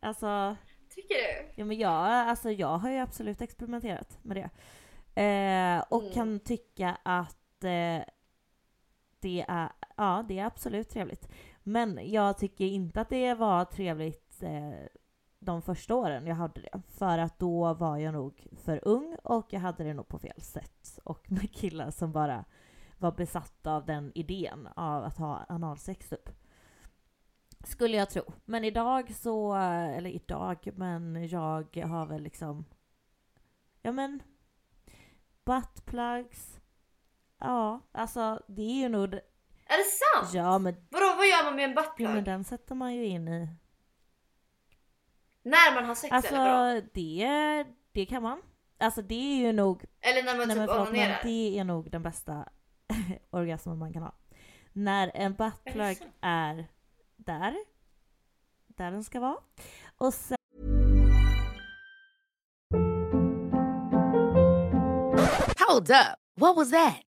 alltså, 0.00 0.56
Tycker 0.94 1.14
du? 1.14 1.52
ja, 1.56 1.64
men 1.64 1.78
jag, 1.78 1.92
alltså 2.28 2.50
jag 2.50 2.78
har 2.78 2.90
ju 2.90 2.98
absolut 2.98 3.40
experimenterat 3.40 4.18
med 4.22 4.36
det. 4.36 4.50
Eh, 5.22 5.84
och 5.90 6.02
Mm. 6.02 6.14
kan 6.14 6.40
tycka 6.40 6.98
att 7.02 7.64
eh, 7.64 8.02
det 9.20 9.44
är, 9.48 9.68
ja 9.96 10.24
det 10.28 10.38
är 10.38 10.44
absolut 10.46 10.88
trevligt. 10.90 11.28
Men 11.62 12.10
jag 12.10 12.38
tycker 12.38 12.64
inte 12.64 13.00
att 13.00 13.08
det 13.08 13.34
var 13.34 13.64
trevligt 13.64 14.42
eh, 14.42 14.86
de 15.38 15.62
första 15.62 15.94
åren 15.94 16.26
jag 16.26 16.34
hade 16.34 16.60
det. 16.60 16.82
För 16.88 17.18
att 17.18 17.38
då 17.38 17.74
var 17.74 17.98
jag 17.98 18.14
nog 18.14 18.46
för 18.56 18.88
ung 18.88 19.16
och 19.24 19.46
jag 19.50 19.60
hade 19.60 19.84
det 19.84 19.94
nog 19.94 20.08
på 20.08 20.18
fel 20.18 20.40
sätt. 20.40 20.98
Och 21.04 21.32
med 21.32 21.52
killar 21.52 21.90
som 21.90 22.12
bara 22.12 22.44
var 22.98 23.12
besatta 23.12 23.72
av 23.72 23.86
den 23.86 24.12
idén 24.14 24.68
av 24.76 25.04
att 25.04 25.18
ha 25.18 25.44
analsex 25.48 26.08
typ. 26.08 26.28
Skulle 27.64 27.96
jag 27.96 28.10
tro. 28.10 28.22
Men 28.44 28.64
idag 28.64 29.14
så, 29.14 29.54
eller 29.54 30.10
idag, 30.10 30.68
men 30.74 31.28
jag 31.28 31.76
har 31.76 32.06
väl 32.06 32.22
liksom, 32.22 32.64
ja 33.82 33.92
men, 33.92 34.22
buttplugs. 35.44 36.60
Ja, 37.38 37.80
alltså 37.92 38.42
det 38.46 38.62
är 38.62 38.82
ju 38.82 38.88
nog, 38.88 39.18
är 39.66 39.76
det 39.76 39.84
sant? 39.84 40.34
ja 40.34 40.58
men, 40.58 40.74
Vadå, 40.90 41.14
vad 41.16 41.26
gör 41.26 41.44
man 41.44 41.56
med 41.56 41.64
en 41.64 41.70
jo, 41.70 41.82
buttplug? 41.82 42.08
men 42.10 42.24
den 42.24 42.44
sätter 42.44 42.74
man 42.74 42.94
ju 42.94 43.04
in 43.06 43.28
i. 43.28 43.48
När 45.42 45.74
man 45.74 45.84
har 45.84 45.94
sex 45.94 46.12
Alltså 46.12 46.34
eller 46.34 46.74
vadå? 46.74 46.86
det, 46.94 47.64
det 47.92 48.06
kan 48.06 48.22
man. 48.22 48.42
Alltså 48.78 49.02
det 49.02 49.14
är 49.14 49.36
ju 49.46 49.52
nog, 49.52 49.84
Eller 50.00 50.22
när 50.22 50.36
man 50.36 50.48
nej 50.48 50.56
men 50.56 50.66
typ 50.66 50.74
förlåt, 50.74 50.92
men 50.92 51.00
onanerar? 51.00 51.20
det 51.22 51.58
är 51.58 51.64
nog 51.64 51.90
den 51.90 52.02
bästa 52.02 52.48
orgasmen 53.30 53.78
man 53.78 53.92
kan 53.92 54.02
ha. 54.02 54.12
När 54.72 55.10
en 55.14 55.34
buttplug 55.34 55.96
sant? 55.96 56.10
är 56.20 56.66
där, 57.16 57.56
där 58.66 58.90
den 58.90 59.04
ska 59.04 59.20
vara. 59.20 59.36
Och 59.98 60.14
sen 60.14 60.36
Hold 65.68 65.90
up. 65.90 66.18
What 66.36 66.56
was 66.56 66.70
that? 66.70 67.02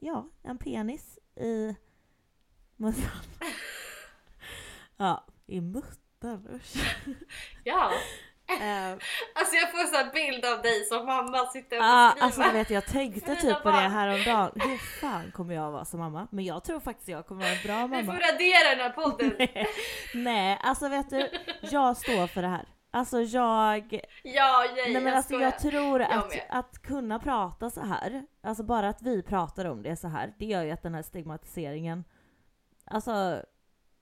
ja, 0.00 0.28
en 0.42 0.58
penis 0.58 1.18
i 1.40 1.74
muttan. 2.76 3.22
ja, 4.96 5.24
i 5.46 5.60
muttan, 5.60 6.48
usch. 6.54 6.74
Ja. 7.64 7.92
Eh, 8.60 8.90
Alltså 9.34 9.54
jag 9.56 9.70
får 9.70 9.98
en 9.98 10.10
bild 10.12 10.44
av 10.44 10.62
dig 10.62 10.84
som 10.84 11.06
mamma 11.06 11.46
sitter 11.46 11.76
och 11.76 11.82
beskriver. 11.82 12.24
alltså 12.24 12.42
du 12.42 12.50
vet 12.52 12.70
jag 12.70 12.86
tänkte 12.86 13.36
typ 13.36 13.62
på 13.62 13.70
det 13.70 13.76
häromdagen. 13.76 14.50
Hur 14.54 14.78
fan 15.00 15.32
kommer 15.32 15.54
jag 15.54 15.70
vara 15.70 15.84
som 15.84 16.00
mamma? 16.00 16.28
Men 16.30 16.44
jag 16.44 16.64
tror 16.64 16.80
faktiskt 16.80 17.08
jag 17.08 17.26
kommer 17.26 17.42
vara 17.42 17.52
en 17.52 17.62
bra 17.90 17.98
Vi 17.98 18.04
får 18.06 18.12
mamma. 18.12 18.18
radera 18.32 18.70
den 18.70 18.80
här 18.80 18.90
podden. 18.90 19.32
Nej, 20.24 20.58
alltså 20.62 20.88
vet 20.88 21.10
du, 21.10 21.30
jag 21.62 21.96
står 21.96 22.26
för 22.26 22.42
det 22.42 22.48
här. 22.48 22.64
Alltså 22.90 23.20
jag, 23.20 24.00
Ja, 24.22 24.64
nej, 24.76 24.92
nej 24.92 24.94
men 24.94 25.04
jag 25.04 25.16
alltså 25.16 25.34
jag 25.34 25.58
tror 25.58 26.00
Jag 26.00 26.12
att, 26.12 26.28
med. 26.28 26.42
att 26.48 26.78
kunna 26.82 27.18
prata 27.18 27.70
så 27.70 27.80
här, 27.80 28.26
alltså 28.42 28.62
bara 28.62 28.88
att 28.88 29.02
vi 29.02 29.22
pratar 29.22 29.64
om 29.64 29.82
det 29.82 29.96
så 29.96 30.08
här, 30.08 30.34
det 30.38 30.46
gör 30.46 30.62
ju 30.62 30.70
att 30.70 30.82
den 30.82 30.94
här 30.94 31.02
stigmatiseringen, 31.02 32.04
alltså 32.84 33.42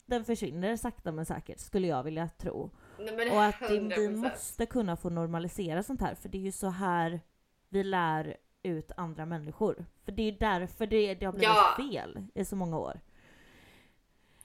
den 0.07 0.25
försvinner 0.25 0.77
sakta 0.77 1.13
men 1.13 1.27
säkert 1.27 1.61
skulle 1.61 1.87
jag 1.87 2.03
vilja 2.03 2.29
tro. 2.29 2.71
Nej, 2.99 3.31
Och 3.31 3.43
att 3.45 3.61
det, 3.61 3.69
vi 3.69 3.79
100%. 4.09 4.17
måste 4.17 4.67
kunna 4.67 4.97
få 4.97 5.11
normalisera 5.11 5.83
sånt 5.83 6.01
här, 6.01 6.15
för 6.15 6.29
det 6.29 6.39
är 6.39 6.43
ju 6.43 6.53
så 6.53 6.69
här 6.69 7.21
vi 7.69 7.85
lär 7.85 8.37
ut 8.63 8.91
andra 8.97 9.27
människor. 9.27 9.85
För 10.05 10.13
det 10.13 10.23
är 10.23 10.31
ju 10.33 10.39
därför 10.39 10.87
det, 10.87 11.15
det 11.15 11.27
har 11.27 11.33
blivit 11.33 11.49
Ja. 11.49 11.75
fel 11.77 12.27
i 12.35 12.45
så 12.45 12.57
många 12.57 12.79
år. 12.79 13.01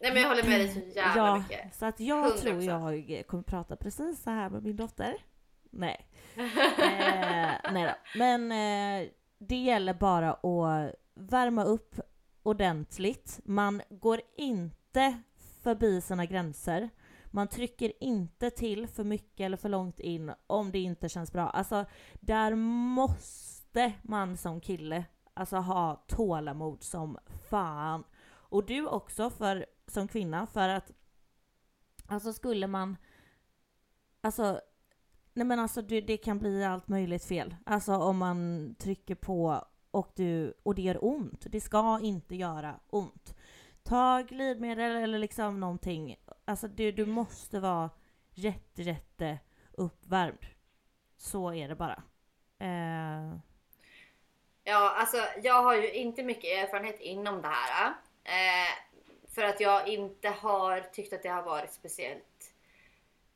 Nej 0.04 0.14
men 0.14 0.22
jag 0.22 0.30
håller 0.30 0.43
med 0.43 0.60
dig 0.60 0.70
så 0.70 0.80
jävla 0.80 1.28
ja, 1.28 1.38
mycket. 1.38 1.76
så 1.76 1.86
att 1.86 1.99
jag 1.99 2.38
tror 2.38 2.54
100%. 2.54 3.12
jag 3.12 3.28
kommer 3.28 3.43
prata 3.43 3.76
precis 3.76 4.24
så 4.24 4.30
här 4.30 4.49
med 4.49 4.64
min 4.64 4.76
dotter. 4.76 5.16
Nej. 5.70 6.08
eh, 6.36 7.72
nej 7.74 7.84
då. 7.84 8.20
Men 8.20 8.51
eh, 8.51 9.10
det 9.38 9.56
gäller 9.56 9.93
bara 9.93 10.34
att 10.34 10.95
värma 11.16 11.64
upp 11.64 11.99
ordentligt. 12.43 13.39
Man 13.45 13.82
går 13.89 14.22
inte 14.38 15.20
förbi 15.64 16.01
sina 16.01 16.26
gränser. 16.26 16.89
Man 17.26 17.47
trycker 17.47 18.04
inte 18.04 18.49
till 18.49 18.88
för 18.88 19.04
mycket 19.04 19.45
eller 19.45 19.58
för 19.58 19.70
långt 19.70 19.99
in 19.99 20.32
om 20.47 20.72
det 20.72 20.80
inte 20.80 21.10
känns 21.10 21.32
bra. 21.32 21.49
Alltså, 21.49 21.86
där 22.14 22.56
måste 22.56 23.93
man 24.01 24.38
som 24.38 24.62
kille 24.62 25.06
alltså 25.34 25.56
ha 25.58 26.06
tålamod 26.08 26.84
som 26.84 27.18
fan. 27.49 28.04
Och 28.54 28.66
du 28.66 28.88
också 28.88 29.30
för, 29.30 29.66
som 29.88 30.07
kvinna 30.07 30.47
för 30.47 30.69
att 30.69 30.91
alltså 32.07 32.34
skulle 32.34 32.67
man 32.67 32.97
alltså 34.21 34.61
nej 35.34 35.45
men 35.47 35.59
alltså 35.59 35.81
det, 35.81 36.01
det 36.01 36.17
kan 36.17 36.39
bli 36.39 36.63
allt 36.65 36.88
möjligt 36.88 37.25
fel. 37.25 37.55
Alltså 37.65 37.95
om 37.95 38.17
man 38.17 38.75
trycker 38.79 39.15
på 39.15 39.65
och, 39.91 40.11
du, 40.15 40.53
och 40.63 40.75
det 40.75 40.81
gör 40.81 41.05
ont. 41.05 41.45
Det 41.49 41.61
ska 41.61 41.99
inte 42.01 42.36
göra 42.36 42.79
ont. 42.88 43.36
Ta 43.84 44.21
glidmedel 44.21 44.95
eller 44.95 45.19
liksom 45.19 45.59
någonting. 45.59 46.15
Alltså 46.45 46.67
du, 46.67 46.91
du 46.91 47.05
måste 47.05 47.59
vara 47.59 47.89
jätte, 48.34 48.81
jätte 48.81 49.39
uppvärmd. 49.71 50.45
Så 51.17 51.53
är 51.53 51.67
det 51.67 51.75
bara. 51.75 52.03
Eh, 52.59 53.38
Ja, 54.65 54.95
alltså 54.97 55.17
jag 55.43 55.63
har 55.63 55.75
ju 55.75 55.91
inte 55.91 56.23
mycket 56.23 56.43
erfarenhet 56.45 56.99
inom 56.99 57.41
det 57.41 57.47
här. 57.47 57.93
Eh, 58.23 58.73
för 59.36 59.43
att 59.43 59.59
jag 59.59 59.88
inte 59.88 60.29
har 60.29 60.79
tyckt 60.79 61.13
att 61.13 61.23
det 61.23 61.29
har 61.29 61.43
varit 61.43 61.73
speciellt 61.73 62.53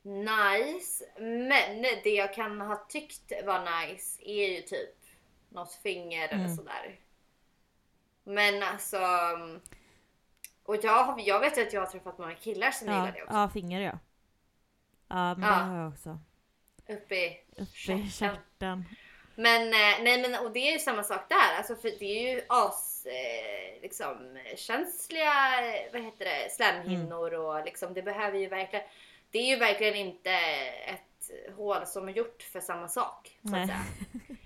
nice. 0.04 1.06
Men 1.20 1.82
det 2.04 2.10
jag 2.10 2.34
kan 2.34 2.62
ha 2.62 2.86
tyckt 2.90 3.32
var 3.46 3.88
nice 3.88 4.22
är 4.26 4.48
ju 4.56 4.62
typ 4.62 4.96
något 5.50 5.74
finger 5.74 6.28
eller 6.28 6.44
Mm. 6.44 6.56
sådär. 6.56 7.00
Men 8.24 8.64
alltså... 8.64 9.00
Och 10.64 10.76
jag, 10.84 11.20
jag 11.20 11.40
vet 11.40 11.58
att 11.58 11.74
jag 11.74 11.82
har 11.82 11.88
träffat 11.88 12.18
många 12.18 12.36
killar 12.36 12.72
som 12.72 12.88
ja, 12.88 12.94
gillar 12.94 13.12
det 13.12 13.24
också. 13.24 13.34
ja, 13.36 13.50
finger 13.50 13.82
ja. 13.82 14.00
Ja, 15.08 15.36
men 15.36 15.50
Ja. 15.50 15.56
det 15.56 15.64
har 15.64 15.78
jag 15.78 15.92
också. 15.94 16.20
Uppe 16.90 17.16
i 17.16 17.42
Uppe 17.58 17.94
i 17.94 18.10
stjärten. 18.10 18.86
Men 19.36 19.62
eh, 19.62 20.04
nej 20.04 20.22
men 20.22 20.46
och 20.46 20.52
det 20.52 20.60
är 20.60 20.72
ju 20.72 20.80
samma 20.80 21.04
sak 21.04 21.30
där. 21.30 21.58
Alltså 21.58 21.76
för 21.76 21.90
det 22.00 22.06
är 22.30 22.36
ju 22.36 22.42
as 22.50 22.87
eh, 23.08 23.82
liksom 23.82 24.40
känsliga 24.56 25.34
vad 25.94 26.02
heter 26.02 26.26
det, 26.26 26.52
slemhinnor 26.52 27.34
och 27.34 27.66
liksom 27.66 27.94
det 27.94 28.02
behöver 28.02 28.40
ju 28.40 28.48
verkligen. 28.48 28.86
Det 29.32 29.40
är 29.40 29.46
ju 29.46 29.56
verkligen 29.56 29.96
inte 29.96 30.32
ett 30.86 31.56
hål 31.56 31.86
som 31.86 32.08
är 32.08 32.14
gjort 32.14 32.42
för 32.44 32.60
samma 32.60 32.88
sak. 32.88 33.38
Så 33.50 33.56
att 33.56 33.68
säga. 33.68 33.84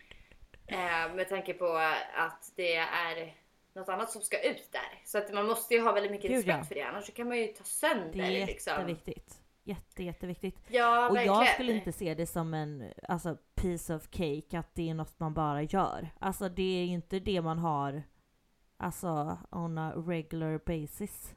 Eh, 0.67 1.13
med 1.15 1.29
tanke 1.29 1.53
på 1.53 1.75
att 2.15 2.51
det 2.55 2.75
är 2.75 3.33
något 3.73 3.89
annat 3.89 4.11
som 4.11 4.21
ska 4.21 4.41
ut 4.41 4.71
där. 4.71 5.01
Så 5.05 5.17
att 5.17 5.33
man 5.33 5.45
måste 5.45 5.73
ju 5.73 5.81
ha 5.81 5.91
väldigt 5.91 6.11
mycket 6.11 6.31
Gud, 6.31 6.37
respekt 6.37 6.57
ja. 6.57 6.63
för 6.63 6.75
det 6.75 6.81
annars 6.81 7.05
så 7.05 7.11
kan 7.11 7.27
man 7.27 7.37
ju 7.37 7.47
ta 7.47 7.63
sönder 7.63 8.11
Det 8.11 8.41
är 8.41 8.45
liksom. 8.45 8.73
jätteviktigt. 8.73 9.37
Jätte, 9.63 10.03
jätteviktigt. 10.03 10.59
Ja, 10.67 11.09
Och 11.09 11.15
verkligen. 11.15 11.37
jag 11.37 11.53
skulle 11.53 11.71
inte 11.73 11.91
se 11.91 12.13
det 12.13 12.27
som 12.27 12.53
en 12.53 12.93
alltså, 13.07 13.37
piece 13.55 13.95
of 13.95 14.03
cake, 14.11 14.59
att 14.59 14.75
det 14.75 14.89
är 14.89 14.93
något 14.93 15.19
man 15.19 15.33
bara 15.33 15.63
gör. 15.63 16.09
Alltså 16.19 16.49
det 16.49 16.81
är 16.81 16.85
inte 16.85 17.19
det 17.19 17.41
man 17.41 17.59
har 17.59 18.03
alltså 18.81 19.37
on 19.51 19.77
a 19.77 19.93
regular 19.95 20.59
basis. 20.65 21.33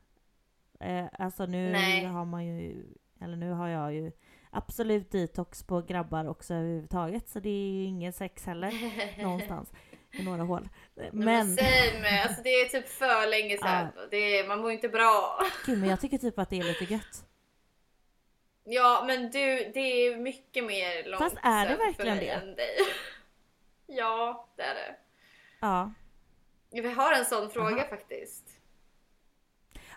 Eh, 0.81 1.07
alltså 1.19 1.47
nu 1.47 1.73
Nej. 1.73 2.05
har 2.05 2.25
man 2.25 2.47
ju, 2.47 2.85
eller 3.21 3.37
nu 3.37 3.51
har 3.53 3.69
jag 3.69 3.95
ju 3.95 4.13
absolut 4.51 5.11
detox 5.11 5.63
på 5.63 5.81
grabbar 5.83 6.29
också 6.29 6.55
överhuvudtaget. 6.55 7.29
Så 7.29 7.41
det 7.41 7.49
är 7.49 7.71
ju 7.73 7.85
ingen 7.85 8.13
sex 8.13 8.47
heller 8.47 8.73
någonstans 9.23 9.73
i 10.13 10.23
några 10.25 10.43
hål. 10.43 10.69
Men, 10.95 11.25
Men, 11.25 11.57
same. 11.57 12.23
Alltså 12.23 12.43
det 12.43 12.49
är 12.49 12.69
typ 12.69 12.89
för 12.89 13.31
länge 13.31 13.57
sedan. 13.57 13.89
Det 14.11 14.39
är, 14.39 14.49
man 14.49 14.61
mår 14.61 14.73
inte 14.73 14.89
bra. 14.89 15.39
gud, 15.67 15.79
men 15.79 15.89
jag 15.89 16.01
tycker 16.01 16.19
typ 16.19 16.39
att 16.39 16.51
det 16.51 16.59
är 16.59 16.65
lite 16.65 16.85
gött. 16.95 17.25
Ja 18.65 19.05
men 19.07 19.23
du, 19.23 19.71
det 19.75 19.81
är 19.81 20.17
mycket 20.17 20.65
mer 20.65 21.05
långt 21.11 21.23
Fast 21.23 21.37
är 21.43 21.69
det 21.69 21.77
verkligen 21.77 22.17
det? 22.17 22.29
än 22.29 22.55
dig. 22.55 22.77
Ja, 23.87 24.49
det 24.57 24.63
är 24.63 24.75
det. 24.75 24.97
Ja. 25.61 25.93
Vi 26.83 26.93
har 26.93 27.13
en 27.13 27.25
sån 27.25 27.51
fråga 27.51 27.77
Jaha. 27.77 27.89
faktiskt. 27.89 28.45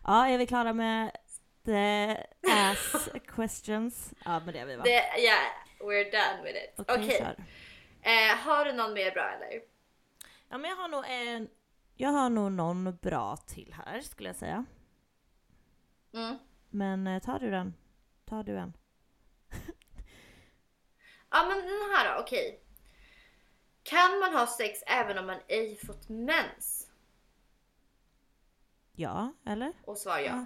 Ja, 0.03 0.27
är 0.27 0.37
vi 0.37 0.47
klara 0.47 0.73
med 0.73 1.11
the 1.65 2.17
ass 2.51 3.09
questions? 3.27 4.13
Ja, 4.25 4.39
men 4.45 4.53
det 4.53 4.59
är 4.59 4.65
vi 4.65 4.75
va? 4.75 4.83
Det, 4.83 5.21
yeah, 5.21 5.45
we're 5.79 6.11
done 6.11 6.43
with 6.43 6.63
it. 6.63 6.73
Okej, 6.77 6.95
Okej. 6.95 7.17
kör. 7.19 7.35
Eh, 8.01 8.37
har 8.37 8.65
du 8.65 8.73
någon 8.73 8.93
mer 8.93 9.11
bra 9.11 9.29
eller? 9.29 9.61
Ja, 10.49 10.57
men 10.57 10.69
jag 10.69 10.77
har 10.77 10.87
nog 10.87 11.05
en... 11.09 11.49
Jag 11.95 12.09
har 12.09 12.29
nog 12.29 12.51
någon 12.51 12.95
bra 13.01 13.37
till 13.37 13.75
här, 13.85 14.01
skulle 14.01 14.29
jag 14.29 14.35
säga. 14.35 14.65
Mm. 16.13 16.37
Men 16.69 17.07
eh, 17.07 17.21
tar 17.21 17.39
du 17.39 17.51
den? 17.51 17.73
Tar 18.25 18.43
du 18.43 18.57
en? 18.57 18.73
Ja 21.29 21.45
men 21.47 21.57
den 21.57 21.95
här 21.95 22.13
då, 22.15 22.21
okej. 22.21 22.61
Kan 23.89 24.19
man 24.19 24.33
ha 24.33 24.47
sex 24.47 24.79
även 24.87 25.17
om 25.17 25.25
man 25.25 25.37
ej 25.47 25.75
fått 25.85 26.09
mens? 26.09 26.87
Ja, 28.95 29.33
eller? 29.45 29.73
Och 29.85 29.97
svar 29.97 30.19
ja. 30.19 30.45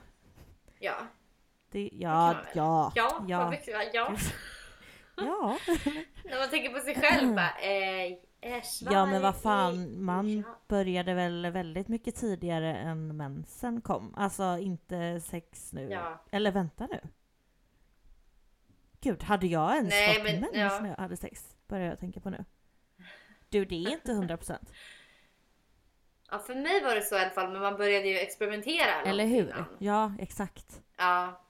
Ja. 0.80 0.96
Det, 1.72 1.90
ja, 1.94 2.34
väl. 2.34 2.46
ja, 2.54 2.92
Ja, 2.96 3.26
ja. 3.28 3.50
mycket, 3.50 3.74
va? 3.76 3.84
ja. 3.94 4.16
ja. 5.16 5.58
När 6.26 6.40
man 6.40 6.50
tänker 6.50 6.70
på 6.74 6.80
sig 6.80 6.96
själv 6.96 7.36
bara, 7.36 7.58
eh, 7.60 8.12
eh, 8.42 8.64
Ja 8.82 9.06
men 9.06 9.22
vad 9.22 9.42
fan, 9.42 10.04
man 10.04 10.38
ja. 10.38 10.44
började 10.68 11.14
väl 11.14 11.52
väldigt 11.52 11.88
mycket 11.88 12.16
tidigare 12.16 12.76
än 12.78 13.18
mensen 13.18 13.82
kom. 13.82 14.16
Alltså 14.18 14.58
inte 14.58 15.22
sex 15.22 15.74
nu. 15.74 15.90
Ja. 15.90 16.22
Eller 16.32 16.52
vänta 16.52 16.88
nu. 16.92 17.00
Gud, 19.02 19.24
hade 19.24 19.48
jag 19.48 19.76
ens 19.76 19.90
Nej, 19.90 20.14
fått 20.16 20.24
men- 20.24 20.40
mens 20.42 20.56
ja. 20.56 20.80
när 20.80 20.90
jag 20.90 20.98
hade 20.98 21.18
sex? 21.18 21.56
Börjar 21.68 21.88
jag 21.90 22.00
tänka 22.00 22.20
på 22.20 22.30
nu. 22.30 22.46
Du, 23.52 23.66
det 23.66 23.76
är 23.86 23.90
inte 23.92 24.12
100%. 24.12 24.58
Ja, 26.32 26.40
för 26.40 26.56
mig 26.56 26.84
var 26.84 26.96
det 26.96 27.02
så 27.02 27.16
i 27.16 27.20
alla 27.20 27.30
fall, 27.30 27.52
men 27.52 27.62
man 27.62 27.78
började 27.78 28.08
ju 28.08 28.18
experimentera. 28.18 29.02
Eller 29.02 29.26
hur? 29.26 29.50
innan. 29.50 29.66
Ja, 29.80 30.12
exakt. 30.20 30.82
Ja. 30.98 31.42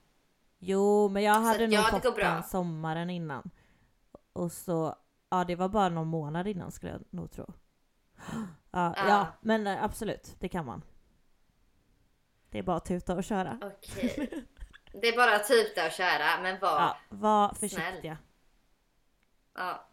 Jo, 0.59 1.09
men 1.09 1.23
jag 1.23 1.33
hade 1.33 1.63
att 1.63 1.69
nog 1.69 1.89
fått 1.89 2.03
går 2.03 2.11
bra. 2.11 2.23
den 2.29 2.43
sommaren 2.43 3.09
innan. 3.09 3.49
Och 4.33 4.51
så, 4.51 4.95
ja 5.29 5.43
det 5.43 5.55
var 5.55 5.69
bara 5.69 5.89
någon 5.89 6.07
månad 6.07 6.47
innan 6.47 6.71
skulle 6.71 6.91
jag 6.91 7.01
nog 7.09 7.31
tro. 7.31 7.53
Ja, 8.73 8.93
Ja. 8.97 9.07
ja 9.07 9.27
men 9.41 9.67
eh, 9.67 9.83
absolut, 9.83 10.35
det 10.39 10.49
kan 10.49 10.65
man. 10.65 10.83
Det 12.49 12.59
är 12.59 12.63
bara 12.63 12.77
att 12.77 12.85
tuta 12.85 13.15
och 13.15 13.23
köra. 13.23 13.59
Okej. 13.61 14.45
Det 15.01 15.07
är 15.07 15.17
bara 15.17 15.39
typ 15.39 15.75
där 15.75 15.85
och 15.85 15.91
köra, 15.91 16.41
men 16.41 16.59
var. 16.59 16.69
Ja, 16.79 16.97
var 17.09 17.53
snäll. 17.53 17.69
försiktiga. 17.69 18.17
Ja. 19.55 19.87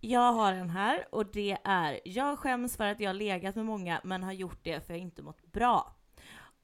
Jag 0.00 0.32
har 0.32 0.52
en 0.52 0.70
här 0.70 1.06
och 1.10 1.26
det 1.26 1.58
är 1.64 2.00
Jag 2.04 2.38
skäms 2.38 2.76
för 2.76 2.84
att 2.84 3.00
jag 3.00 3.08
har 3.08 3.14
legat 3.14 3.56
med 3.56 3.66
många 3.66 4.00
men 4.04 4.22
har 4.22 4.32
gjort 4.32 4.58
det 4.62 4.86
för 4.86 4.92
jag 4.92 5.02
inte 5.02 5.22
mått 5.22 5.52
bra. 5.52 5.96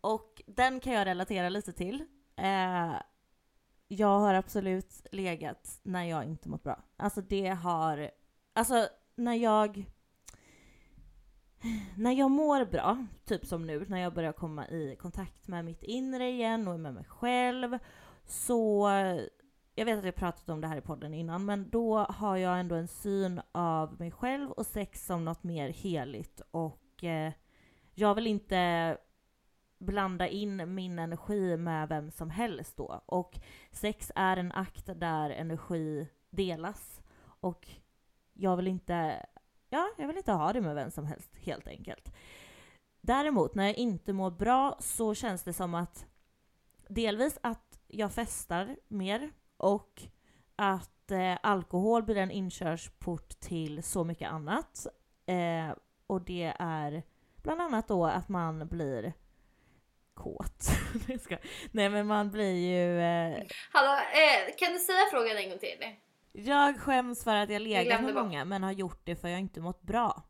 Och 0.00 0.42
den 0.46 0.80
kan 0.80 0.92
jag 0.92 1.06
relatera 1.06 1.48
lite 1.48 1.72
till. 1.72 2.04
Eh, 2.36 2.94
jag 3.88 4.18
har 4.18 4.34
absolut 4.34 5.06
legat 5.12 5.80
när 5.82 6.04
jag 6.04 6.24
inte 6.24 6.48
mått 6.48 6.62
bra. 6.62 6.82
Alltså 6.96 7.20
det 7.20 7.48
har... 7.48 8.10
Alltså 8.52 8.88
när 9.14 9.34
jag... 9.34 9.90
När 11.96 12.12
jag 12.12 12.30
mår 12.30 12.64
bra, 12.64 13.06
typ 13.24 13.46
som 13.46 13.66
nu, 13.66 13.84
när 13.88 14.00
jag 14.00 14.14
börjar 14.14 14.32
komma 14.32 14.68
i 14.68 14.96
kontakt 15.00 15.48
med 15.48 15.64
mitt 15.64 15.82
inre 15.82 16.30
igen 16.30 16.68
och 16.68 16.80
med 16.80 16.94
mig 16.94 17.04
själv, 17.04 17.78
så 18.26 18.88
jag 19.78 19.84
vet 19.84 19.98
att 19.98 20.04
jag 20.04 20.14
pratat 20.14 20.48
om 20.48 20.60
det 20.60 20.66
här 20.66 20.76
i 20.76 20.80
podden 20.80 21.14
innan, 21.14 21.44
men 21.44 21.70
då 21.70 21.98
har 21.98 22.36
jag 22.36 22.60
ändå 22.60 22.74
en 22.74 22.88
syn 22.88 23.40
av 23.52 24.00
mig 24.00 24.10
själv 24.10 24.50
och 24.50 24.66
sex 24.66 25.06
som 25.06 25.24
något 25.24 25.42
mer 25.42 25.68
heligt 25.68 26.40
och 26.50 27.04
eh, 27.04 27.32
jag 27.94 28.14
vill 28.14 28.26
inte 28.26 28.96
blanda 29.78 30.28
in 30.28 30.74
min 30.74 30.98
energi 30.98 31.56
med 31.56 31.88
vem 31.88 32.10
som 32.10 32.30
helst 32.30 32.76
då. 32.76 33.02
Och 33.06 33.40
sex 33.70 34.12
är 34.14 34.36
en 34.36 34.52
akt 34.52 34.86
där 34.86 35.30
energi 35.30 36.08
delas 36.30 37.00
och 37.22 37.68
jag 38.32 38.56
vill 38.56 38.66
inte, 38.66 39.26
ja, 39.68 39.88
jag 39.98 40.06
vill 40.06 40.16
inte 40.16 40.32
ha 40.32 40.52
det 40.52 40.60
med 40.60 40.74
vem 40.74 40.90
som 40.90 41.06
helst 41.06 41.36
helt 41.36 41.68
enkelt. 41.68 42.12
Däremot 43.00 43.54
när 43.54 43.64
jag 43.64 43.76
inte 43.76 44.12
mår 44.12 44.30
bra 44.30 44.76
så 44.80 45.14
känns 45.14 45.42
det 45.42 45.52
som 45.52 45.74
att 45.74 46.06
delvis 46.88 47.38
att 47.42 47.80
jag 47.86 48.12
festar 48.12 48.76
mer 48.88 49.32
och 49.56 50.02
att 50.56 51.10
eh, 51.10 51.36
alkohol 51.42 52.02
blir 52.02 52.16
en 52.16 52.30
inkörsport 52.30 53.28
till 53.40 53.82
så 53.82 54.04
mycket 54.04 54.30
annat. 54.30 54.86
Eh, 55.26 55.76
och 56.06 56.22
det 56.22 56.54
är 56.58 57.02
bland 57.42 57.60
annat 57.60 57.88
då 57.88 58.06
att 58.06 58.28
man 58.28 58.68
blir 58.68 59.12
kåt. 60.14 60.68
Nej 61.70 61.88
men 61.88 62.06
man 62.06 62.30
blir 62.30 62.54
ju... 62.54 63.00
Eh, 63.00 63.44
Hallå, 63.72 63.92
eh, 63.92 64.54
kan 64.58 64.72
du 64.72 64.78
säga 64.78 65.06
frågan 65.10 65.36
en 65.36 65.50
gång 65.50 65.58
till? 65.58 65.96
jag 66.32 66.80
skäms 66.80 67.24
för 67.24 67.34
att 67.34 67.50
jag 67.50 67.62
legat 67.62 68.02
med 68.02 68.14
många 68.14 68.44
men 68.44 68.62
har 68.62 68.72
gjort 68.72 69.00
det 69.04 69.16
för 69.16 69.28
jag 69.28 69.40
inte 69.40 69.60
mått 69.60 69.82
bra. 69.82 70.22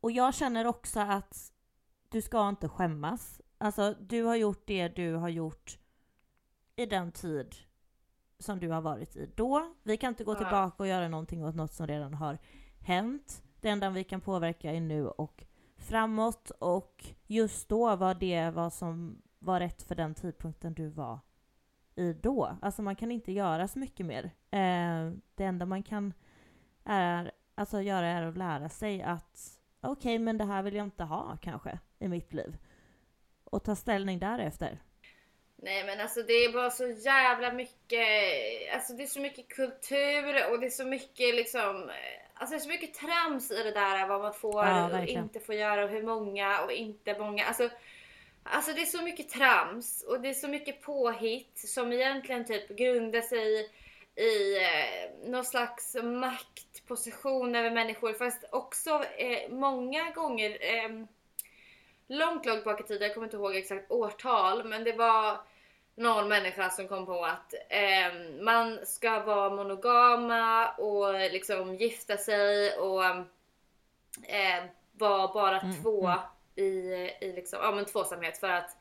Och 0.00 0.12
jag 0.12 0.34
känner 0.34 0.66
också 0.66 1.00
att 1.00 1.52
du 2.08 2.22
ska 2.22 2.48
inte 2.48 2.68
skämmas. 2.68 3.40
Alltså 3.58 3.94
du 4.00 4.22
har 4.22 4.36
gjort 4.36 4.62
det 4.66 4.88
du 4.88 5.14
har 5.14 5.28
gjort 5.28 5.78
i 6.76 6.86
den 6.86 7.12
tid 7.12 7.54
som 8.38 8.60
du 8.60 8.68
har 8.70 8.80
varit 8.80 9.16
i 9.16 9.30
då. 9.34 9.74
Vi 9.82 9.96
kan 9.96 10.08
inte 10.08 10.24
gå 10.24 10.32
Ja. 10.32 10.36
tillbaka 10.38 10.74
och 10.82 10.86
göra 10.86 11.08
någonting 11.08 11.44
åt 11.44 11.54
något 11.54 11.72
som 11.72 11.86
redan 11.86 12.14
har 12.14 12.38
hänt. 12.80 13.42
Det 13.60 13.68
enda 13.68 13.90
vi 13.90 14.04
kan 14.04 14.20
påverka 14.20 14.72
är 14.72 14.80
nu 14.80 15.08
och 15.08 15.44
framåt 15.76 16.50
och 16.50 17.04
just 17.26 17.68
då 17.68 17.96
var 17.96 18.14
det 18.14 18.50
vad 18.50 18.72
som 18.72 19.22
var 19.38 19.60
rätt 19.60 19.82
för 19.82 19.94
den 19.94 20.14
tidpunkten 20.14 20.74
du 20.74 20.88
var 20.88 21.18
i 21.94 22.12
då. 22.12 22.56
Alltså 22.62 22.82
man 22.82 22.96
kan 22.96 23.10
inte 23.10 23.32
göra 23.32 23.68
så 23.68 23.78
mycket 23.78 24.06
mer. 24.06 24.24
Eh, 24.50 25.12
det 25.34 25.44
enda 25.44 25.66
man 25.66 25.82
kan 25.82 26.12
är, 26.84 27.32
alltså 27.54 27.80
göra 27.80 28.06
är 28.06 28.22
att 28.22 28.36
lära 28.36 28.68
sig 28.68 29.02
att 29.02 29.60
okej, 29.80 30.18
men 30.18 30.38
det 30.38 30.44
här 30.44 30.62
vill 30.62 30.74
jag 30.74 30.86
inte 30.86 31.04
ha 31.04 31.36
kanske 31.40 31.78
i 31.98 32.08
mitt 32.08 32.32
liv. 32.32 32.56
Och 33.44 33.62
ta 33.64 33.76
ställning 33.76 34.18
därefter. 34.18 34.82
Nej 35.64 35.84
men 35.84 36.00
alltså 36.00 36.22
det 36.22 36.32
är 36.32 36.52
bara 36.52 36.70
så 36.70 36.86
jävla 36.86 37.52
mycket, 37.52 38.06
alltså 38.74 38.92
det 38.92 39.02
är 39.02 39.06
så 39.06 39.20
mycket 39.20 39.48
kultur 39.48 40.50
och 40.50 40.60
det 40.60 40.66
är 40.66 40.70
så 40.70 40.84
mycket 40.84 41.34
liksom, 41.34 41.90
alltså 42.34 42.56
det 42.56 42.58
är 42.58 42.64
så 42.64 42.68
mycket 42.68 42.94
trams 42.94 43.50
i 43.50 43.62
det 43.62 43.70
där 43.70 44.08
vad 44.08 44.20
man 44.20 44.34
får 44.34 44.64
Ja, 44.64 45.00
och 45.00 45.08
inte 45.08 45.40
får 45.40 45.54
göra 45.54 45.84
och 45.84 45.90
hur 45.90 46.02
många 46.02 46.60
och 46.60 46.72
inte 46.72 47.18
många. 47.18 47.44
Alltså, 47.44 47.70
alltså 48.42 48.72
det 48.72 48.80
är 48.80 48.86
så 48.86 49.02
mycket 49.02 49.28
trams 49.28 50.04
och 50.08 50.20
det 50.20 50.28
är 50.28 50.34
så 50.34 50.48
mycket 50.48 50.82
påhitt 50.82 51.58
som 51.58 51.92
egentligen 51.92 52.44
typ 52.44 52.68
grundar 52.68 53.20
sig 53.20 53.70
i 54.16 54.56
eh, 54.56 55.28
någon 55.30 55.44
slags 55.44 55.96
maktposition 56.02 57.54
över 57.54 57.70
människor 57.70 58.12
fast 58.12 58.44
också 58.52 59.04
eh, 59.16 59.50
många 59.50 60.10
gånger 60.10 60.58
eh, 60.60 61.04
långt, 62.06 62.46
långt 62.46 62.64
bak 62.64 62.80
i 62.80 62.84
tiden, 62.84 63.06
jag 63.06 63.14
kommer 63.14 63.26
inte 63.26 63.36
ihåg 63.36 63.56
exakt 63.56 63.90
årtal, 63.90 64.64
men 64.64 64.84
det 64.84 64.92
var 64.92 65.38
någon 65.94 66.28
människa 66.28 66.70
som 66.70 66.88
kom 66.88 67.06
på 67.06 67.24
att 67.24 67.54
eh, 67.68 68.42
man 68.42 68.86
ska 68.86 69.20
vara 69.20 69.50
monogama 69.50 70.68
och 70.68 71.14
liksom 71.14 71.74
gifta 71.74 72.16
sig 72.16 72.76
och 72.78 73.04
eh, 73.04 74.64
vara 74.92 75.32
bara 75.34 75.60
Mm, 75.60 75.82
två 75.82 76.06
mm. 76.06 76.18
i, 76.56 76.70
i 77.20 77.32
liksom, 77.36 77.58
ja, 77.62 77.72
men 77.72 77.84
tvåsamhet 77.84 78.38
för 78.38 78.50
att 78.50 78.76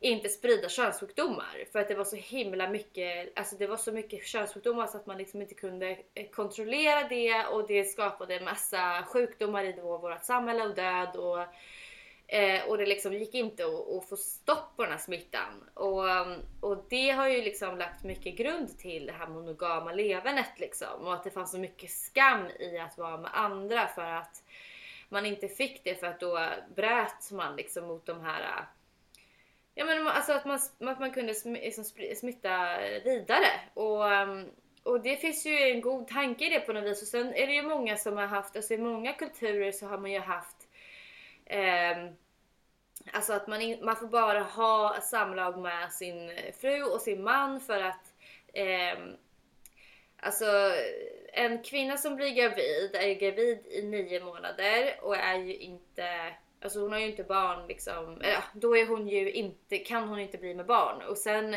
inte 0.00 0.28
sprida 0.28 0.68
könssjukdomar. 0.68 1.64
För 1.72 1.78
att 1.78 1.88
det 1.88 1.94
var 1.94 2.04
så 2.04 2.16
himla 2.16 2.68
mycket, 2.68 3.38
alltså 3.38 3.56
det 3.56 3.66
var 3.66 3.76
så 3.76 3.92
mycket 3.92 4.26
könssjukdomar 4.26 4.86
så 4.86 4.96
att 4.96 5.06
man 5.06 5.18
liksom 5.18 5.42
inte 5.42 5.54
kunde 5.54 5.98
eh, 6.14 6.28
kontrollera 6.30 7.08
det 7.08 7.46
och 7.46 7.66
det 7.66 7.84
skapade 7.84 8.36
en 8.36 8.44
massa 8.44 9.04
sjukdomar 9.08 9.64
i 9.64 9.72
då 9.72 9.98
vårt 9.98 10.24
samhälle 10.24 10.62
och 10.62 10.74
död 10.74 11.16
och 11.16 11.38
Eh, 12.34 12.68
och 12.68 12.78
det 12.78 12.86
liksom 12.86 13.12
gick 13.12 13.34
inte 13.34 13.64
att, 13.64 13.96
att 13.96 14.08
få 14.08 14.16
stopp 14.16 14.76
på 14.76 14.82
den 14.82 14.92
här 14.92 14.98
smittan. 14.98 15.70
Och, 15.74 16.04
um, 16.04 16.42
och 16.60 16.84
det 16.88 17.10
har 17.10 17.28
ju 17.28 17.42
liksom 17.42 17.78
lagt 17.78 18.04
mycket 18.04 18.36
grund 18.36 18.78
till 18.78 19.06
det 19.06 19.12
här 19.12 19.26
monogama 19.26 19.92
levernet 19.92 20.58
liksom. 20.58 21.06
Och 21.06 21.14
att 21.14 21.24
det 21.24 21.30
fanns 21.30 21.50
så 21.50 21.58
mycket 21.58 21.90
skam 21.90 22.46
i 22.58 22.78
att 22.78 22.98
vara 22.98 23.16
med 23.16 23.30
andra 23.34 23.86
för 23.86 24.04
att 24.04 24.42
man 25.08 25.26
inte 25.26 25.48
fick 25.48 25.84
det 25.84 25.94
för 25.94 26.06
att 26.06 26.20
då 26.20 26.48
bröt 26.76 27.30
man 27.30 27.56
liksom 27.56 27.86
mot 27.86 28.06
de 28.06 28.20
här 28.20 28.40
uh, 28.40 28.64
Ja 29.74 29.84
men 29.84 30.06
alltså 30.06 30.32
att 30.32 30.44
man, 30.44 30.60
att 30.90 31.00
man 31.00 31.10
kunde 31.10 31.34
sm, 31.34 31.52
liksom 31.52 31.84
smitta 32.16 32.78
vidare. 33.04 33.60
Och, 33.74 34.04
um, 34.04 34.50
och 34.82 35.00
det 35.00 35.16
finns 35.16 35.46
ju 35.46 35.58
en 35.58 35.80
god 35.80 36.08
tanke 36.08 36.46
i 36.46 36.50
det 36.50 36.60
på 36.60 36.72
något 36.72 36.84
vis. 36.84 37.02
Och 37.02 37.08
sen 37.08 37.34
är 37.34 37.46
det 37.46 37.52
ju 37.52 37.62
många 37.62 37.96
som 37.96 38.16
har 38.16 38.26
haft, 38.26 38.56
alltså 38.56 38.74
i 38.74 38.78
många 38.78 39.12
kulturer 39.12 39.72
så 39.72 39.86
har 39.86 39.98
man 39.98 40.12
ju 40.12 40.20
haft 40.20 40.64
Um, 41.50 42.16
alltså 43.12 43.32
att 43.32 43.46
man, 43.46 43.60
in, 43.60 43.84
man 43.84 43.96
får 43.96 44.06
bara 44.06 44.40
ha 44.40 45.00
samlag 45.02 45.58
med 45.58 45.92
sin 45.92 46.30
eh, 46.30 46.54
fru 46.60 46.82
och 46.82 47.00
sin 47.00 47.22
man 47.22 47.60
för 47.60 47.80
att 47.80 48.12
eh, 48.52 48.98
Alltså 50.16 50.72
en 51.32 51.62
kvinna 51.62 51.96
som 51.96 52.16
blir 52.16 52.30
gravid 52.30 52.94
är 52.94 53.14
gravid 53.14 53.66
i 53.66 53.82
nio 53.82 54.24
månader 54.24 54.98
och 55.02 55.16
är 55.16 55.38
ju 55.38 55.56
inte 55.56 56.34
Alltså 56.60 56.80
hon 56.80 56.92
har 56.92 56.98
ju 56.98 57.06
inte 57.06 57.24
barn 57.24 57.66
liksom, 57.66 58.16
eller, 58.20 58.32
ja, 58.32 58.42
då 58.54 58.76
är 58.76 58.86
hon 58.86 59.08
ju 59.08 59.32
inte, 59.32 59.78
kan 59.78 60.08
hon 60.08 60.18
inte 60.18 60.38
bli 60.38 60.54
med 60.54 60.66
barn. 60.66 61.02
Och 61.02 61.18
sen 61.18 61.54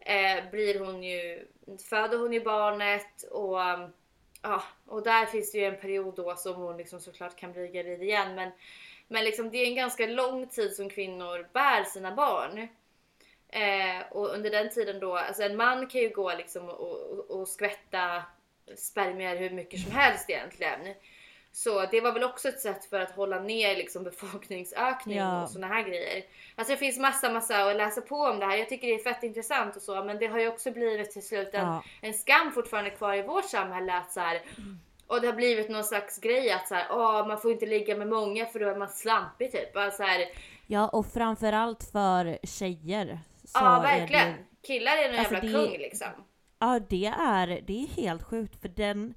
eh, 0.00 0.50
blir 0.50 0.80
hon 0.80 1.02
ju, 1.02 1.46
föder 1.88 2.18
hon 2.18 2.32
ju 2.32 2.40
barnet 2.40 3.22
och 3.30 3.58
ja, 4.42 4.62
och 4.86 5.02
där 5.02 5.26
finns 5.26 5.52
det 5.52 5.58
ju 5.58 5.64
en 5.64 5.80
period 5.80 6.14
då 6.16 6.36
som 6.36 6.54
hon 6.54 6.76
liksom 6.76 7.00
såklart 7.00 7.36
kan 7.36 7.52
bli 7.52 7.68
gravid 7.68 8.02
igen. 8.02 8.34
Men 8.34 8.50
men 9.08 9.24
liksom 9.24 9.50
det 9.50 9.58
är 9.58 9.66
en 9.66 9.74
ganska 9.74 10.06
lång 10.06 10.46
tid 10.46 10.72
som 10.76 10.90
kvinnor 10.90 11.48
bär 11.52 11.84
sina 11.84 12.14
barn. 12.14 12.68
Eh, 13.48 14.06
och 14.10 14.34
under 14.34 14.50
den 14.50 14.70
tiden 14.70 15.00
då, 15.00 15.16
alltså 15.16 15.42
en 15.42 15.56
man 15.56 15.86
kan 15.86 16.00
ju 16.00 16.08
gå 16.08 16.34
liksom 16.34 16.68
och, 16.68 16.90
och, 16.90 17.30
och 17.40 17.48
skvätta 17.48 18.22
spermier 18.76 19.36
hur 19.36 19.50
mycket 19.50 19.80
som 19.80 19.92
helst 19.92 20.30
egentligen. 20.30 20.94
Så 21.52 21.86
det 21.86 22.00
var 22.00 22.12
väl 22.12 22.24
också 22.24 22.48
ett 22.48 22.60
sätt 22.60 22.84
för 22.84 23.00
att 23.00 23.10
hålla 23.10 23.40
ner 23.40 23.76
liksom 23.76 24.04
befolkningsökning 24.04 25.18
Ja. 25.18 25.42
och 25.42 25.50
såna 25.50 25.66
här 25.66 25.82
grejer. 25.82 26.24
Alltså 26.56 26.72
det 26.72 26.76
finns 26.78 26.98
massa 26.98 27.30
massa 27.30 27.64
att 27.70 27.76
läsa 27.76 28.00
på 28.00 28.16
om 28.16 28.38
det 28.38 28.46
här. 28.46 28.56
Jag 28.56 28.68
tycker 28.68 28.86
det 28.86 28.94
är 28.94 29.12
fett 29.12 29.22
intressant 29.22 29.76
och 29.76 29.82
så 29.82 30.04
men 30.04 30.18
det 30.18 30.26
har 30.26 30.38
ju 30.38 30.48
också 30.48 30.70
blivit 30.70 31.10
till 31.10 31.26
slut 31.26 31.54
en, 31.54 31.66
Ja. 31.66 31.84
en 32.02 32.14
skam 32.14 32.52
fortfarande 32.52 32.90
kvar 32.90 33.14
i 33.14 33.22
vårt 33.22 33.44
samhälle 33.50 33.94
att 33.94 34.12
så 34.12 34.20
här, 34.20 34.40
och 35.08 35.20
det 35.20 35.26
har 35.26 35.34
blivit 35.34 35.68
någon 35.70 35.84
slags 35.84 36.18
grej 36.20 36.50
att 36.50 36.68
så 36.68 36.74
här, 36.74 36.86
åh, 36.90 37.28
man 37.28 37.38
får 37.40 37.52
inte 37.52 37.66
ligga 37.66 37.96
med 37.96 38.08
många 38.08 38.46
för 38.46 38.60
då 38.60 38.68
är 38.68 38.76
man 38.76 38.88
slampig 38.88 39.52
typ. 39.52 39.76
Alltså, 39.76 39.96
så 39.96 40.02
här, 40.02 40.24
Ja, 40.66 40.88
och 40.88 41.06
framförallt 41.06 41.84
för 41.84 42.38
tjejer. 42.46 43.18
Ja 43.54 43.76
är 43.86 43.98
verkligen. 43.98 44.28
det- 44.32 44.66
Killar 44.66 44.92
är 44.96 45.08
en 45.12 45.18
Alltså, 45.18 45.34
jävla 45.34 45.48
det- 45.60 45.68
kung 45.68 45.78
liksom. 45.78 46.08
Ja, 46.58 46.80
det 46.88 47.06
är, 47.06 47.46
det 47.66 47.82
är 47.82 47.86
helt 47.86 48.22
sjukt 48.22 48.60
för 48.60 48.68
den... 48.68 49.14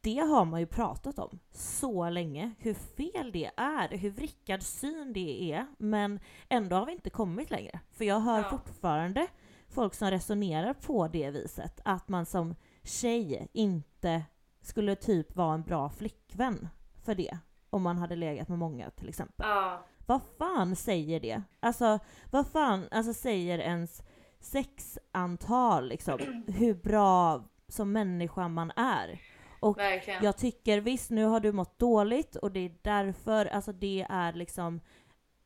Det 0.00 0.18
har 0.18 0.44
man 0.44 0.60
ju 0.60 0.66
pratat 0.66 1.18
om 1.18 1.38
så 1.52 2.10
länge, 2.10 2.50
hur 2.58 2.74
fel 2.74 3.32
det 3.32 3.50
är, 3.56 3.88
hur 3.98 4.10
vrickad 4.10 4.62
syn 4.62 5.12
det 5.12 5.52
är. 5.52 5.66
Men 5.78 6.20
ändå 6.48 6.76
har 6.76 6.86
vi 6.86 6.92
inte 6.92 7.10
kommit 7.10 7.50
längre. 7.50 7.80
För 7.92 8.04
jag 8.04 8.20
hör 8.20 8.38
Ja. 8.38 8.50
fortfarande 8.50 9.26
folk 9.74 9.94
som 9.94 10.10
resonerar 10.10 10.74
på 10.74 11.08
det 11.08 11.30
viset. 11.30 11.80
Att 11.84 12.08
man 12.08 12.26
som 12.26 12.54
tjej 12.84 13.48
inte 13.52 14.22
skulle 14.66 14.96
typ 14.96 15.36
vara 15.36 15.54
en 15.54 15.62
bra 15.62 15.88
flickvän 15.90 16.68
för 17.04 17.14
det. 17.14 17.38
Om 17.70 17.82
man 17.82 17.98
hade 17.98 18.16
legat 18.16 18.48
med 18.48 18.58
många 18.58 18.90
till 18.90 19.08
exempel. 19.08 19.46
Ja. 19.48 19.84
Vad 20.06 20.20
fan 20.38 20.76
säger 20.76 21.20
det? 21.20 21.42
Alltså, 21.60 21.98
vad 22.30 22.46
fan 22.46 22.88
alltså, 22.90 23.14
säger 23.14 23.58
ens 23.58 24.02
sexantal 24.40 25.88
liksom? 25.88 26.44
Hur 26.46 26.74
bra 26.74 27.44
som 27.68 27.92
människa 27.92 28.48
man 28.48 28.72
är? 28.76 29.20
Och 29.60 29.78
Verkligen. 29.78 30.24
jag 30.24 30.36
tycker 30.36 30.80
visst, 30.80 31.10
nu 31.10 31.24
har 31.24 31.40
du 31.40 31.52
mått 31.52 31.78
dåligt 31.78 32.36
och 32.36 32.52
det 32.52 32.60
är 32.60 32.74
därför, 32.82 33.46
alltså 33.46 33.72
det 33.72 34.06
är 34.08 34.32
liksom 34.32 34.80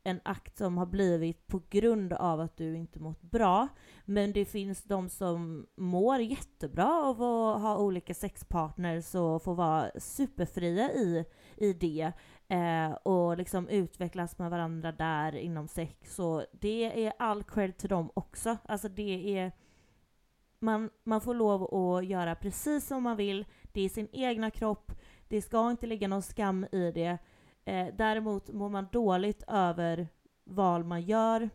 en 0.03 0.19
akt 0.23 0.57
som 0.57 0.77
har 0.77 0.85
blivit 0.85 1.47
på 1.47 1.61
grund 1.69 2.13
av 2.13 2.39
att 2.39 2.57
du 2.57 2.75
inte 2.75 2.99
mått 2.99 3.21
bra. 3.21 3.67
Men 4.05 4.33
det 4.33 4.45
finns 4.45 4.83
de 4.83 5.09
som 5.09 5.67
mår 5.75 6.19
jättebra 6.19 7.03
av 7.03 7.21
att 7.21 7.61
ha 7.61 7.77
olika 7.77 8.13
sexpartners 8.13 9.15
och 9.15 9.43
få 9.43 9.53
vara 9.53 9.91
superfria 9.99 10.91
i, 10.91 11.25
i 11.57 11.73
det. 11.73 12.11
Eh, 12.47 12.91
och 12.91 13.37
liksom 13.37 13.67
utvecklas 13.67 14.37
med 14.37 14.49
varandra 14.49 14.91
där 14.91 15.35
inom 15.35 15.67
sex. 15.67 16.15
Så 16.15 16.45
det 16.51 17.05
är 17.05 17.13
all 17.19 17.43
cred 17.43 17.77
till 17.77 17.89
dem 17.89 18.11
också. 18.13 18.57
Alltså 18.65 18.89
det 18.89 19.37
är... 19.37 19.51
Man, 20.63 20.89
man 21.03 21.21
får 21.21 21.33
lov 21.33 21.75
att 21.75 22.05
göra 22.05 22.35
precis 22.35 22.87
som 22.87 23.03
man 23.03 23.17
vill. 23.17 23.45
Det 23.73 23.81
är 23.81 23.89
sin 23.89 24.07
egna 24.11 24.51
kropp. 24.51 24.91
Det 25.27 25.41
ska 25.41 25.71
inte 25.71 25.87
ligga 25.87 26.07
någon 26.07 26.21
skam 26.21 26.65
i 26.71 26.91
det. 26.91 27.17
Eh, 27.65 27.87
däremot 27.93 28.53
mår 28.53 28.69
man 28.69 28.87
dåligt 28.91 29.43
över 29.47 30.07
val 30.43 30.83
man 30.83 31.01
gör. 31.01 31.49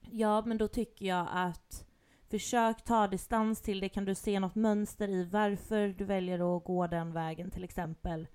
Ja, 0.00 0.42
men 0.46 0.58
då 0.58 0.68
tycker 0.68 1.06
jag 1.06 1.26
att 1.30 1.86
försök 2.30 2.84
ta 2.84 3.06
distans 3.08 3.60
till 3.62 3.80
det. 3.80 3.88
Kan 3.88 4.04
du 4.04 4.14
se 4.14 4.40
något 4.40 4.54
mönster 4.54 5.08
i 5.08 5.24
varför 5.24 5.88
du 5.88 6.04
väljer 6.04 6.56
att 6.56 6.64
gå 6.64 6.86
den 6.86 7.12
vägen 7.12 7.50
till 7.50 7.64
exempel? 7.64 8.26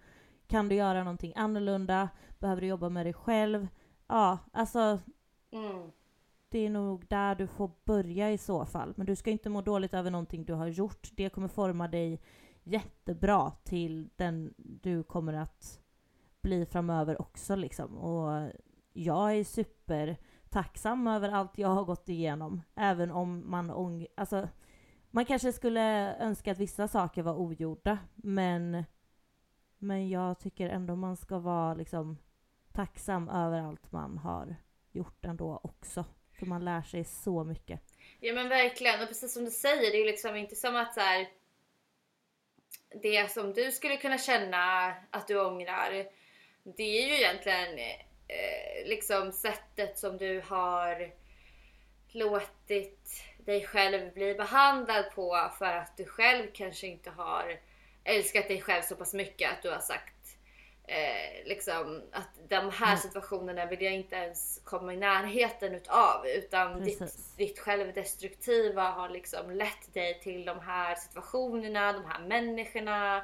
Kan 0.47 0.69
du 0.69 0.76
göra 0.76 1.03
någonting 1.03 1.34
annorlunda? 1.36 2.09
Behöver 2.39 2.61
du 2.61 2.67
jobba 2.67 2.89
med 2.89 3.05
dig 3.05 3.13
själv? 3.13 3.67
Ja, 4.07 4.38
alltså 4.53 4.99
Mm. 5.53 5.91
det 6.49 6.59
är 6.59 6.69
nog 6.69 7.07
där 7.07 7.36
du 7.36 7.47
får 7.47 7.72
börja 7.86 8.32
i 8.32 8.38
så 8.38 8.65
fall. 8.65 8.93
Men 8.97 9.05
du 9.05 9.15
ska 9.15 9.30
inte 9.30 9.49
må 9.49 9.61
dåligt 9.61 9.93
över 9.93 10.11
någonting 10.11 10.45
du 10.45 10.53
har 10.53 10.67
gjort. 10.67 11.09
Det 11.15 11.30
kommer 11.30 11.47
forma 11.47 11.88
dig 11.88 12.22
jättebra 12.63 13.51
till 13.63 14.09
den 14.15 14.53
du 14.57 15.03
kommer 15.03 15.34
att 15.34 15.80
bli 16.41 16.65
framöver 16.65 17.21
också 17.21 17.55
liksom. 17.55 17.97
Och 17.97 18.51
jag 18.93 19.35
är 19.35 19.43
super 19.43 20.17
tacksam 20.49 21.07
över 21.07 21.29
allt 21.29 21.57
jag 21.57 21.67
har 21.67 21.83
gått 21.83 22.09
igenom. 22.09 22.61
Även 22.75 23.11
om 23.11 23.51
man 23.51 23.71
ång... 23.71 24.07
Alltså, 24.17 24.49
man 25.11 25.25
kanske 25.25 25.53
skulle 25.53 26.15
önska 26.15 26.51
att 26.51 26.57
vissa 26.57 26.87
saker 26.87 27.23
var 27.23 27.35
ogjorda. 27.35 27.97
Men, 28.15 28.83
men 29.77 30.09
jag 30.09 30.39
tycker 30.39 30.69
ändå 30.69 30.95
man 30.95 31.17
ska 31.17 31.39
vara 31.39 31.73
liksom 31.73 32.17
tacksam 32.73 33.29
över 33.29 33.61
allt 33.61 33.91
man 33.91 34.17
har 34.17 34.55
gjort 34.91 35.25
ändå 35.25 35.59
också. 35.63 36.05
För 36.39 36.45
man 36.45 36.65
lär 36.65 36.81
sig 36.81 37.03
så 37.03 37.43
mycket. 37.43 37.81
Ja 38.19 38.33
men 38.33 38.49
verkligen 38.49 39.01
och 39.01 39.07
precis 39.07 39.33
som 39.33 39.45
du 39.45 39.51
säger 39.51 39.91
det 39.91 40.01
är 40.01 40.05
liksom 40.05 40.35
inte 40.35 40.55
som 40.55 40.75
att 40.75 40.93
så 40.93 40.99
här, 40.99 41.27
det 43.01 43.31
som 43.31 43.53
du 43.53 43.71
skulle 43.71 43.97
kunna 43.97 44.17
känna 44.17 44.93
att 45.09 45.27
du 45.27 45.45
ångrar 45.45 46.05
det 46.64 46.84
är 47.03 47.07
ju 47.07 47.16
egentligen 47.16 47.80
eh, 48.28 48.86
liksom 48.86 49.32
sättet 49.32 49.99
som 49.99 50.18
du 50.18 50.41
har 50.47 51.12
låtit 52.12 53.24
dig 53.38 53.66
själv 53.66 54.14
bli 54.14 54.34
behandlad 54.34 55.05
på 55.16 55.51
för 55.57 55.66
att 55.66 55.97
du 55.97 56.05
själv 56.05 56.47
kanske 56.53 56.88
inte 56.88 57.09
har 57.09 57.59
älskat 58.03 58.47
dig 58.47 58.62
själv 58.62 58.82
så 58.82 58.95
pass 58.95 59.14
mycket 59.14 59.51
att 59.51 59.62
du 59.64 59.70
har 59.70 59.80
sagt 59.80 60.38
eh, 60.88 61.45
liksom 61.45 62.03
att 62.12 62.30
de 62.49 62.72
här 62.72 62.88
Mm. 62.88 62.97
situationerna 62.97 63.66
vill 63.66 63.82
jag 63.82 63.93
inte 63.93 64.16
ens 64.16 64.62
komma 64.64 64.93
i 64.93 64.97
närheten 64.97 65.76
utav 65.76 66.28
utan 66.28 66.84
ditt, 66.84 67.38
ditt 67.38 67.59
självdestruktiva 67.59 68.84
har 68.84 69.09
liksom 69.09 69.51
lett 69.51 69.93
dig 69.93 70.20
till 70.20 70.45
de 70.45 70.59
här 70.59 70.95
situationerna, 70.95 71.93
de 71.93 72.05
här 72.05 72.20
människorna 72.20 73.24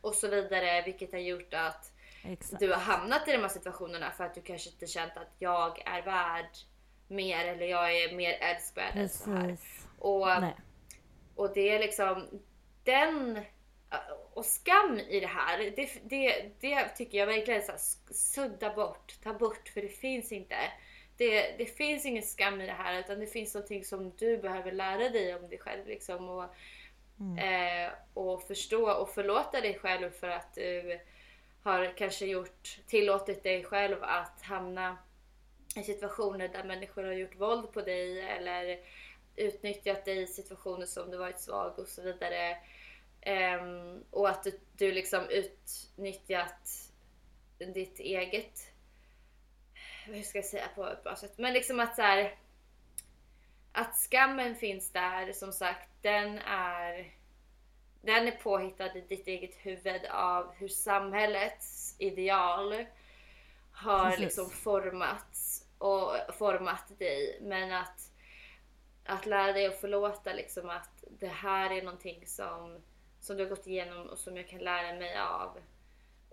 och 0.00 0.14
så 0.14 0.28
vidare 0.28 0.82
vilket 0.82 1.12
har 1.12 1.18
gjort 1.18 1.54
att 1.54 1.92
Exakt. 2.22 2.60
du 2.60 2.72
har 2.72 2.80
hamnat 2.80 3.28
i 3.28 3.32
de 3.32 3.38
här 3.38 3.48
situationerna 3.48 4.10
för 4.10 4.24
att 4.24 4.34
du 4.34 4.40
kanske 4.40 4.70
inte 4.70 4.86
känt 4.86 5.16
att 5.16 5.34
jag 5.38 5.82
är 5.86 6.02
värd 6.02 6.50
mer 7.08 7.44
eller 7.44 7.66
jag 7.66 7.96
är 7.96 8.16
mer 8.16 8.32
älskvärd 8.32 8.96
än 8.96 9.08
så 9.08 9.30
här. 9.30 9.56
Och, 9.98 10.26
Nej. 10.26 10.56
och 11.34 11.54
det 11.54 11.68
är 11.70 11.78
liksom 11.78 12.28
den 12.84 13.40
och 14.34 14.44
skam 14.44 14.98
i 15.08 15.20
det 15.20 15.26
här, 15.26 15.58
det, 15.76 15.90
det, 16.04 16.50
det 16.60 16.88
tycker 16.88 17.18
jag 17.18 17.26
verkligen 17.26 17.62
så 17.62 17.72
här, 17.72 17.80
sudda 18.10 18.74
bort, 18.74 19.14
ta 19.22 19.34
bort 19.34 19.68
för 19.68 19.82
det 19.82 19.88
finns 19.88 20.32
inte. 20.32 20.56
Det, 21.16 21.54
det 21.58 21.66
finns 21.66 22.06
ingen 22.06 22.22
skam 22.22 22.60
i 22.60 22.66
det 22.66 22.72
här 22.72 23.00
utan 23.00 23.20
det 23.20 23.26
finns 23.26 23.54
någonting 23.54 23.84
som 23.84 24.12
du 24.16 24.38
behöver 24.38 24.72
lära 24.72 25.08
dig 25.08 25.34
om 25.34 25.48
dig 25.48 25.58
själv 25.58 25.86
liksom 25.86 26.28
och, 26.28 26.44
eh, 27.38 27.90
och 28.14 28.42
förstå 28.42 28.92
och 28.92 29.10
förlåta 29.10 29.60
dig 29.60 29.78
själv 29.78 30.10
för 30.10 30.28
att 30.28 30.54
du 30.54 31.00
har 31.62 31.96
kanske 31.96 32.26
gjort, 32.26 32.78
tillåtit 32.86 33.42
dig 33.42 33.64
själv 33.64 33.96
att 34.02 34.42
hamna 34.42 34.98
i 35.76 35.82
situationer 35.82 36.48
där 36.48 36.64
människor 36.64 37.04
har 37.04 37.12
gjort 37.12 37.40
våld 37.40 37.72
på 37.72 37.80
dig 37.80 38.20
eller 38.20 38.80
utnyttjat 39.36 40.04
dig 40.04 40.22
i 40.22 40.26
situationer 40.26 40.86
som 40.86 41.10
du 41.10 41.16
varit 41.16 41.40
svag 41.40 41.78
och 41.78 41.88
så 41.88 42.02
vidare. 42.02 42.56
Um, 43.26 44.04
och 44.10 44.28
att 44.28 44.42
du, 44.42 44.60
du 44.76 44.92
liksom 44.92 45.28
utnyttjat 45.28 46.90
ditt 47.58 48.00
eget, 48.00 48.72
hur 50.04 50.22
ska 50.22 50.38
jag 50.38 50.44
säga 50.44 50.68
på 50.74 50.88
ett 50.88 51.02
bra 51.02 51.16
sätt, 51.16 51.38
men 51.38 51.52
liksom 51.52 51.80
att 51.80 51.96
så 51.96 52.02
här, 52.02 52.34
att 53.72 53.96
skammen 53.96 54.56
finns 54.56 54.92
där 54.92 55.32
som 55.32 55.52
sagt, 55.52 55.88
den 56.02 56.38
är 56.38 57.12
den 58.02 58.28
är 58.28 58.32
påhittad 58.32 58.96
i 58.96 59.00
ditt 59.00 59.26
eget 59.26 59.54
huvud 59.54 60.04
av 60.10 60.52
hur 60.54 60.68
samhällets 60.68 61.96
ideal 61.98 62.84
har 63.72 64.04
Precis. 64.04 64.20
liksom 64.20 64.50
formats 64.50 65.66
och 65.78 66.12
format 66.38 66.98
dig. 66.98 67.38
Men 67.42 67.72
att, 67.72 68.00
att 69.04 69.26
lära 69.26 69.52
dig 69.52 69.66
att 69.66 69.80
förlåta 69.80 70.32
liksom 70.32 70.70
att 70.70 71.04
det 71.10 71.26
här 71.26 71.70
är 71.70 71.82
någonting 71.82 72.26
som, 72.26 72.82
som 73.20 73.36
du 73.36 73.42
har 73.42 73.50
gått 73.50 73.66
igenom 73.66 74.08
och 74.08 74.18
som 74.18 74.36
jag 74.36 74.48
kan 74.48 74.58
lära 74.58 74.94
mig 74.98 75.18
av 75.18 75.58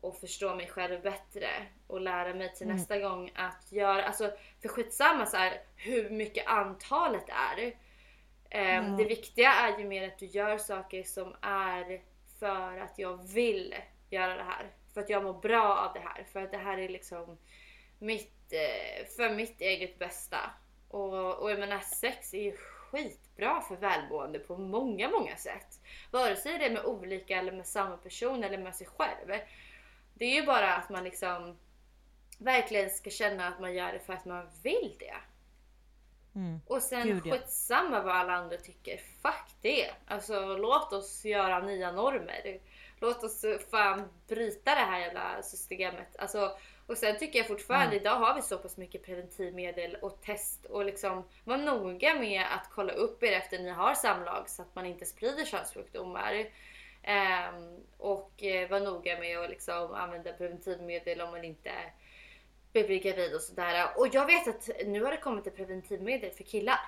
och 0.02 0.18
förstå 0.18 0.56
mig 0.56 0.68
själv 0.68 1.02
bättre 1.02 1.48
och 1.88 2.02
lära 2.02 2.34
mig 2.34 2.54
till 2.54 2.66
Mm. 2.66 2.78
nästa 2.78 3.00
gång 3.00 3.32
att 3.36 3.72
göra, 3.72 4.06
alltså 4.06 4.32
för 4.62 4.70
skitsamma 4.70 5.26
så 5.26 5.38
här, 5.38 5.62
hur 5.76 6.10
mycket 6.10 6.48
antalet 6.48 7.30
är. 7.30 7.74
Ja. 8.50 8.82
Det 8.82 9.06
viktiga 9.06 9.54
är 9.54 9.80
ju 9.80 9.86
mer 9.86 10.08
att 10.08 10.20
du 10.20 10.26
gör 10.26 10.58
saker 10.58 11.04
som 11.04 11.36
är 11.42 12.02
för 12.40 12.78
att 12.78 13.00
jag 13.00 13.34
vill 13.34 13.76
göra 14.10 14.36
det 14.36 14.44
här. 14.44 14.72
För 14.94 15.02
att 15.02 15.10
jag 15.10 15.24
mår 15.24 15.34
bra 15.34 15.78
av 15.78 15.94
det 15.94 16.00
här. 16.00 16.24
För 16.32 16.42
att 16.42 16.52
det 16.52 16.58
här 16.58 16.78
är 16.78 16.90
liksom 16.90 17.38
mitt, 18.00 18.54
eh, 18.54 19.06
för 19.18 19.36
mitt 19.36 19.62
eget 19.62 20.00
bästa. 20.00 20.40
Och, 20.90 21.36
och 21.36 21.52
jag 21.52 21.60
menar 21.60 21.80
sex 21.80 22.34
är 22.34 22.42
ju 22.42 22.58
skitbra 22.58 23.62
för 23.62 23.76
välmående 23.76 24.40
på 24.40 24.58
många, 24.58 25.10
många 25.10 25.36
sätt. 25.36 25.80
Vare 26.12 26.36
sig 26.36 26.58
det 26.58 26.66
är 26.66 26.72
med 26.72 26.86
olika 26.86 27.38
eller 27.38 27.52
med 27.52 27.68
samma 27.68 27.98
person 27.98 28.44
eller 28.44 28.58
med 28.58 28.76
sig 28.76 28.88
själv. 28.88 29.40
Det 30.14 30.26
är 30.26 30.36
ju 30.36 30.46
bara 30.46 30.76
att 30.76 30.90
man 30.90 31.04
liksom 31.04 31.58
verkligen 32.38 32.90
ska 32.90 33.10
känna 33.10 33.48
att 33.48 33.60
man 33.60 33.76
gör 33.76 33.94
det 33.94 34.00
för 34.00 34.14
att 34.14 34.26
man 34.26 34.48
vill 34.64 34.96
det. 35.00 35.16
Mm. 36.38 36.60
Och 36.68 36.82
sen 36.82 37.08
Gud, 37.08 37.22
ja. 37.26 37.34
skitsamma 37.34 38.02
vad 38.02 38.16
alla 38.16 38.34
andra 38.34 38.58
tycker. 38.58 38.98
Fuck 38.98 39.56
det! 39.62 39.92
Alltså 40.08 40.58
låt 40.58 40.94
oss 40.94 41.26
göra 41.26 41.60
nya 41.60 41.92
normer. 41.92 42.60
Låt 43.00 43.24
oss 43.24 43.46
fan 43.72 44.10
bryta 44.28 44.76
det 44.76 44.82
här 44.82 45.00
jävla 45.00 45.42
systemet. 45.44 46.16
Alltså, 46.20 46.58
och 46.88 46.98
sen 46.98 47.18
tycker 47.18 47.40
jag 47.40 47.48
fortfarande, 47.48 47.96
Ja. 47.96 48.02
idag 48.02 48.16
har 48.16 48.36
vi 48.36 48.42
så 48.42 48.58
pass 48.58 48.78
mycket 48.78 49.06
preventivmedel 49.06 49.96
och 50.02 50.22
test 50.22 50.66
och 50.66 50.86
liksom 50.86 51.24
var 51.44 51.58
noga 51.58 52.14
med 52.14 52.42
att 52.42 52.70
kolla 52.72 52.94
upp 52.94 53.24
er 53.24 53.32
efter 53.32 53.60
ni 53.60 53.70
har 53.70 53.94
samlag 53.94 54.50
så 54.50 54.62
att 54.62 54.76
man 54.76 54.86
inte 54.86 55.06
sprider 55.06 55.46
könssjukdomar. 55.46 56.46
Ehm, 57.04 57.78
och 57.98 58.44
eh, 58.44 58.70
var 58.70 58.80
noga 58.80 59.20
med 59.20 59.40
att 59.40 59.50
liksom 59.50 59.94
använda 59.94 60.34
preventivmedel 60.34 61.22
om 61.22 61.32
man 61.32 61.44
inte 61.44 61.72
vill 62.78 62.86
bli 62.86 63.00
gravid 63.00 63.36
och 63.36 63.42
sådär. 63.42 63.90
Och 63.96 64.08
jag 64.12 64.26
vet 64.26 64.48
att 64.48 64.70
nu 64.86 65.04
har 65.04 65.12
det 65.12 65.18
kommit 65.18 65.48
ett 65.48 65.56
preventivmedel 65.56 66.32
för 66.32 66.44
killar. 66.44 66.80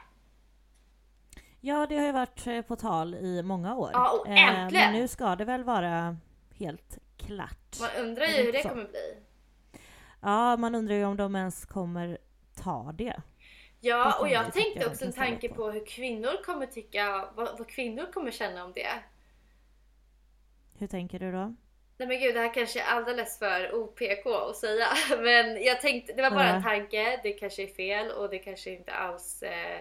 Ja, 1.62 1.86
det 1.90 1.98
har 1.98 2.06
ju 2.06 2.12
varit 2.12 2.48
eh, 2.48 2.62
på 2.62 2.76
tal 2.76 3.16
i 3.16 3.44
många 3.44 3.76
år. 3.76 3.90
Ja, 3.94 4.20
och 4.20 4.28
Eh, 4.28 4.64
äntligen! 4.64 4.92
Men 4.92 5.02
nu 5.02 5.08
ska 5.08 5.36
det 5.36 5.46
väl 5.46 5.64
vara 5.64 6.18
helt 6.54 6.98
klart. 7.18 7.80
Man 7.80 8.06
undrar 8.06 8.26
ju 8.26 8.44
hur 8.44 8.54
det 8.54 8.64
så? 8.64 8.70
kommer 8.70 8.86
bli. 8.86 9.18
Ja, 10.22 10.58
man 10.58 10.76
undrar 10.76 10.96
ju 10.96 11.06
om 11.06 11.18
de 11.18 11.36
ens 11.36 11.66
kommer 11.66 12.18
ta 12.56 12.92
det. 12.92 13.22
Ja, 13.80 14.20
och 14.20 14.30
jag 14.30 14.54
tänkte 14.54 14.88
också 14.88 15.06
en 15.06 15.14
tanke 15.14 15.50
på. 15.50 15.56
på. 15.56 15.72
hur 15.72 15.86
kvinnor 15.86 16.44
kommer 16.46 16.66
tycka, 16.66 17.30
vad, 17.36 17.58
vad 17.58 17.68
kvinnor 17.68 18.12
kommer 18.14 18.32
känna 18.32 18.66
om 18.66 18.74
det. 18.74 19.04
Hur 20.78 20.88
tänker 20.88 21.20
du 21.20 21.32
då? 21.32 21.56
Nej 22.00 22.08
men 22.08 22.20
gud, 22.20 22.36
det 22.36 22.42
här 22.42 22.54
kanske 22.54 22.82
är 22.82 22.86
alldeles 22.86 23.40
för 23.40 23.76
OPK 23.76 24.26
att 24.26 24.56
säga. 24.56 24.88
Men 25.20 25.64
jag 25.64 25.82
tänkte, 25.82 26.14
det 26.14 26.22
var 26.22 26.32
bara 26.32 26.50
en 26.50 26.64
tanke. 26.64 27.20
Det 27.24 27.32
kanske 27.32 27.64
är 27.64 27.68
fel 27.68 28.12
och 28.12 28.30
det 28.30 28.40
kanske 28.40 28.70
inte 28.72 28.92
alls 28.92 29.44
eh, 29.44 29.80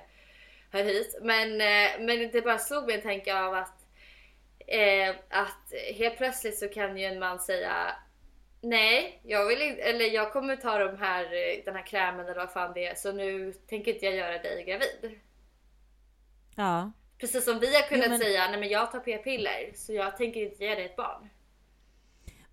hör 0.73 0.85
hit. 0.85 1.19
Men, 1.23 1.61
eh, 1.61 2.01
men 2.07 2.31
det 2.31 2.43
bara 2.43 2.59
slog 2.59 2.87
mig 2.87 2.95
en 2.95 3.03
tanke 3.03 3.41
av 3.41 3.55
att, 3.55 3.87
eh, 4.67 5.17
att 5.29 5.73
helt 5.95 6.17
plötsligt 6.17 6.59
så 6.59 6.69
kan 6.69 6.97
ju 6.97 7.05
en 7.05 7.19
man 7.19 7.39
säga 7.39 7.95
Nej, 8.61 9.21
jag 9.25 9.47
vill 9.47 9.63
inte, 9.63 9.83
eller 9.83 10.05
jag 10.05 10.33
kommer 10.33 10.57
ta 10.57 10.79
de 10.79 10.97
här, 10.99 11.25
eh, 11.25 11.65
den 11.65 11.75
här 11.77 11.87
krämen 11.87 12.27
eller 12.27 12.35
vad 12.35 12.53
fan 12.53 12.73
det 12.75 12.87
är. 12.87 12.95
Så 12.95 13.13
nu 13.13 13.53
tänker 13.53 13.93
inte 13.95 14.07
jag 14.07 14.15
göra 14.15 14.39
dig 14.39 14.65
gravid. 14.65 15.21
Ja, 16.57 16.93
Precis 17.19 17.45
som 17.45 17.59
vi 17.59 17.75
har 17.75 17.83
kunnat 17.83 18.05
Jo, 18.05 18.11
men- 18.11 18.19
säga, 18.19 18.51
nej 18.51 18.61
men 18.61 18.69
jag 18.69 18.93
tar 18.93 19.01
p-piller 19.01 19.73
så 19.75 19.93
jag 19.93 20.17
tänker 20.17 20.41
inte 20.41 20.65
ge 20.65 20.75
dig 20.75 20.85
ett 20.85 20.97
barn. 20.97 21.29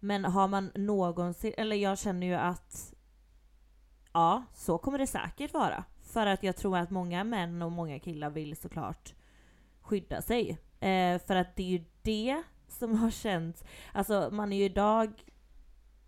Men 0.06 0.26
har 0.26 0.48
man 0.48 0.72
någonsin, 0.76 1.54
eller 1.58 1.76
jag 1.76 2.00
känner 2.00 2.28
ju 2.28 2.34
att 2.34 2.94
ja, 4.14 4.44
så 4.54 4.78
kommer 4.78 4.98
det 4.98 5.08
säkert 5.08 5.54
vara. 5.54 5.84
För 6.04 6.26
att 6.26 6.44
jag 6.44 6.56
tror 6.56 6.78
att 6.78 6.90
många 6.90 7.24
män 7.24 7.62
och 7.62 7.72
många 7.72 8.00
killar 8.00 8.30
vill 8.30 8.58
såklart 8.58 9.14
skydda 9.82 10.22
sig. 10.22 10.50
Eh, 10.80 11.20
för 11.20 11.36
att 11.36 11.56
det 11.56 11.64
är 11.64 11.68
ju 11.68 11.84
det 12.02 12.44
som 12.68 12.96
har 12.96 13.12
känts, 13.12 13.64
alltså 13.94 14.30
man 14.32 14.54
är 14.54 14.58
ju 14.58 14.64
idag 14.64 15.24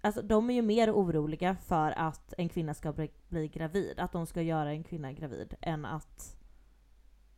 Alltså 0.01 0.21
de 0.21 0.49
är 0.49 0.53
ju 0.53 0.61
mer 0.61 0.91
oroliga 0.91 1.55
för 1.55 1.91
att 1.91 2.33
en 2.37 2.49
kvinna 2.49 2.73
ska 2.73 2.93
bli, 2.93 3.11
bli 3.27 3.47
gravid, 3.47 3.99
att 3.99 4.11
de 4.11 4.25
ska 4.25 4.41
göra 4.41 4.71
en 4.71 4.83
kvinna 4.83 5.11
gravid, 5.11 5.55
än 5.61 5.85
att 5.85 6.37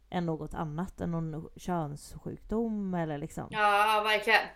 än 0.10 0.26
något 0.26 0.54
annat, 0.54 1.02
än 1.02 1.12
någon 1.12 1.50
könssjukdom 1.56 2.94
eller 2.94 3.18
liksom. 3.18 3.48
Ja, 3.52 4.02
verkligen. 4.04 4.48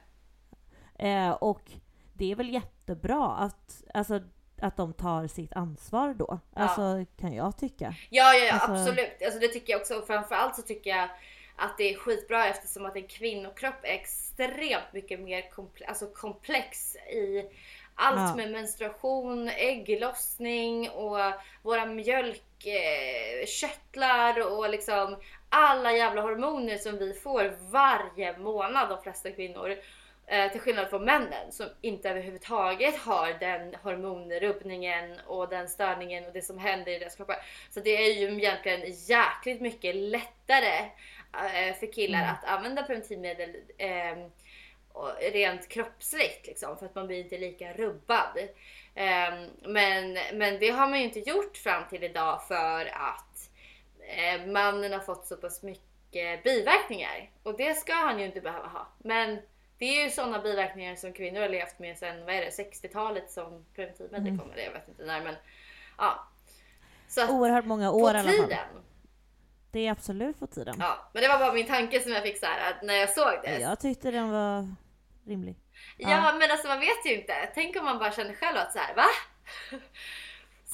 Eh, 0.95 1.31
och 1.31 1.71
det 2.13 2.31
är 2.31 2.35
väl 2.35 2.53
jättebra 2.53 3.25
att, 3.27 3.83
alltså, 3.93 4.19
att 4.61 4.77
de 4.77 4.93
tar 4.93 5.27
sitt 5.27 5.53
ansvar 5.53 6.13
då. 6.13 6.39
Ja. 6.55 6.61
Alltså 6.61 7.05
kan 7.19 7.33
jag 7.33 7.57
tycka. 7.57 7.95
Ja, 8.09 8.33
ja, 8.33 8.45
ja 8.45 8.53
Alltså- 8.53 8.71
absolut. 8.71 9.21
Alltså, 9.25 9.39
det 9.39 9.47
tycker 9.47 9.73
jag 9.73 9.81
också. 9.81 9.95
Och 9.95 10.07
framförallt 10.07 10.55
så 10.55 10.61
tycker 10.61 10.89
jag 10.89 11.09
att 11.55 11.77
det 11.77 11.93
är 11.93 11.97
skitbra 11.97 12.47
eftersom 12.47 12.85
att 12.85 12.95
en 12.95 13.07
kvinnokropp 13.07 13.83
är 13.83 13.93
extremt 13.93 14.93
mycket 14.93 15.19
mer 15.19 15.41
komple- 15.41 15.85
alltså 15.87 16.07
komplex 16.07 16.95
i 16.95 17.49
allt 17.95 18.19
Ja. 18.19 18.35
med 18.35 18.51
menstruation, 18.51 19.47
ägglossning 19.49 20.89
och 20.89 21.17
våra 21.63 21.85
mjölkkörtlar 21.85 24.51
och 24.57 24.69
liksom 24.69 25.15
alla 25.49 25.91
jävla 25.91 26.21
hormoner 26.21 26.77
som 26.77 26.97
vi 26.97 27.13
får 27.13 27.57
varje 27.71 28.37
månad 28.37 28.89
de 28.89 29.01
flesta 29.01 29.31
kvinnor. 29.31 29.75
Eh, 30.27 30.51
till 30.51 30.61
skillnad 30.61 30.89
från 30.89 31.05
männen 31.05 31.51
som 31.51 31.65
inte 31.81 32.09
överhuvudtaget 32.09 32.97
har 32.97 33.33
den 33.39 33.75
hormonrubbningen 33.75 35.19
och 35.27 35.49
den 35.49 35.69
störningen 35.69 36.25
och 36.25 36.33
det 36.33 36.41
som 36.41 36.57
händer 36.57 36.91
i 36.91 36.99
deras 36.99 37.15
kroppar. 37.15 37.35
Så 37.69 37.79
det 37.79 37.89
är 37.89 38.13
ju 38.13 38.37
egentligen 38.37 38.81
jäkligt 39.07 39.61
mycket 39.61 39.95
lättare 39.95 40.77
eh, 41.33 41.75
för 41.75 41.93
killar 41.93 42.19
Mm. 42.19 42.31
att 42.31 42.45
använda 42.45 42.83
preventivmedel 42.83 43.55
eh, 43.77 44.17
rent 45.31 45.69
kroppsligt 45.69 46.47
liksom 46.47 46.77
för 46.77 46.85
att 46.85 46.95
man 46.95 47.07
blir 47.07 47.19
inte 47.23 47.37
lika 47.37 47.73
rubbad. 47.73 48.37
Eh, 48.95 49.33
men, 49.61 50.17
men 50.33 50.59
det 50.59 50.69
har 50.69 50.87
man 50.87 50.99
ju 50.99 51.03
inte 51.03 51.19
gjort 51.19 51.57
fram 51.57 51.83
till 51.89 52.03
idag 52.03 52.47
för 52.47 52.85
att 52.85 53.49
eh, 53.99 54.45
mannen 54.45 54.93
har 54.93 54.99
fått 54.99 55.25
så 55.25 55.37
pass 55.37 55.63
mycket 55.63 56.43
biverkningar 56.43 57.29
och 57.43 57.57
det 57.57 57.73
ska 57.73 57.93
han 57.93 58.19
ju 58.19 58.25
inte 58.25 58.41
behöva 58.41 58.67
ha. 58.67 58.87
Men 58.97 59.41
det 59.77 59.85
är 59.85 60.03
ju 60.03 60.09
sådana 60.11 60.39
biverkningar 60.39 60.95
som 60.95 61.13
kvinnor 61.13 61.41
har 61.41 61.49
levt 61.49 61.79
med 61.79 61.97
sedan 61.97 62.25
vad 62.25 62.35
är 62.35 62.41
det, 62.41 62.49
60-talet 62.49 63.31
som 63.31 63.65
preventivmedel 63.75 64.27
Mm. 64.27 64.39
kommer. 64.39 64.57
Jag 64.57 64.71
vet 64.71 64.87
inte 64.87 65.05
när 65.05 65.21
men 65.21 65.35
ja. 65.97 66.27
Så 67.07 67.29
Oerhört 67.29 67.65
många 67.65 67.91
år 67.91 68.15
i 68.15 68.19
alla 68.19 68.29
fall. 68.29 68.31
tiden. 68.43 68.67
Det 69.71 69.87
är 69.87 69.91
absolut 69.91 70.39
på 70.39 70.47
tiden. 70.47 70.75
Ja, 70.79 71.09
men 71.13 71.21
det 71.23 71.27
var 71.27 71.39
bara 71.39 71.53
min 71.53 71.67
tanke 71.67 71.99
som 71.99 72.11
jag 72.11 72.23
fick 72.23 72.37
så 72.39 72.45
här 72.45 72.71
att 72.71 72.81
när 72.83 72.93
jag 72.93 73.09
såg 73.09 73.39
det. 73.43 73.59
Jag 73.59 73.79
tyckte 73.79 74.11
den 74.11 74.29
var 74.31 74.75
rimlig. 75.27 75.55
Ja, 75.97 76.09
Ja. 76.09 76.33
men 76.39 76.51
alltså 76.51 76.67
man 76.67 76.79
vet 76.79 77.05
ju 77.05 77.13
inte. 77.19 77.33
Tänk 77.53 77.75
om 77.75 77.85
man 77.85 77.99
bara 77.99 78.11
känner 78.11 78.33
själv 78.33 78.57
att 78.57 78.71
så 78.73 78.79
här, 78.79 78.95
va? 78.95 79.05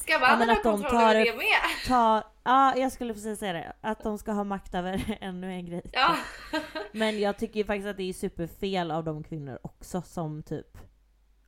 Ska 0.02 0.18
mannen 0.18 0.48
ha 0.48 0.56
att 0.56 0.62
de 0.62 0.72
kontroll 0.72 0.90
tar 0.90 1.14
över 1.14 1.24
det- 1.24 1.36
med? 1.36 1.86
Ta, 1.86 2.22
ja, 2.44 2.76
jag 2.76 2.92
skulle 2.92 3.14
precis 3.14 3.38
säga 3.38 3.52
det. 3.52 3.72
Att 3.80 4.02
de 4.02 4.18
ska 4.18 4.32
ha 4.32 4.44
makt 4.44 4.74
över 4.74 5.18
ännu 5.20 5.52
en 5.52 5.66
grej. 5.66 5.82
Ja. 5.92 6.16
Men 6.92 7.20
jag 7.20 7.38
tycker 7.38 7.60
ju 7.60 7.64
faktiskt 7.64 7.88
att 7.88 7.96
det 7.96 8.08
är 8.08 8.12
superfel 8.12 8.90
av 8.90 9.04
de 9.04 9.24
kvinnor 9.24 9.58
också 9.62 10.02
som 10.02 10.42
typ 10.42 10.78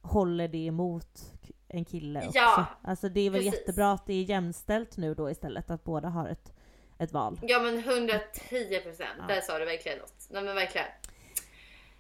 håller 0.03 0.49
det 0.49 0.67
emot 0.67 1.21
en 1.69 1.85
kille 1.85 2.19
också. 2.19 2.39
Ja, 2.39 2.65
alltså 2.85 3.09
det 3.09 3.21
är 3.21 3.31
väl 3.31 3.43
precis. 3.43 3.61
jättebra 3.61 3.93
att 3.93 4.07
det 4.07 4.13
är 4.15 4.23
jämställt 4.23 4.97
nu 4.97 5.15
då 5.15 5.31
istället, 5.31 5.71
att 5.71 5.85
båda 5.85 6.09
har 6.09 6.29
ett, 6.29 6.53
ett 6.99 7.13
val. 7.13 7.39
Ja 7.43 7.61
men 7.61 7.79
110 7.79 8.81
procent. 8.83 9.09
Ja. 9.19 9.27
Där 9.35 9.41
sa 9.41 9.59
du 9.59 9.65
verkligen 9.65 9.99
något. 9.99 10.27
Nej 10.31 10.43
men 10.43 10.55
verkligen. 10.55 10.87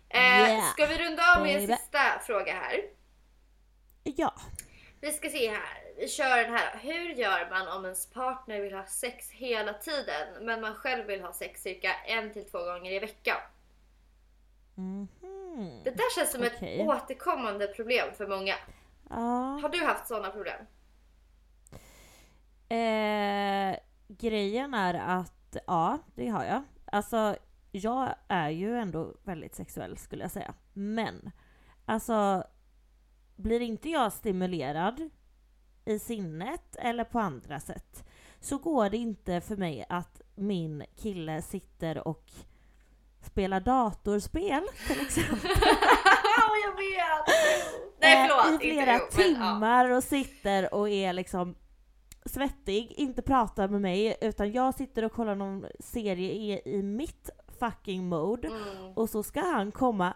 Eh, 0.09 0.19
Yeah, 0.21 0.65
ska 0.73 0.87
vi 0.87 0.99
runda 0.99 1.23
av 1.37 1.43
med 1.43 1.57
en 1.57 1.77
sista 1.79 1.99
fråga 2.27 2.53
här? 2.53 2.81
Ja, 4.03 4.35
Vi 5.01 5.13
ska 5.13 5.29
se 5.29 5.51
här. 5.51 5.82
Vi 5.97 6.09
kör 6.09 6.37
den 6.37 6.55
här. 6.55 6.79
Hur 6.79 7.15
gör 7.15 7.51
man 7.51 7.69
om 7.69 7.85
ens 7.85 8.07
partner 8.07 8.61
vill 8.61 8.75
ha 8.75 8.87
sex 8.87 9.31
hela 9.31 9.73
tiden 9.73 10.27
men 10.41 10.61
man 10.61 10.75
själv 10.75 11.07
vill 11.07 11.23
ha 11.23 11.33
sex 11.33 11.63
cirka 11.63 11.95
en 12.07 12.33
till 12.33 12.45
två 12.45 12.59
gånger 12.59 12.93
i 12.93 12.99
veckan? 12.99 13.37
mhm. 14.75 15.81
Det 15.85 15.91
där 15.91 16.15
känns 16.15 16.33
som 16.33 16.43
Okej. 16.43 16.81
ett 16.81 16.89
återkommande 16.89 17.67
problem 17.67 18.15
för 18.17 18.27
många. 18.27 18.55
ja. 19.11 19.59
Har 19.63 19.69
du 19.69 19.85
haft 19.85 20.07
sådana 20.07 20.31
problem? 20.31 20.67
Eh, 22.69 23.77
grejen 24.09 24.75
är 24.75 24.95
att, 24.95 25.57
ja, 25.67 25.99
det 26.15 26.29
har 26.29 26.45
jag. 26.45 26.63
Alltså, 26.85 27.37
jag 27.73 28.15
är 28.29 28.51
ju 28.51 28.79
ändå 28.79 29.15
väldigt 29.25 29.55
sexuell 29.55 29.97
skulle 29.97 30.23
jag 30.25 30.31
säga. 30.31 30.55
Men, 30.73 31.31
alltså, 31.87 32.45
blir 33.37 33.61
inte 33.61 33.89
jag 33.89 34.13
stimulerad 34.13 35.11
i 35.85 35.99
sinnet 35.99 36.77
eller 36.79 37.05
på 37.05 37.19
andra 37.19 37.61
sätt 37.61 38.05
så 38.41 38.59
går 38.59 38.91
det 38.91 38.97
inte 38.97 39.41
för 39.41 39.57
mig 39.57 39.85
att 39.89 40.21
min 40.35 40.85
kille 40.97 41.43
sitter 41.43 42.09
och 42.09 42.31
spelar 43.23 43.61
datorspel 43.61 44.63
till 44.87 45.01
exempel. 45.01 45.51
jag 46.65 46.77
vet! 46.77 47.27
Nej 48.01 48.17
Eh, 48.17 48.29
förlåt, 48.29 48.63
I 48.63 48.69
inte 48.69 48.83
flera 48.83 48.93
ja. 48.93 49.09
timmar 49.13 49.91
och 49.91 50.05
sitter 50.05 50.75
och 50.75 50.89
är 50.89 51.13
liksom 51.13 51.55
svettig, 52.25 52.93
inte 52.97 53.23
pratar 53.23 53.69
med 53.69 53.81
mig 53.81 54.17
utan 54.21 54.53
jag 54.53 54.75
sitter 54.75 55.05
och 55.05 55.13
kollar 55.13 55.35
någon 55.35 55.67
serie 55.81 56.33
i, 56.33 56.61
i 56.65 56.83
mitt 56.83 57.31
fucking 57.61 58.09
mode 58.09 58.49
Mm. 58.49 58.93
och 58.95 59.11
så 59.11 59.23
ska 59.23 59.41
han 59.41 59.73
komma. 59.73 60.15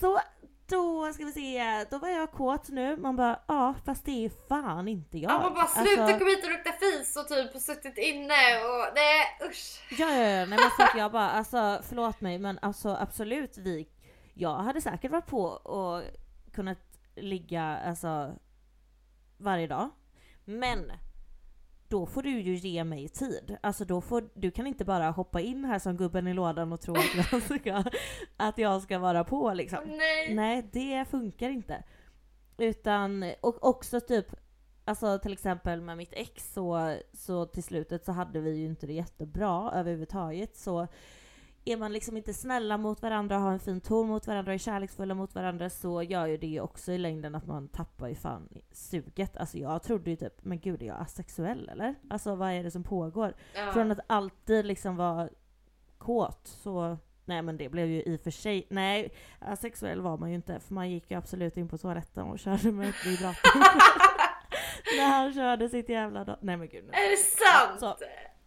Så 0.00 0.18
då 0.66 1.12
ska 1.12 1.24
vi 1.24 1.32
se, 1.32 1.84
då 1.90 1.98
var 1.98 2.08
jag 2.08 2.32
kåt 2.32 2.68
nu. 2.68 2.96
Man 2.96 3.16
bara 3.16 3.40
ja 3.48 3.74
fast 3.84 4.04
det 4.04 4.24
är 4.24 4.30
fan 4.48 4.88
inte 4.88 5.18
jag. 5.18 5.32
Ja, 5.32 5.40
man 5.40 5.54
bara 5.54 5.66
sluta 5.66 6.02
Alltså, 6.02 6.18
kom 6.18 6.28
hit 6.28 6.44
och 6.44 6.50
lukta 6.50 6.72
fis 6.72 7.16
och 7.16 7.28
typ 7.28 7.62
suttit 7.62 7.98
inne 7.98 8.34
och 8.64 8.94
nej 8.94 9.48
usch. 9.50 9.86
Ja, 9.98 10.10
ja, 10.10 10.28
ja, 10.28 10.46
nej 10.46 10.46
men 10.46 10.70
så 10.76 10.82
att 10.82 10.94
jag 10.96 11.12
bara, 11.12 11.30
alltså 11.30 11.80
förlåt 11.88 12.20
mig 12.20 12.38
men 12.38 12.58
alltså 12.62 12.96
absolut 13.00 13.58
vi, 13.58 13.88
jag 14.34 14.54
hade 14.56 14.80
säkert 14.80 15.10
varit 15.10 15.26
på 15.26 15.42
och 15.44 16.02
kunnat 16.54 16.78
ligga 17.16 17.62
alltså 17.62 18.34
varje 19.36 19.66
dag. 19.66 19.90
Men 20.44 20.92
då 21.88 22.06
får 22.06 22.22
du 22.22 22.40
ju 22.40 22.54
ge 22.54 22.84
mig 22.84 23.08
tid. 23.08 23.56
Alltså 23.60 23.84
då 23.84 24.00
får, 24.00 24.28
du 24.34 24.50
kan 24.50 24.66
inte 24.66 24.84
bara 24.84 25.10
hoppa 25.10 25.40
in 25.40 25.64
här 25.64 25.78
som 25.78 25.96
gubben 25.96 26.26
i 26.26 26.34
lådan 26.34 26.72
och 26.72 26.80
tro 26.80 26.94
att 26.94 27.32
jag 27.32 27.42
ska, 27.60 27.84
att 28.36 28.58
jag 28.58 28.82
ska 28.82 28.98
vara 28.98 29.24
på 29.24 29.54
liksom. 29.54 29.78
Nej. 29.86 30.34
Nej, 30.34 30.68
det 30.72 31.04
funkar 31.10 31.50
inte. 31.50 31.82
Utan, 32.58 33.32
och 33.40 33.68
också 33.68 34.00
typ, 34.00 34.26
alltså 34.84 35.18
till 35.18 35.32
exempel 35.32 35.80
med 35.80 35.96
mitt 35.96 36.12
ex 36.12 36.52
så, 36.52 36.96
så 37.12 37.46
till 37.46 37.64
slutet 37.64 38.04
så 38.04 38.12
hade 38.12 38.40
vi 38.40 38.56
ju 38.56 38.66
inte 38.66 38.86
det 38.86 38.92
jättebra 38.92 39.72
överhuvudtaget. 39.74 40.56
Så 40.56 40.88
är 41.64 41.76
man 41.76 41.92
liksom 41.92 42.16
inte 42.16 42.34
snälla 42.34 42.78
mot 42.78 43.02
varandra, 43.02 43.38
har 43.38 43.52
en 43.52 43.60
fin 43.60 43.80
ton 43.80 44.08
mot 44.08 44.26
varandra, 44.26 44.54
är 44.54 44.58
kärleksfulla 44.58 45.14
mot 45.14 45.34
varandra 45.34 45.70
så 45.70 46.02
gör 46.02 46.26
ju 46.26 46.36
det 46.36 46.60
också 46.60 46.92
i 46.92 46.98
längden 46.98 47.34
att 47.34 47.46
man 47.46 47.68
tappar 47.68 48.08
ju 48.08 48.14
fan 48.14 48.48
suget. 48.72 49.36
Alltså 49.36 49.58
jag 49.58 49.82
trodde 49.82 50.10
ju 50.10 50.16
typ, 50.16 50.44
men 50.44 50.60
gud 50.60 50.82
är 50.82 50.86
jag 50.86 51.00
asexuell 51.00 51.68
eller? 51.68 51.94
Alltså 52.10 52.34
vad 52.34 52.50
är 52.50 52.62
det 52.62 52.70
som 52.70 52.84
pågår? 52.84 53.34
Ja. 53.54 53.72
Från 53.72 53.90
att 53.90 54.00
alltid 54.06 54.66
liksom 54.66 54.96
vara 54.96 55.28
kåt 55.98 56.46
så 56.46 56.98
Nej 57.26 57.42
men 57.42 57.56
det 57.56 57.68
blev 57.68 57.86
ju 57.86 58.02
i 58.02 58.16
och 58.16 58.20
för 58.20 58.30
sig, 58.30 58.66
nej 58.70 59.14
asexuell 59.38 60.00
var 60.00 60.16
man 60.16 60.28
ju 60.30 60.34
inte 60.34 60.60
för 60.60 60.74
man 60.74 60.90
gick 60.90 61.10
ju 61.10 61.16
absolut 61.16 61.56
in 61.56 61.68
på 61.68 61.78
toaletten 61.78 62.24
och 62.24 62.38
körde 62.38 62.72
med 62.72 62.88
ett 62.88 63.06
vibrator. 63.06 63.50
När 64.96 65.06
han 65.06 65.34
körde 65.34 65.68
sitt 65.68 65.88
jävla 65.88 66.38
Nej 66.40 66.56
men 66.56 66.68
gud. 66.68 66.84
Är 66.92 67.10
det 67.10 67.16
sant? 67.16 67.80
Så, 67.80 67.96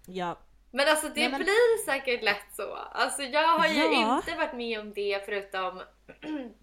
ja. 0.06 0.38
Men 0.72 0.88
alltså 0.88 1.08
det 1.08 1.14
Nej, 1.22 1.30
men- 1.30 1.40
blir 1.44 1.86
säkert 1.86 2.24
lätt 2.24 2.56
så. 2.56 2.74
Alltså 2.92 3.24
jag 3.24 3.48
har 3.48 3.68
ju 3.68 3.82
Ja. 3.84 4.16
inte 4.18 4.36
varit 4.36 4.54
med 4.54 4.80
om 4.80 4.94
det 4.94 5.26
förutom 5.26 5.82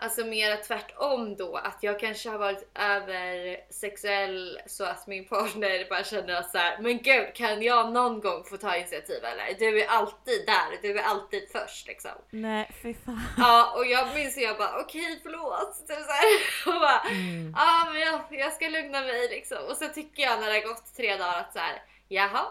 Alltså 0.00 0.24
mera 0.24 0.56
tvärtom 0.56 1.36
då, 1.36 1.56
att 1.56 1.78
jag 1.82 2.00
kanske 2.00 2.28
har 2.30 2.38
varit 2.38 2.68
översexuell 2.74 4.58
så 4.66 4.84
att 4.84 5.06
min 5.06 5.24
partner 5.28 5.86
bara 5.90 6.04
känner 6.04 6.34
att 6.34 6.50
så 6.50 6.58
här, 6.58 6.78
men 6.80 6.98
gud 7.02 7.34
kan 7.34 7.62
jag 7.62 7.92
någon 7.92 8.20
gång 8.20 8.44
få 8.44 8.56
ta 8.56 8.76
initiativ 8.76 9.24
eller? 9.24 9.58
Du 9.58 9.82
är 9.82 9.86
alltid 9.88 10.46
där, 10.46 10.78
du 10.82 10.98
är 10.98 11.02
alltid 11.02 11.48
först 11.52 11.86
liksom. 11.86 12.10
Nej 12.30 12.70
fy 12.82 12.94
fan. 12.94 13.20
Ja 13.38 13.72
och 13.76 13.86
jag 13.86 14.14
minns 14.14 14.36
hur 14.36 14.42
jag 14.42 14.58
bara 14.58 14.80
okej 14.80 15.20
förlåt. 15.22 15.78
Typ 15.88 15.98
så 15.98 16.12
här. 16.12 16.74
Och 16.74 16.80
bara, 16.80 17.00
Mm. 17.10 17.54
Ja 17.56 17.88
men 17.92 18.00
jag, 18.00 18.20
jag 18.30 18.52
ska 18.52 18.68
lugna 18.68 19.00
mig 19.00 19.28
liksom. 19.28 19.58
Och 19.70 19.76
så 19.76 19.88
tycker 19.88 20.22
jag 20.22 20.40
när 20.40 20.46
det 20.46 20.52
har 20.60 20.68
gått 20.68 20.96
tre 20.96 21.16
dagar 21.16 21.40
att 21.40 21.52
så 21.52 21.58
här, 21.58 21.82
jaha, 22.08 22.46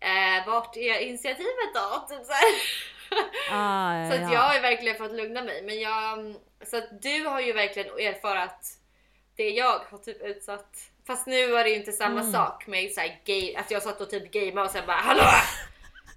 eh, 0.00 0.46
vart 0.46 0.76
är 0.76 0.98
initiativet 1.00 1.74
då? 1.74 2.06
Typ 2.08 2.26
så. 2.26 2.32
Ah, 3.52 3.94
ja, 3.96 4.10
Så 4.10 4.14
att 4.16 4.20
ja. 4.22 4.32
jag 4.32 4.40
har 4.40 4.60
verkligen 4.60 4.96
fått 4.98 5.12
lugna 5.12 5.42
mig. 5.42 5.62
Men 5.62 5.80
jag, 5.80 6.34
så 6.66 6.76
att 6.76 7.02
du 7.02 7.24
har 7.24 7.40
ju 7.40 7.52
verkligen 7.52 7.88
erfarat 7.88 8.66
det 9.36 9.50
jag 9.50 9.78
har 9.90 9.98
typ 9.98 10.22
utsatt. 10.22 10.76
Fast 11.06 11.26
nu 11.26 11.50
var 11.52 11.64
det 11.64 11.70
ju 11.70 11.76
inte 11.76 11.92
samma 11.92 12.20
Mm. 12.20 12.32
sak 12.32 12.66
med 12.66 12.90
så 12.92 13.00
gay, 13.24 13.54
att 13.54 13.70
jag 13.70 13.82
satt 13.82 14.00
och 14.00 14.10
typ 14.10 14.30
gamea 14.30 14.64
och 14.64 14.70
sen 14.70 14.86
bara 14.86 14.96
hallå! 14.96 15.22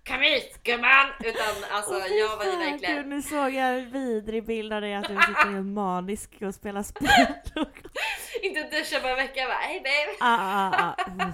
Kom 0.08 0.22
hit 0.22 0.64
gumman! 0.64 1.08
Utan 1.24 1.64
alltså 1.72 2.02
fy 2.02 2.14
jag 2.20 2.38
var 2.38 2.46
ju 2.46 2.58
verkligen... 2.58 2.96
Gud, 2.96 3.08
nu 3.08 3.22
såg 3.22 3.54
jag 3.54 3.74
en 3.80 3.92
vidrig 3.92 4.46
bild 4.46 4.74
av 4.74 4.82
dig 4.82 4.96
att 4.96 5.08
du 5.08 5.16
sitter 5.16 5.52
helt 5.52 5.66
manisk 5.66 6.30
och 6.42 6.56
spelar 6.56 6.84
spel. 6.84 7.10
Inte 8.42 8.64
duscha 8.64 9.00
på 9.00 9.08
en 9.08 9.16
vecka 9.16 9.46
bara 9.48 9.58
hej 9.58 9.80
babe! 9.80 10.18
ah, 10.20 10.68
ah, 10.68 10.96
ah. 11.20 11.34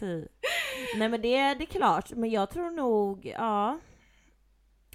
Fy. 0.00 0.26
Nej 0.96 1.08
men 1.08 1.22
det, 1.22 1.54
det 1.54 1.64
är 1.64 1.66
klart, 1.66 2.10
men 2.10 2.30
jag 2.30 2.50
tror 2.50 2.70
nog, 2.70 3.26
ja. 3.26 3.78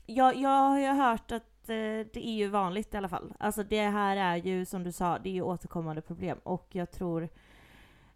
Jag, 0.06 0.36
jag 0.36 0.50
har 0.50 0.80
ju 0.80 0.88
hört 0.88 1.32
att 1.32 1.70
eh, 1.70 2.08
det 2.14 2.18
är 2.28 2.34
ju 2.34 2.48
vanligt 2.48 2.94
i 2.94 2.98
alla 2.98 3.10
fall. 3.10 3.34
Alltså 3.40 3.64
det 3.64 3.82
här 3.82 4.18
är 4.18 4.36
ju 4.36 4.66
som 4.66 4.84
du 4.84 4.92
sa, 4.92 5.20
det 5.20 5.30
är 5.30 5.34
ju 5.34 5.42
återkommande 5.42 6.02
problem 6.02 6.38
och 6.44 6.68
jag 6.72 6.92
tror 6.92 7.30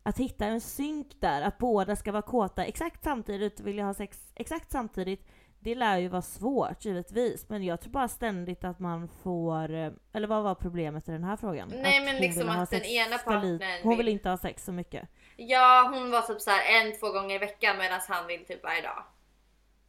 att 0.04 0.20
hitta 0.20 0.46
en 0.46 0.62
synk 0.62 1.08
där, 1.20 1.42
att 1.42 1.58
båda 1.58 1.96
ska 1.96 2.12
vara 2.12 2.22
kåta 2.22 2.66
exakt 2.66 3.04
samtidigt, 3.04 3.60
vill 3.60 3.78
jag 3.78 3.86
ha 3.86 3.94
sex 3.94 4.32
exakt 4.36 4.72
samtidigt, 4.72 5.28
det 5.60 5.76
lär 5.76 5.98
ju 5.98 6.08
vara 6.08 6.22
svårt 6.22 6.86
givetvis, 6.86 7.50
men 7.50 7.64
jag 7.64 7.82
tror 7.82 7.92
bara 7.92 8.08
ständigt 8.08 8.64
att 8.64 8.80
man 8.80 9.08
får, 9.08 9.74
eh, 9.74 9.92
eller 10.14 10.28
vad 10.28 10.44
var 10.44 10.56
problemet 10.56 11.10
i 11.10 11.12
den 11.12 11.24
här 11.24 11.38
frågan? 11.38 11.72
Nej, 11.76 12.00
men 12.00 12.16
hon 12.16 12.22
liksom 12.22 12.50
att 12.50 12.70
den 12.70 12.84
ena 12.84 13.18
partnern 13.18 13.62
Hon 13.84 13.98
vill 13.98 14.08
inte 14.08 14.30
ha 14.30 14.38
sex 14.38 14.66
så 14.66 14.72
mycket. 14.72 15.10
Ja 15.36 15.90
hon 15.94 16.12
var 16.12 16.22
typ 16.22 16.42
så 16.42 16.50
här 16.50 16.82
en, 16.82 17.00
två 17.00 17.12
gånger 17.12 17.36
i 17.36 17.38
veckan 17.38 17.78
medan 17.78 18.00
han 18.08 18.28
vill 18.28 18.46
typ 18.46 18.64
varje 18.64 18.82
dag. 18.82 19.04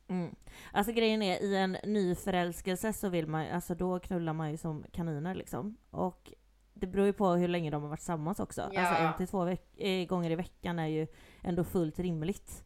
Mm. 0.09 0.35
Alltså 0.73 0.93
grejen 0.93 1.23
är, 1.23 1.43
i 1.43 1.57
en 1.57 1.73
nyförälskelse 1.85 2.93
så 2.93 3.09
vill 3.09 3.27
man 3.27 3.47
alltså 3.51 3.75
då 3.75 3.99
knullar 4.01 4.33
man 4.33 4.51
ju 4.51 4.57
som 4.57 4.85
kaniner 4.93 5.35
liksom. 5.35 5.77
Och 5.91 6.33
det 6.75 6.87
beror 6.87 7.07
ju 7.07 7.13
på 7.13 7.29
hur 7.29 7.49
länge 7.49 7.71
de 7.71 7.83
har 7.83 7.89
varit 7.89 7.99
tillsammans 8.01 8.41
också. 8.41 8.71
Ja. 8.73 8.81
Alltså 8.87 9.03
en 9.05 9.17
till 9.17 9.29
två 9.29 9.45
veck- 9.45 9.75
eh, 9.79 10.07
gånger 10.07 10.31
i 10.31 10.35
veckan 10.35 10.79
är 10.79 10.87
ju 10.87 11.07
ändå 11.43 11.65
fullt 11.65 11.99
rimligt. 11.99 12.63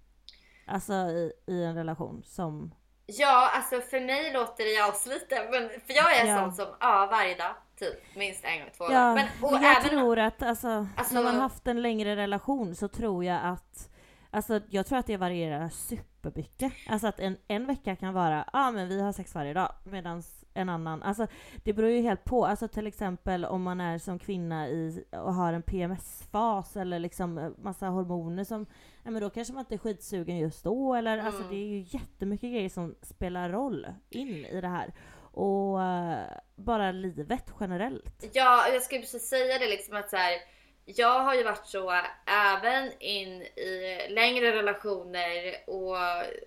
Alltså 0.66 0.92
i, 0.92 1.32
i 1.46 1.64
en 1.64 1.74
relation 1.74 2.22
som... 2.26 2.74
Ja 3.06 3.50
alltså 3.54 3.80
för 3.80 4.00
mig 4.00 4.32
låter 4.32 4.64
det 4.64 4.88
aslite 4.90 5.48
men 5.50 5.68
för 5.70 5.92
jag 5.94 6.16
är 6.16 6.26
Ja. 6.26 6.38
sån 6.38 6.52
som 6.52 6.66
ja 6.80 7.08
varje 7.10 7.34
dag 7.36 7.54
typ 7.80 8.16
minst 8.16 8.44
en 8.44 8.60
gång 8.60 8.68
två 8.76 8.84
Ja, 8.84 8.90
dagar. 8.90 9.14
Men, 9.14 9.26
och 9.48 9.54
jag 9.64 9.76
även 9.76 9.90
tror 9.98 10.18
att 10.18 10.42
alltså, 10.42 10.86
Alltså- 10.96 11.14
när 11.14 11.22
man 11.22 11.34
haft 11.34 11.66
en 11.66 11.82
längre 11.82 12.16
relation 12.16 12.74
så 12.74 12.88
tror 12.88 13.24
jag 13.24 13.40
att 13.44 13.86
Alltså 14.32 14.60
jag 14.70 14.86
tror 14.86 14.98
att 14.98 15.06
det 15.06 15.16
varierar 15.16 15.68
supermycket. 15.68 16.72
Alltså 16.88 17.06
att 17.06 17.20
en, 17.20 17.36
en 17.48 17.66
vecka 17.66 17.96
kan 17.96 18.14
vara, 18.14 18.36
ja 18.36 18.44
ah, 18.52 18.70
men 18.70 18.88
vi 18.88 19.00
har 19.00 19.12
sex 19.12 19.34
varje 19.34 19.54
dag. 19.54 19.72
Medan 19.84 20.22
en 20.54 20.68
annan, 20.68 21.02
alltså 21.02 21.26
det 21.64 21.72
beror 21.72 21.90
ju 21.90 22.00
helt 22.02 22.24
på. 22.24 22.46
Alltså 22.46 22.68
till 22.68 22.86
exempel 22.86 23.44
om 23.44 23.62
man 23.62 23.80
är 23.80 23.98
som 23.98 24.18
kvinna 24.18 24.68
i, 24.68 25.04
och 25.12 25.34
har 25.34 25.52
en 25.52 25.62
PMS-fas 25.62 26.76
eller 26.76 26.98
liksom 26.98 27.38
eh, 27.38 27.50
massa 27.58 27.86
hormoner 27.88 28.44
som, 28.44 28.66
ja 29.04 29.10
men 29.10 29.22
då 29.22 29.30
kanske 29.30 29.54
man 29.54 29.60
inte 29.60 29.74
är 29.74 29.78
skitsugen 29.78 30.38
just 30.38 30.64
då. 30.64 30.94
Eller 30.94 31.18
alltså 31.18 31.40
Mm. 31.42 31.50
det 31.54 31.56
är 31.58 31.66
ju 31.68 31.84
jättemycket 31.88 32.50
grejer 32.50 32.68
som 32.68 32.94
spelar 33.02 33.50
roll 33.50 33.86
in 34.10 34.28
i 34.44 34.60
det 34.60 34.68
här. 34.68 34.92
Och 35.32 35.82
eh, 35.82 36.26
bara 36.56 36.92
livet 36.92 37.44
generellt. 37.60 38.30
Ja, 38.32 38.68
jag 38.72 38.82
skulle 38.82 39.00
precis 39.00 39.28
säga 39.28 39.58
det 39.58 39.68
liksom 39.68 39.96
att 39.96 40.10
så 40.10 40.16
här, 40.16 40.38
jag 40.84 41.20
har 41.20 41.34
ju 41.34 41.42
varit 41.42 41.66
så 41.66 42.00
även 42.26 42.92
in 42.98 43.42
i 43.42 44.06
längre 44.08 44.52
relationer 44.52 45.56
och, 45.66 45.96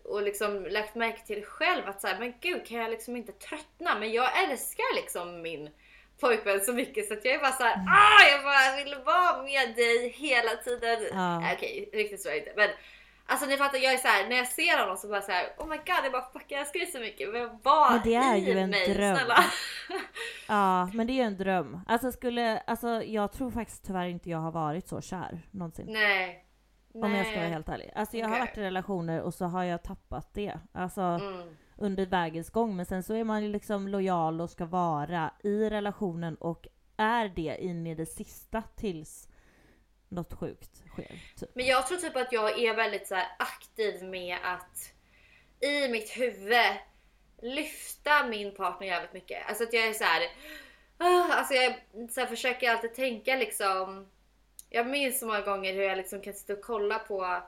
och 0.04 0.22
liksom 0.22 0.66
lagt 0.66 0.96
märke 0.96 1.26
till 1.26 1.46
själv 1.46 1.88
att 1.88 2.02
så 2.02 2.08
här, 2.08 2.20
men 2.20 2.34
gud 2.42 2.66
kan 2.68 2.78
jag 2.78 2.92
liksom 2.92 3.16
inte 3.16 3.32
tröttna? 3.32 4.00
Men 4.00 4.12
jag 4.12 4.44
älskar 4.44 4.96
liksom 4.96 5.42
min 5.42 5.70
pojkvän 6.20 6.62
så 6.62 6.74
mycket 6.74 7.08
så 7.08 7.14
att 7.14 7.26
jag 7.26 7.34
är 7.36 7.40
bara 7.40 7.52
så 7.52 7.64
här, 7.64 7.76
ah, 7.76 8.30
jag 8.32 8.44
bara 8.44 8.84
vill 8.84 8.96
vara 9.06 9.44
med 9.44 9.76
dig 9.76 10.10
hela 10.10 10.56
tiden. 10.56 11.08
Ja. 11.12 11.54
Okej, 11.54 11.90
riktigt 11.94 12.22
så 12.22 12.30
är 12.30 12.34
det 12.34 12.40
inte. 12.40 12.54
Men 12.56 12.70
alltså 13.34 13.48
ni 13.48 13.58
fattar, 13.58 13.78
jag 13.78 13.94
är 13.94 13.98
så 13.98 14.08
här, 14.08 14.30
när 14.30 14.36
jag 14.36 14.48
ser 14.48 14.80
honom 14.82 14.98
så 14.98 15.08
bara 15.08 15.22
så 15.22 15.32
här, 15.32 15.46
oh 15.58 15.68
my 15.68 15.78
god, 15.78 15.86
jag 16.04 16.12
bara 16.12 16.32
fuck 16.34 16.46
jag 16.48 16.60
älskar 16.62 16.80
dig 16.80 16.92
så 16.92 17.00
mycket. 17.00 17.34
Men 17.34 17.60
var 17.64 17.92
Men 17.92 18.02
det 18.04 18.16
är 18.16 18.36
i 18.38 18.40
ju 18.52 18.60
en 18.60 18.70
mig, 18.70 18.94
dröm. 18.94 19.16
snälla. 19.16 19.36
Ja, 20.48 20.90
men 20.94 21.08
det 21.08 21.14
är 21.14 21.16
ju 21.16 21.22
en 21.22 21.38
dröm. 21.38 21.80
Alltså 21.88 22.12
skulle, 22.12 22.60
alltså 22.60 23.04
jag 23.04 23.32
tror 23.32 23.52
faktiskt 23.52 23.86
tyvärr 23.86 24.08
inte 24.08 24.30
jag 24.30 24.38
har 24.38 24.52
varit 24.52 24.88
så 24.88 25.02
kär 25.02 25.42
någonsin. 25.52 25.86
Nej. 25.90 26.46
Om 26.94 27.16
jag 27.16 27.28
ska 27.28 27.36
vara 27.40 27.48
helt 27.50 27.70
ärlig. 27.70 27.92
Alltså 27.96 28.18
jag 28.18 28.28
har 28.28 28.36
Okej. 28.36 28.40
varit 28.48 28.58
i 28.58 28.62
relationer 28.62 29.22
och 29.22 29.34
så 29.34 29.46
har 29.46 29.64
jag 29.64 29.84
tappat 29.84 30.34
det. 30.34 30.60
Alltså 30.74 31.02
Mm. 31.02 31.56
under 31.78 32.06
vägens 32.06 32.50
gång. 32.50 32.76
Men 32.76 32.86
sen 32.86 33.04
så 33.04 33.14
är 33.14 33.24
man 33.24 33.44
ju 33.44 33.50
liksom 33.50 33.88
lojal 33.88 34.42
och 34.42 34.50
ska 34.50 34.66
vara 34.66 35.32
i 35.44 35.70
relationen 35.70 36.36
och 36.36 36.68
är 36.98 37.28
det 37.30 37.58
in 37.60 37.88
i 37.88 37.96
det 37.96 38.06
sista 38.06 38.62
tills 38.76 39.28
något 40.10 40.34
sjukt 40.34 40.83
sker. 40.94 41.20
Typ. 41.40 41.50
Men 41.54 41.66
jag 41.66 41.88
tror 41.88 41.98
typ 41.98 42.16
att 42.16 42.32
jag 42.32 42.60
är 42.60 42.76
väldigt 42.76 43.08
så 43.08 43.16
här 43.16 43.28
aktiv 43.40 44.04
med 44.04 44.38
att 44.44 44.94
i 45.60 45.88
mitt 45.88 46.18
huvud 46.18 46.76
lyfta 47.42 48.28
min 48.28 48.56
partner 48.56 48.88
jävligt 48.88 49.14
mycket. 49.14 49.48
Alltså 49.48 49.64
att 49.64 49.74
jag 49.74 49.88
är 49.88 49.94
så 49.94 50.04
här. 50.04 50.30
Ah, 50.98 51.34
alltså 51.34 51.54
jag 51.54 51.76
så 52.12 52.20
här, 52.20 52.28
försöker 52.28 52.72
alltid 52.72 52.94
tänka 52.94 53.36
liksom. 53.36 54.08
Jag 54.70 54.88
minns 54.88 55.20
så 55.20 55.26
många 55.26 55.42
gånger 55.42 55.74
hur 55.74 55.84
jag 55.84 55.98
liksom 55.98 56.22
kan 56.22 56.34
sitta 56.34 56.54
och 56.54 56.62
kolla 56.62 57.00
på 57.00 57.44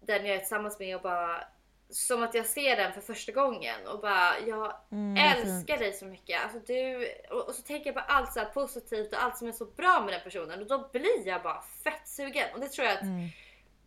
den 0.00 0.26
jag 0.26 0.34
är 0.34 0.38
tillsammans 0.38 0.78
med 0.78 0.96
och 0.96 1.02
bara 1.02 1.44
som 1.90 2.22
att 2.22 2.34
jag 2.34 2.46
ser 2.46 2.76
den 2.76 2.92
för 2.92 3.00
första 3.00 3.32
gången 3.32 3.86
och 3.86 4.00
bara 4.00 4.40
jag 4.46 4.76
Mm, 4.92 5.16
älskar 5.16 5.78
dig 5.78 5.92
så 5.92 6.04
mycket. 6.04 6.42
Alltså 6.44 6.58
du, 6.58 7.08
och, 7.30 7.48
och 7.48 7.54
så 7.54 7.62
tänker 7.62 7.86
jag 7.86 7.94
på 7.94 8.12
allt 8.12 8.32
så 8.32 8.44
positivt 8.54 9.12
och 9.12 9.22
allt 9.22 9.36
som 9.38 9.48
är 9.48 9.52
så 9.52 9.64
bra 9.64 10.00
med 10.04 10.14
den 10.14 10.20
personen 10.24 10.60
och 10.60 10.66
då 10.66 10.88
blir 10.92 11.26
jag 11.28 11.42
bara 11.42 11.62
fett 11.84 12.08
sugen. 12.08 12.48
Och 12.54 12.60
det 12.60 12.68
tror 12.68 12.86
jag 12.86 12.94
att 12.96 13.02
Mm, 13.02 13.28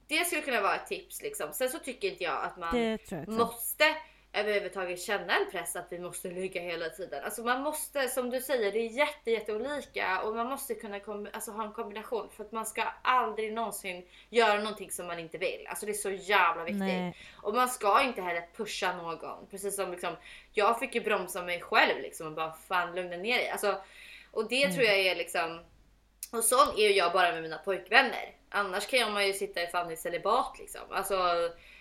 det 0.07 0.25
skulle 0.25 0.41
kunna 0.41 0.61
vara 0.61 0.75
ett 0.75 0.87
tips 0.87 1.21
liksom. 1.21 1.53
Sen 1.53 1.69
så 1.69 1.79
tycker 1.79 2.07
inte 2.11 2.23
jag 2.23 2.43
att 2.43 2.57
man 2.57 2.71
måste 3.37 3.85
överhuvudtaget 4.39 5.01
känna 5.01 5.35
en 5.37 5.51
press 5.51 5.75
att 5.75 5.87
vi 5.89 5.99
måste 5.99 6.27
ligga 6.27 6.61
hela 6.61 6.89
tiden. 6.89 7.23
Alltså 7.23 7.41
man 7.43 7.61
måste, 7.61 8.09
som 8.09 8.29
du 8.29 8.41
säger, 8.41 8.71
det 8.71 8.79
är 8.79 8.89
jätte, 8.89 9.31
jätte 9.31 9.53
olika 9.53 10.21
och 10.21 10.35
man 10.35 10.47
måste 10.47 10.75
kunna 10.75 10.99
kom, 10.99 11.27
alltså, 11.33 11.51
ha 11.51 11.63
en 11.63 11.71
kombination 11.71 12.29
för 12.35 12.43
att 12.43 12.51
man 12.51 12.65
ska 12.65 12.83
aldrig 13.01 13.53
någonsin 13.53 14.07
göra 14.29 14.57
någonting 14.59 14.91
som 14.91 15.07
man 15.07 15.19
inte 15.19 15.37
vill. 15.37 15.67
Alltså 15.69 15.85
det 15.85 15.91
är 15.91 15.93
så 15.93 16.11
jävla 16.11 16.63
viktigt. 16.63 16.79
Nej. 16.79 17.17
Och 17.41 17.53
man 17.53 17.69
ska 17.69 18.01
inte 18.03 18.21
heller 18.21 18.45
pusha 18.57 18.93
någon. 18.97 19.47
Precis 19.51 19.75
som 19.75 19.91
liksom, 19.91 20.15
jag 20.53 20.79
fick 20.79 20.95
ju 20.95 21.01
bromsa 21.01 21.41
mig 21.43 21.61
själv 21.61 22.01
liksom 22.01 22.27
och 22.27 22.33
bara 22.33 22.53
fan 22.53 22.95
lugna 22.95 23.17
ner 23.17 23.37
dig. 23.37 23.49
Alltså, 23.49 23.81
och 24.31 24.49
det 24.49 24.71
tror 24.71 24.85
jag 24.85 24.97
är 24.97 25.15
liksom 25.15 25.59
och 26.31 26.43
sån 26.43 26.77
är 26.77 26.89
jag 26.89 27.13
bara 27.13 27.31
med 27.31 27.41
mina 27.41 27.57
pojkvänner. 27.57 28.35
Annars 28.49 28.87
kan 28.87 29.13
man 29.13 29.27
ju 29.27 29.33
sitta 29.33 29.63
i 29.63 29.67
fan 29.67 29.91
i 29.91 29.97
celibat 29.97 30.55
liksom. 30.59 30.81
Alltså, 30.91 31.15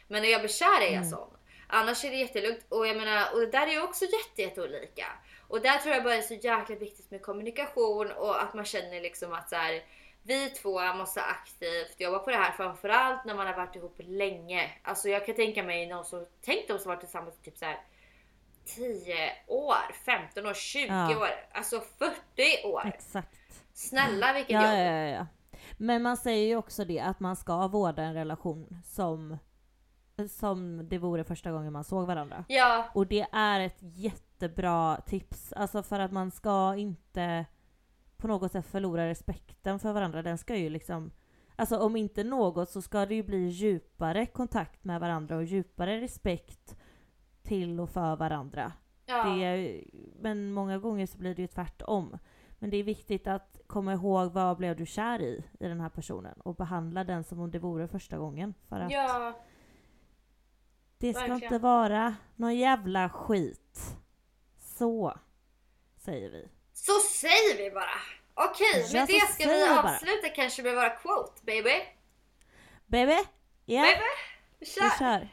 men 0.09 0.23
när 0.23 0.29
jag 0.29 0.41
blir 0.41 0.49
kär 0.51 0.81
är 0.81 0.85
jag 0.85 0.93
Mm. 0.93 1.11
sån. 1.11 1.31
Annars 1.69 2.05
är 2.05 2.11
det 2.11 2.17
jättelugnt 2.17 2.67
och 2.69 2.87
jag 2.87 2.97
menar, 2.97 3.33
och 3.35 3.41
det 3.41 3.47
där 3.51 3.67
är 3.67 3.71
ju 3.73 3.83
också 3.83 4.05
jätte, 4.05 4.43
jätteolika. 4.43 5.07
Och 5.49 5.61
där 5.61 5.79
tror 5.79 5.95
jag 5.95 6.05
bara 6.05 6.15
det 6.15 6.21
är 6.21 6.23
så 6.23 6.35
jäkla 6.35 6.77
viktigt 6.77 7.11
med 7.11 7.23
kommunikation 7.23 8.11
och 8.13 8.43
att 8.43 8.55
man 8.55 8.65
känner 8.65 9.01
liksom 9.01 9.33
att 9.33 9.49
så 9.49 9.57
här, 9.57 9.83
vi 10.23 10.51
två 10.51 10.81
måste 10.95 11.23
aktivt 11.23 12.01
jobba 12.01 12.19
på 12.19 12.31
det 12.31 12.37
här 12.37 12.53
framförallt 12.53 13.25
när 13.25 13.35
man 13.35 13.47
har 13.47 13.55
varit 13.55 13.77
ihop 13.77 13.95
länge. 13.99 14.71
Alltså 14.83 15.09
jag 15.09 15.27
kan 15.27 15.35
tänka 15.35 15.63
mig 15.63 15.87
någon 15.87 16.05
som, 16.05 16.27
tänk 16.43 16.69
de 16.69 16.79
som 16.79 16.89
varit 16.89 17.01
tillsammans 17.01 17.35
i 17.41 17.45
typ 17.45 17.57
så 17.59 17.65
här 17.65 17.81
10 18.65 19.33
år, 19.47 19.93
15 20.05 20.47
år, 20.47 20.55
20 20.55 20.87
Ja. 20.87 21.19
år, 21.19 21.29
alltså 21.53 21.81
40 21.99 22.67
år. 22.67 22.83
Exakt. 22.95 23.37
Snälla 23.75 24.33
vilket 24.33 24.53
Ja, 24.53 24.63
jobb. 24.63 24.73
ja, 24.79 24.93
ja, 24.93 25.09
ja. 25.17 25.27
Men 25.79 26.03
man 26.03 26.17
säger 26.17 26.47
ju 26.47 26.57
också 26.57 26.85
det 26.85 27.01
att 27.01 27.21
man 27.21 27.37
ska 27.37 27.69
vårda 27.69 28.03
en 28.03 28.15
relation 28.15 28.83
som, 28.85 29.39
som 30.29 30.89
det 30.89 30.99
vore 30.99 31.25
första 31.25 31.53
gången 31.53 31.73
man 31.73 31.85
såg 31.85 32.07
varandra. 32.07 32.45
Ja, 32.49 32.91
Och 32.95 33.07
det 33.07 33.27
är 33.33 33.61
ett 33.61 33.79
jättebra 33.81 35.01
tips. 35.07 35.53
Alltså 35.53 35.83
för 35.83 36.01
att 36.01 36.13
man 36.13 36.31
ska 36.31 36.75
inte 36.77 37.47
på 38.17 38.29
något 38.29 38.53
sätt 38.53 38.67
förlora 38.67 39.09
respekten 39.09 39.79
för 39.79 39.93
varandra. 39.93 40.23
Den 40.23 40.39
ska 40.39 40.57
ju 40.57 40.71
liksom 40.71 41.11
Alltså 41.59 41.79
om 41.79 41.97
inte 41.97 42.25
något 42.25 42.71
så 42.71 42.83
ska 42.83 43.07
det 43.07 43.15
ju 43.15 43.23
bli 43.23 43.47
djupare 43.49 44.27
kontakt 44.27 44.85
med 44.85 45.01
varandra 45.01 45.37
och 45.37 45.45
djupare 45.45 46.01
respekt 46.01 46.77
till 47.43 47.81
och 47.81 47.91
för 47.91 48.17
varandra. 48.17 48.73
ja. 49.07 49.25
Det 49.25 49.45
är, 49.45 49.85
men 50.21 50.53
många 50.53 50.79
gånger 50.79 51.07
så 51.07 51.19
blir 51.19 51.35
det 51.35 51.43
ju 51.43 51.49
tvärtom. 51.49 52.19
Men 52.59 52.71
det 52.71 52.77
är 52.77 52.83
viktigt 52.83 53.27
att 53.27 53.61
komma 53.67 53.93
ihåg 53.93 54.33
vad 54.33 54.57
blev 54.57 54.77
du 54.77 54.87
kär 54.87 55.23
i, 55.23 55.45
i 55.61 55.69
den 55.69 55.81
här 55.81 55.89
personen 55.89 56.41
och 56.41 56.55
behandla 56.55 57.05
den 57.05 57.25
som 57.25 57.41
om 57.41 57.51
det 57.51 57.59
vore 57.59 57.89
första 57.89 58.19
gången. 58.19 58.55
För 58.69 58.81
att 58.81 58.93
ja. 58.93 59.33
Det 60.99 61.13
ska 61.13 61.21
verkligen. 61.21 61.43
inte 61.43 61.59
vara 61.59 62.15
någon 62.37 62.57
jävla 62.57 63.09
skit. 63.11 63.79
Så 64.79 65.19
säger 66.05 66.31
vi. 66.31 66.49
Så 66.73 66.93
säger 67.01 67.57
vi 67.59 67.71
bara. 67.71 67.91
Okej, 68.35 68.87
Ja, 68.93 68.99
med 69.01 69.09
det 69.09 69.21
ska 69.33 69.49
vi 69.49 69.57
vi 69.63 69.69
bara. 69.69 69.81
avsluta 69.95 70.29
kanske 70.29 70.63
med 70.63 70.75
våra 70.75 70.91
quote 70.91 71.41
baby. 71.45 71.83
Baby! 72.87 73.19
Ja, 73.65 73.83
Baby, 73.83 74.01
vi 74.59 74.67
kör! 74.67 74.91
kör. 74.99 75.29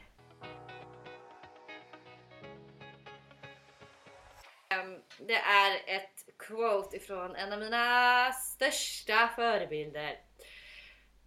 Ehm, 4.68 5.00
Det 5.18 5.34
är 5.36 5.96
ett 5.96 6.24
quote 6.38 6.96
ifrån 6.96 7.36
en 7.36 7.52
av 7.52 7.58
mina 7.58 8.32
största 8.32 9.28
förebilder. 9.36 10.18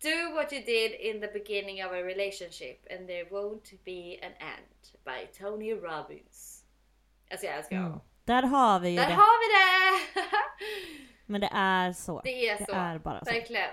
Do 0.01 0.35
what 0.35 0.53
you 0.53 0.61
did 0.65 0.91
in 0.91 1.21
the 1.21 1.27
beginning 1.27 1.83
of 1.85 1.91
a 1.91 2.01
relationship 2.03 2.85
and 2.91 3.07
there 3.07 3.23
won't 3.29 3.73
be 3.85 4.19
an 4.21 4.31
end. 4.39 5.03
By 5.05 5.27
Tony 5.39 5.73
Robbins. 5.73 6.63
Alltså 7.31 7.45
jag 7.45 7.55
älskar 7.57 7.75
honom. 7.77 7.91
Mm. 7.91 8.01
Där 8.25 8.43
har 8.43 8.79
vi 8.79 8.89
ju 8.89 8.95
Där 8.95 9.07
det. 9.07 9.13
har 9.13 9.39
vi 9.41 9.47
det! 9.57 10.27
Men 11.25 11.41
det 11.41 11.49
är 11.53 11.93
så. 11.93 12.21
det 12.23 12.49
är 12.49 12.57
Det 12.57 12.65
så. 12.65 12.71
är 12.71 12.97
bara 12.99 13.25
så. 13.25 13.31
Verkligen. 13.31 13.69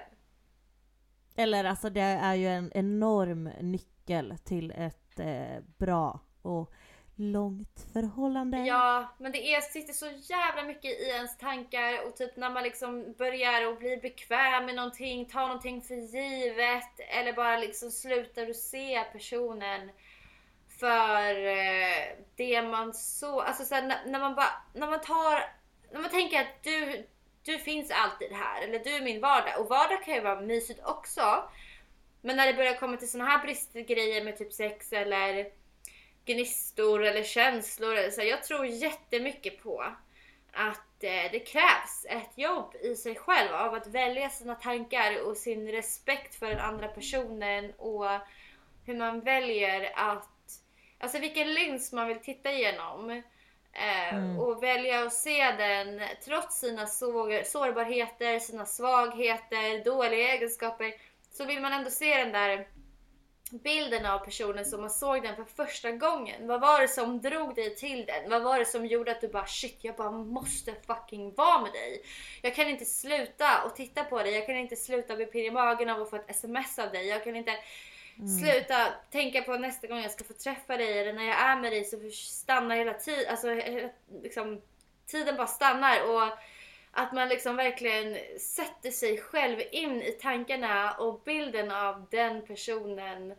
Eller 1.37 1.65
alltså 1.65 1.91
det 1.91 2.01
är 2.01 2.35
ju 2.35 2.47
en 2.47 2.73
enorm 2.75 3.45
nyckel 3.61 4.35
till 4.45 4.71
ett 4.71 5.19
eh, 5.21 5.61
bra 5.79 6.21
och 6.43 6.73
långt 7.17 7.87
förhållande. 7.93 8.59
Ja, 8.59 9.15
men 9.19 9.33
det 9.33 9.55
är, 9.55 9.61
sitter 9.61 9.93
så 9.93 10.07
jävla 10.07 10.63
mycket 10.63 11.01
i 11.01 11.09
ens 11.09 11.39
tankar 11.39 12.07
och 12.07 12.17
typ 12.17 12.37
när 12.37 12.51
man 12.51 12.63
liksom 12.63 13.15
börjar 13.19 13.67
och 13.67 13.79
blir 13.79 14.01
bekväm 14.01 14.67
med 14.67 14.75
någonting, 14.75 15.27
tar 15.27 15.47
någonting 15.47 15.83
för 15.83 15.95
givet 15.95 17.01
eller 17.09 17.33
bara 17.33 17.59
liksom 17.59 17.91
slutar 17.91 18.51
att 18.51 18.57
se 18.57 19.05
personen 19.13 19.91
för 20.81 21.47
eh, 21.47 22.17
det 22.37 22.63
man 22.63 22.95
så, 22.95 23.41
alltså 23.41 23.65
så 23.65 23.75
här, 23.75 23.83
när, 23.83 24.07
när 24.07 24.21
man 24.21 24.35
bara, 24.35 24.63
när 24.75 24.87
man 24.87 25.01
tar, 25.01 25.41
när 25.93 26.01
man 26.01 26.11
tänker 26.11 26.41
att 26.41 26.63
du, 26.63 27.07
du 27.43 27.59
finns 27.59 27.91
alltid 27.91 28.33
här 28.33 28.63
eller 28.63 28.79
du 28.79 28.91
är 28.91 29.03
min 29.03 29.21
vardag 29.21 29.61
och 29.61 29.69
vardag 29.69 30.05
kan 30.05 30.15
ju 30.15 30.21
vara 30.21 30.41
mysigt 30.41 30.81
också. 30.85 31.51
Men 32.21 32.37
när 32.37 32.47
det 32.47 32.55
börjar 32.55 32.75
komma 32.75 32.97
till 32.97 33.11
såna 33.11 33.25
här 33.25 33.43
bristgrejer 33.43 34.25
med 34.25 34.39
typ 34.39 34.53
sex 34.53 34.93
eller 34.93 35.47
gnistor 36.25 37.05
eller 37.05 37.23
känslor. 37.23 37.95
Eller 37.95 38.11
så. 38.11 38.23
Jag 38.23 38.43
tror 38.45 38.67
jättemycket 38.67 39.63
på 39.63 39.85
att 40.53 41.05
eh, 41.05 41.31
det 41.33 41.41
krävs 41.41 42.07
ett 42.09 42.39
jobb 42.39 42.75
i 42.83 42.97
sig 42.97 43.15
själv 43.15 43.55
av 43.55 43.75
att 43.75 43.87
välja 43.87 44.31
sina 44.31 44.55
tankar 44.55 45.23
och 45.27 45.37
sin 45.37 45.69
respekt 45.69 46.35
för 46.35 46.47
den 46.47 46.61
andra 46.61 46.89
personen 46.89 47.73
och 47.79 48.07
hur 48.87 48.95
man 48.97 49.21
väljer 49.21 49.93
att, 49.97 50.29
alltså 50.99 51.19
vilken 51.19 51.55
lins 51.55 51.93
man 51.93 52.09
vill 52.09 52.21
titta 52.21 52.53
igenom. 52.53 53.11
Eh, 53.11 53.23
Mm. 54.13 54.39
Och 54.39 54.63
välja 54.63 55.03
att 55.03 55.13
se 55.13 55.53
den 55.53 56.03
trots 56.25 56.61
sina 56.61 56.87
sår, 56.87 57.43
sårbarheter, 57.45 58.39
sina 58.39 58.67
svagheter, 58.67 59.85
dåliga 59.85 60.33
egenskaper. 60.35 60.95
Så 61.33 61.45
vill 61.45 61.61
man 61.61 61.73
ändå 61.73 61.91
se 61.91 62.17
den 62.17 62.33
där 62.33 62.67
bilden 63.63 64.07
av 64.07 64.19
personen 64.19 64.65
som 64.65 64.81
man 64.81 64.91
såg 64.91 65.23
den 65.23 65.37
för 65.37 65.45
första 65.45 65.91
gången. 65.91 66.47
Vad 66.47 66.61
var 66.61 66.81
det 66.81 66.89
som 66.89 67.21
drog 67.21 67.55
dig 67.55 67.75
till 67.75 68.07
den? 68.07 68.31
Vad 68.31 68.43
var 68.43 68.59
det 68.59 68.65
som 68.65 68.87
gjorde 68.87 69.11
att 69.11 69.21
du 69.21 69.29
bara 69.29 69.47
shit, 69.47 69.79
jag 69.81 69.97
bara 69.97 70.11
måste 70.11 70.75
fucking 70.87 71.35
vara 71.35 71.61
med 71.61 71.73
dig. 71.73 72.03
Jag 72.43 72.55
kan 72.55 72.69
inte 72.69 72.85
sluta 72.85 73.63
och 73.65 73.77
titta 73.77 74.05
på 74.05 74.23
dig. 74.23 74.33
Jag 74.33 74.47
kan 74.47 74.57
inte 74.57 74.77
sluta 74.77 75.17
bli 75.17 75.27
pirrig 75.27 75.47
i 75.47 75.51
magen 75.51 75.89
av 75.89 76.03
att 76.03 76.11
få 76.11 76.17
ett 76.17 76.31
sms 76.31 76.79
av 76.79 76.91
dig. 76.91 77.07
Jag 77.07 77.25
kan 77.25 77.37
inte 77.37 77.57
sluta 78.41 78.87
tänka 79.11 79.43
på 79.43 79.57
nästa 79.57 79.87
gång 79.87 79.99
jag 79.99 80.11
ska 80.11 80.25
få 80.25 80.33
träffa 80.33 80.77
dig 80.77 80.99
eller 80.99 81.13
när 81.13 81.25
jag 81.25 81.41
är 81.41 81.57
med 81.57 81.73
dig 81.73 81.85
så 81.85 82.11
stannar 82.11 82.77
hela 82.77 82.95
tiden, 82.95 83.25
alltså 83.31 83.49
liksom 84.23 84.61
tiden 85.07 85.37
bara 85.37 85.47
stannar 85.47 86.11
och 86.11 86.39
att 86.95 87.13
man 87.13 87.29
liksom 87.29 87.57
verkligen 87.57 88.19
sätter 88.39 88.91
sig 88.91 89.19
själv 89.19 89.61
in 89.71 90.03
i 90.03 90.13
tankarna 90.13 90.93
och 90.93 91.21
bilden 91.25 91.71
av 91.71 92.07
den 92.11 92.47
personen 92.47 93.35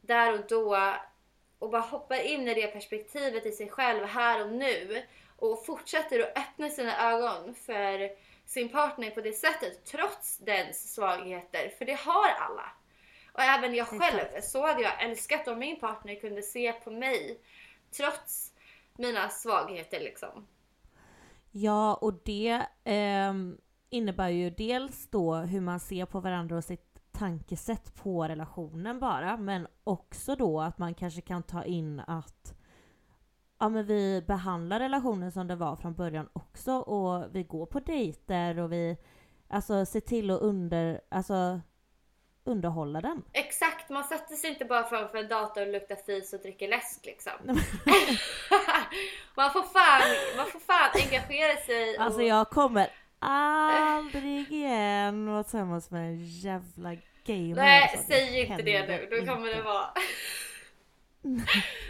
där 0.00 0.32
och 0.32 0.46
då 0.48 0.94
och 1.58 1.70
bara 1.70 1.82
hoppar 1.82 2.20
in 2.20 2.48
i 2.48 2.54
det 2.54 2.66
perspektivet 2.66 3.46
i 3.46 3.52
sig 3.52 3.68
själv 3.68 4.04
här 4.04 4.44
och 4.44 4.52
nu 4.52 5.02
och 5.36 5.66
fortsätter 5.66 6.20
att 6.20 6.38
öppna 6.38 6.70
sina 6.70 7.12
ögon 7.12 7.54
för 7.54 8.10
sin 8.46 8.68
partner 8.68 9.10
på 9.10 9.20
det 9.20 9.32
sättet 9.32 9.84
trots 9.84 10.38
dens 10.38 10.94
svagheter. 10.94 11.72
För 11.78 11.84
det 11.84 11.98
har 11.98 12.28
alla. 12.28 12.72
Och 13.32 13.42
även 13.42 13.74
jag 13.74 13.86
själv. 13.86 14.18
Exakt. 14.18 14.48
Så 14.48 14.66
hade 14.66 14.82
jag 14.82 15.02
älskat 15.02 15.48
om 15.48 15.58
min 15.58 15.80
partner 15.80 16.14
kunde 16.14 16.42
se 16.42 16.72
på 16.72 16.90
mig 16.90 17.38
trots 17.96 18.52
mina 18.96 19.28
svagheter 19.28 20.00
liksom. 20.00 20.46
Ja, 21.60 21.94
och 21.94 22.14
det 22.24 22.66
eh, 22.84 23.34
innebär 23.90 24.28
ju 24.28 24.50
dels 24.50 25.08
då 25.10 25.34
hur 25.34 25.60
man 25.60 25.80
ser 25.80 26.06
på 26.06 26.20
varandra 26.20 26.56
och 26.56 26.64
sitt 26.64 27.00
tankesätt 27.12 27.94
på 27.94 28.28
relationen 28.28 29.00
bara, 29.00 29.36
men 29.36 29.66
också 29.84 30.36
då 30.36 30.60
att 30.60 30.78
man 30.78 30.94
kanske 30.94 31.20
kan 31.20 31.42
ta 31.42 31.64
in 31.64 32.00
att 32.00 32.54
ja, 33.58 33.68
men 33.68 33.86
vi 33.86 34.24
behandlar 34.26 34.80
relationen 34.80 35.32
som 35.32 35.46
det 35.46 35.56
var 35.56 35.76
från 35.76 35.94
början 35.94 36.28
också 36.32 36.72
och 36.72 37.34
vi 37.34 37.42
går 37.42 37.66
på 37.66 37.80
dejter 37.80 38.58
och 38.58 38.72
vi 38.72 38.96
alltså 39.48 39.86
ser 39.86 40.00
till 40.00 40.30
att 40.30 40.40
under, 40.40 41.00
alltså, 41.08 41.60
underhålla 42.48 43.00
den. 43.00 43.22
Exakt, 43.32 43.90
man 43.90 44.04
sätter 44.04 44.34
sig 44.34 44.50
inte 44.50 44.64
bara 44.64 44.84
framför 44.84 45.18
en 45.18 45.28
dator 45.28 45.62
och 45.62 45.72
luktar 45.72 45.96
fis 45.96 46.32
och 46.32 46.40
dricker 46.40 46.68
läsk 46.68 47.06
liksom. 47.06 47.32
man, 49.34 49.52
får 49.52 49.62
fan, 49.62 50.02
man 50.36 50.46
får 50.46 50.60
fan 50.60 50.90
engagera 50.94 51.56
sig. 51.56 51.96
Och... 51.96 52.04
Alltså 52.04 52.22
jag 52.22 52.50
kommer 52.50 52.90
aldrig 53.18 54.52
igen 54.52 55.32
vara 55.32 55.42
tillsammans 55.42 55.90
med 55.90 56.02
en 56.02 56.24
jävla 56.24 56.96
gamer. 57.24 57.54
Nej, 57.54 57.82
alltså. 57.82 58.06
säg 58.08 58.40
inte 58.40 58.62
det 58.62 58.86
nu. 58.86 59.08
Då 59.10 59.26
kommer 59.26 59.46
inte. 59.46 59.58
det 59.58 59.62
vara... 59.62 59.90
Nej, 61.22 61.46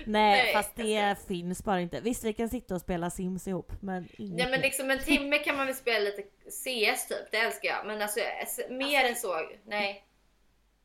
Nej, 0.07 0.53
fast 0.53 0.77
det 0.77 1.17
finns 1.29 1.65
bara 1.65 1.81
inte. 1.81 2.01
Visst, 2.01 2.25
vi 2.25 2.33
kan 2.33 2.49
sitta 2.49 2.75
och 2.75 2.81
spela 2.81 3.11
Sims 3.11 3.49
ihop, 3.49 3.73
men 3.81 4.09
inget 4.19 4.41
Ja 4.41 4.49
men 4.51 4.61
liksom 4.61 4.91
en 4.91 4.99
timme 4.99 5.39
kan 5.39 5.57
man 5.57 5.67
väl 5.67 5.75
spela 5.75 6.05
lite 6.05 6.23
CS 6.51 7.09
typ, 7.09 7.31
det 7.31 7.37
älskar 7.37 7.69
jag. 7.69 7.87
Men 7.87 8.03
alltså 8.03 8.21
mer 8.71 9.05
än 9.05 9.17
så, 9.17 9.41
nej. 9.67 10.08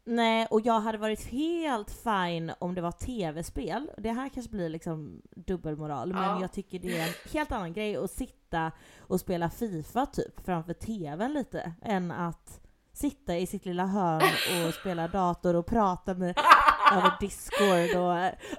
Nej, 0.05 0.47
och 0.49 0.61
jag 0.61 0.79
hade 0.79 0.97
varit 0.97 1.25
helt 1.31 1.91
fine 2.03 2.51
om 2.59 2.75
det 2.75 2.81
var 2.81 2.91
tv-spel. 2.91 3.91
Det 3.97 4.11
här 4.11 4.29
kanske 4.29 4.51
blir 4.51 4.69
liksom 4.69 5.21
dubbelmoral, 5.35 6.13
men 6.13 6.23
Ja. 6.23 6.41
jag 6.41 6.51
tycker 6.51 6.79
det 6.79 6.97
är 6.99 7.07
en 7.07 7.13
helt 7.33 7.51
annan 7.51 7.73
grej 7.73 7.97
att 7.97 8.11
sitta 8.11 8.71
och 8.99 9.19
spela 9.19 9.49
FIFA 9.49 10.05
typ 10.05 10.45
framför 10.45 10.73
tvn 10.73 11.33
lite, 11.33 11.73
än 11.81 12.11
att 12.11 12.59
sitta 12.93 13.37
i 13.37 13.47
sitt 13.47 13.65
lilla 13.65 13.85
hörn 13.85 14.67
och 14.67 14.73
spela 14.73 15.07
dator 15.07 15.55
och 15.55 15.65
prata 15.65 16.13
med 16.13 16.37
över 16.93 17.11
discord 17.19 17.95
och... 18.01 18.13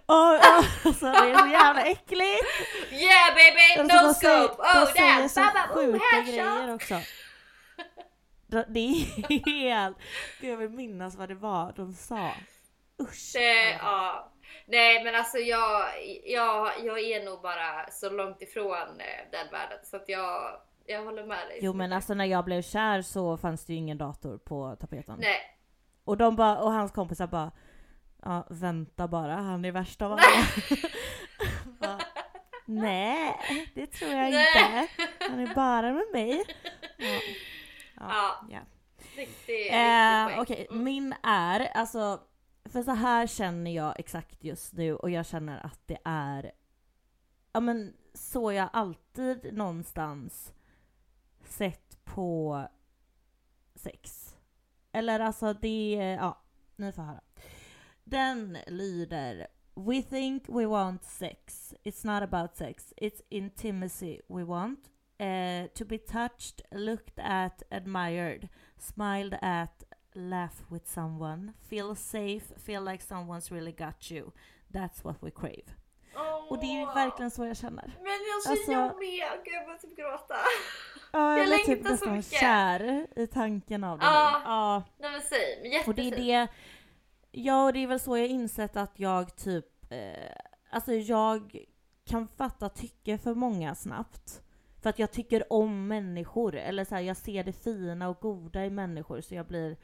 Åh, 0.09 0.33
åh, 0.35 0.65
alltså 0.85 1.07
det 1.07 1.31
är 1.31 1.39
så 1.39 1.47
jävla 1.47 1.83
äckligt! 1.83 2.45
Yeah 2.93 3.35
baby! 3.35 3.81
Alltså, 3.93 4.07
No 4.07 4.15
scope! 4.15 4.63
Oh 4.63 4.95
damn! 4.97 5.51
oh, 5.71 5.75
sjuka 5.75 6.21
grejer 6.27 6.75
också. 6.75 6.95
De- 8.55 8.65
Det 8.69 8.81
är 8.81 9.47
helt... 9.47 9.97
Gud, 10.41 10.51
jag 10.51 10.57
vill 10.57 10.71
minnas 10.71 11.17
vad 11.17 11.29
det 11.29 11.35
var 11.35 11.73
de 11.77 11.93
sa. 11.93 12.31
Usch. 13.03 13.31
Det, 13.35 13.71
ja. 13.71 14.33
Nej 14.67 15.05
men 15.05 15.15
alltså 15.15 15.39
jag, 15.39 15.87
jag, 16.25 16.73
jag 16.85 17.01
är 17.01 17.25
nog 17.25 17.43
bara 17.43 17.91
så 17.91 18.11
långt 18.11 18.43
ifrån 18.43 19.01
eh, 19.01 19.31
den 19.33 19.51
världen 19.53 19.79
så 19.85 19.97
att 19.97 20.09
jag, 20.09 20.61
jag 20.87 21.05
håller 21.05 21.25
med 21.27 21.49
dig. 21.49 21.59
Jo 21.63 21.73
men 21.73 21.93
alltså 21.93 22.15
när 22.15 22.25
jag 22.25 22.45
blev 22.45 22.63
kär 22.63 23.03
så 23.03 23.37
fanns 23.37 23.65
det 23.67 23.73
ju 23.73 23.79
ingen 23.79 23.99
dator 23.99 24.39
på 24.39 24.77
tapeten. 24.81 25.17
Nej. 25.19 25.41
Och, 26.05 26.17
de 26.17 26.37
bara, 26.37 26.59
och 26.59 26.73
hans 26.73 26.93
kompisar 26.93 27.27
bara 27.27 27.53
Ja 28.27 28.47
vänta 28.51 29.09
bara, 29.09 29.35
han 29.35 29.65
är 29.65 29.73
värst 29.73 30.03
av 30.03 30.13
alla. 30.13 30.23
Bara, 31.81 31.99
Nej, 32.67 33.37
det 33.75 33.87
tror 33.87 34.11
jag 34.11 34.31
Nej. 34.31 34.47
inte. 34.59 34.89
Han 35.31 35.41
är 35.41 35.55
bara 35.55 35.93
med 35.93 36.05
mig. 36.13 36.45
Ja. 36.97 37.21
Ja. 38.09 38.47
ja. 38.51 38.61
Riktig, 39.17 39.67
Eh, 39.71 40.41
Okej. 40.41 40.67
Mm. 40.71 40.85
min 40.85 41.15
är 41.23 41.61
alltså, 41.61 42.21
för 42.65 42.83
så 42.83 42.91
här 42.91 43.27
känner 43.27 43.71
jag 43.71 44.01
exakt 44.01 44.45
just 44.45 44.73
nu 44.73 44.97
och 44.97 45.11
jag 45.11 45.27
känner 45.27 45.67
att 45.67 45.81
det 45.87 45.99
är, 46.05 46.53
ja 47.53 47.61
men 47.61 47.95
så 48.15 48.53
jag 48.53 48.69
alltid 48.73 49.55
någonstans 49.55 50.53
sett 51.45 52.05
på 52.05 52.63
sex. 53.75 54.31
Eller 54.93 55.21
alltså 55.21 55.53
det, 55.53 56.17
ja, 56.21 56.43
ni 56.77 56.93
får 56.93 57.03
höra. 57.03 57.21
Den 58.05 58.59
lyder 58.67 59.47
We 59.77 60.03
think 60.03 60.49
we 60.49 60.67
want 60.67 61.05
sex. 61.05 61.75
It's 61.85 62.07
not 62.07 62.23
about 62.23 62.57
sex. 62.57 62.95
It's 62.97 63.23
intimacy 63.29 64.21
we 64.29 64.45
want. 64.45 64.91
Eh, 65.19 65.67
to 65.75 65.85
be 65.85 65.99
touched, 65.99 66.61
looked 66.71 67.19
at, 67.25 67.63
admired 67.71 68.49
smiled 68.79 69.35
at, 69.43 69.85
laugh 70.15 70.63
with 70.71 70.87
someone, 70.87 71.53
feel 71.69 71.95
safe, 71.97 72.45
feel 72.67 72.83
like 72.85 73.05
someone's 73.05 73.53
really 73.53 73.73
got 73.73 74.11
you. 74.11 74.31
That's 74.73 75.05
what 75.05 75.17
we 75.23 75.31
crave. 75.31 75.65
Och 76.51 76.61
det 76.61 76.67
är 76.67 76.81
ju 76.81 76.87
verkligen 76.87 77.31
så 77.31 77.45
jag 77.47 77.57
känner. 77.57 77.99
Men 78.03 78.07
jag 78.13 78.43
så 78.45 78.51
Alltså- 78.51 78.73
jag 78.73 78.99
med, 78.99 79.45
gud 79.45 79.55
jag 79.55 79.65
börjar 79.65 79.79
typ 79.79 79.97
gråta. 79.97 80.35
Ja, 81.13 81.39
Jag 81.39 81.49
är 81.49 81.57
typ 81.59 81.67
längtar 81.85 81.97
så 81.97 82.11
mycket. 82.11 82.41
kär 82.41 83.07
i 83.17 83.27
tanken 83.27 83.85
av 83.85 83.99
det 83.99 84.05
Ja. 84.05 84.43
Ja. 84.45 84.83
Nej 84.99 85.11
men 85.11 85.21
same, 85.23 85.69
jättefint. 85.69 85.89
Och 85.89 85.95
det 85.95 86.03
är 86.09 86.17
det, 86.17 86.49
ja 87.31 87.65
och 87.65 87.73
det 87.73 87.79
är 87.83 87.87
väl 87.87 88.01
så 88.01 88.17
jag 88.19 88.27
insett 88.27 88.77
att 88.77 89.01
jag 89.01 89.37
typ, 89.37 89.67
eh, 89.93 90.37
alltså 90.71 90.93
jag 90.93 91.65
kan 92.07 92.29
fatta 92.29 92.69
tycke 92.69 93.19
för 93.19 93.35
många 93.35 93.75
snabbt. 93.75 94.41
För 94.85 94.91
att 94.91 94.99
jag 94.99 95.11
tycker 95.11 95.53
om 95.53 95.89
människor, 95.89 96.55
eller 96.57 96.85
så 96.85 96.95
här, 96.95 97.03
jag 97.03 97.17
ser 97.17 97.45
det 97.45 97.53
fina 97.53 98.09
och 98.09 98.21
goda 98.21 98.65
i 98.65 98.71
människor 98.71 99.21
så 99.21 99.35
jag 99.35 99.47
blir 99.47 99.77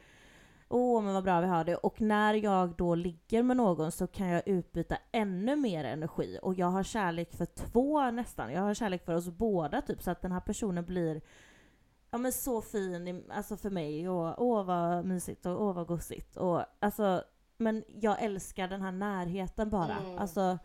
Åh 0.69 1.01
men 1.03 1.13
vad 1.13 1.23
bra 1.23 1.41
vi 1.41 1.47
har 1.47 1.63
det. 1.63 1.75
Och 1.75 2.01
när 2.01 2.33
jag 2.33 2.69
då 2.75 2.95
ligger 2.95 3.43
med 3.43 3.57
någon 3.57 3.91
så 3.91 4.07
kan 4.07 4.27
jag 4.27 4.47
utbyta 4.47 4.97
ännu 5.11 5.55
mer 5.55 5.83
energi. 5.83 6.39
Och 6.41 6.53
jag 6.55 6.67
har 6.67 6.83
kärlek 6.83 7.33
för 7.33 7.45
två 7.45 8.11
nästan. 8.11 8.53
Jag 8.53 8.61
har 8.61 8.73
kärlek 8.73 9.05
för 9.05 9.15
oss 9.15 9.29
båda 9.29 9.81
typ. 9.81 10.01
Så 10.03 10.11
att 10.11 10.21
den 10.21 10.31
här 10.31 10.39
personen 10.39 10.85
blir 10.85 11.21
ja 12.11 12.17
men 12.17 12.31
så 12.31 12.61
fin 12.61 13.07
i- 13.07 13.23
alltså 13.29 13.57
för 13.57 13.69
mig 13.69 14.09
och 14.09 14.41
åh 14.41 14.63
vad 14.65 15.05
mysigt 15.05 15.45
och 15.45 15.61
åh 15.63 15.73
vad 15.73 15.87
gosigt 15.87 16.37
och 16.37 16.63
alltså 16.79 17.23
men 17.57 17.83
jag 17.87 18.21
älskar 18.23 18.67
den 18.67 18.81
här 18.81 18.91
närheten 18.91 19.69
bara. 19.69 19.97
Mm. 19.97 20.17
Alltså 20.17 20.57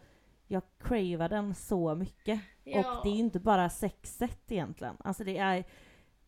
jag 0.48 0.62
cravar 0.78 1.28
den 1.28 1.54
så 1.54 1.94
mycket. 1.94 2.40
Ja. 2.64 2.78
Och 2.78 3.04
det 3.04 3.08
är 3.08 3.12
ju 3.14 3.18
inte 3.18 3.40
bara 3.40 3.70
sexet 3.70 4.38
egentligen. 4.52 4.96
Alltså 5.04 5.24
det 5.24 5.38
är 5.38 5.64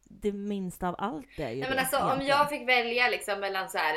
det 0.04 0.32
minsta 0.32 0.88
av 0.88 0.94
allt 0.98 1.38
är 1.38 1.50
ju 1.50 1.60
Nej 1.60 1.70
men 1.70 1.78
alltså 1.78 1.96
om 1.96 2.04
egentligen. 2.04 2.36
jag 2.38 2.48
fick 2.48 2.68
välja 2.68 3.08
liksom 3.08 3.40
mellan 3.40 3.68
så 3.70 3.78
här 3.78 3.96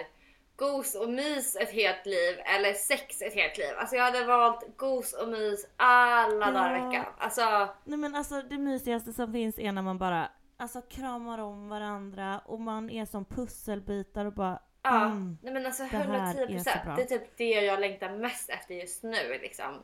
gos 0.55 0.95
och 0.95 1.09
mys 1.09 1.55
ett 1.55 1.71
helt 1.71 2.05
liv 2.05 2.39
eller 2.55 2.73
sex 2.73 3.21
ett 3.21 3.33
helt 3.33 3.57
liv. 3.57 3.73
Alltså 3.77 3.95
jag 3.95 4.03
hade 4.03 4.25
valt 4.25 4.77
gos 4.77 5.13
och 5.13 5.27
mys 5.29 5.67
alla 5.75 6.51
dagar 6.51 6.75
i 6.75 6.79
Ja. 6.79 6.87
veckan. 6.89 7.05
Alltså 7.17 7.69
Nej 7.83 7.97
men 7.97 8.15
alltså 8.15 8.41
det 8.41 8.57
mysigaste 8.57 9.13
som 9.13 9.33
finns 9.33 9.59
är 9.59 9.71
när 9.71 9.81
man 9.81 9.97
bara 9.97 10.29
alltså 10.57 10.81
kramar 10.81 11.39
om 11.39 11.69
varandra 11.69 12.39
och 12.45 12.59
man 12.61 12.89
är 12.89 13.05
som 13.05 13.25
pusselbitar 13.25 14.25
och 14.25 14.33
bara 14.33 14.59
ja, 14.83 15.05
mm. 15.05 15.37
nej 15.41 15.53
men 15.53 15.65
alltså 15.65 15.83
det 15.83 15.97
här 15.97 16.35
110 16.35 16.55
är 16.55 16.59
så 16.59 16.85
bra. 16.85 16.95
Det 16.95 17.01
är 17.01 17.05
typ 17.05 17.37
det 17.37 17.49
jag 17.49 17.79
längtar 17.79 18.09
mest 18.09 18.49
efter 18.49 18.75
just 18.75 19.03
nu 19.03 19.39
liksom. 19.41 19.83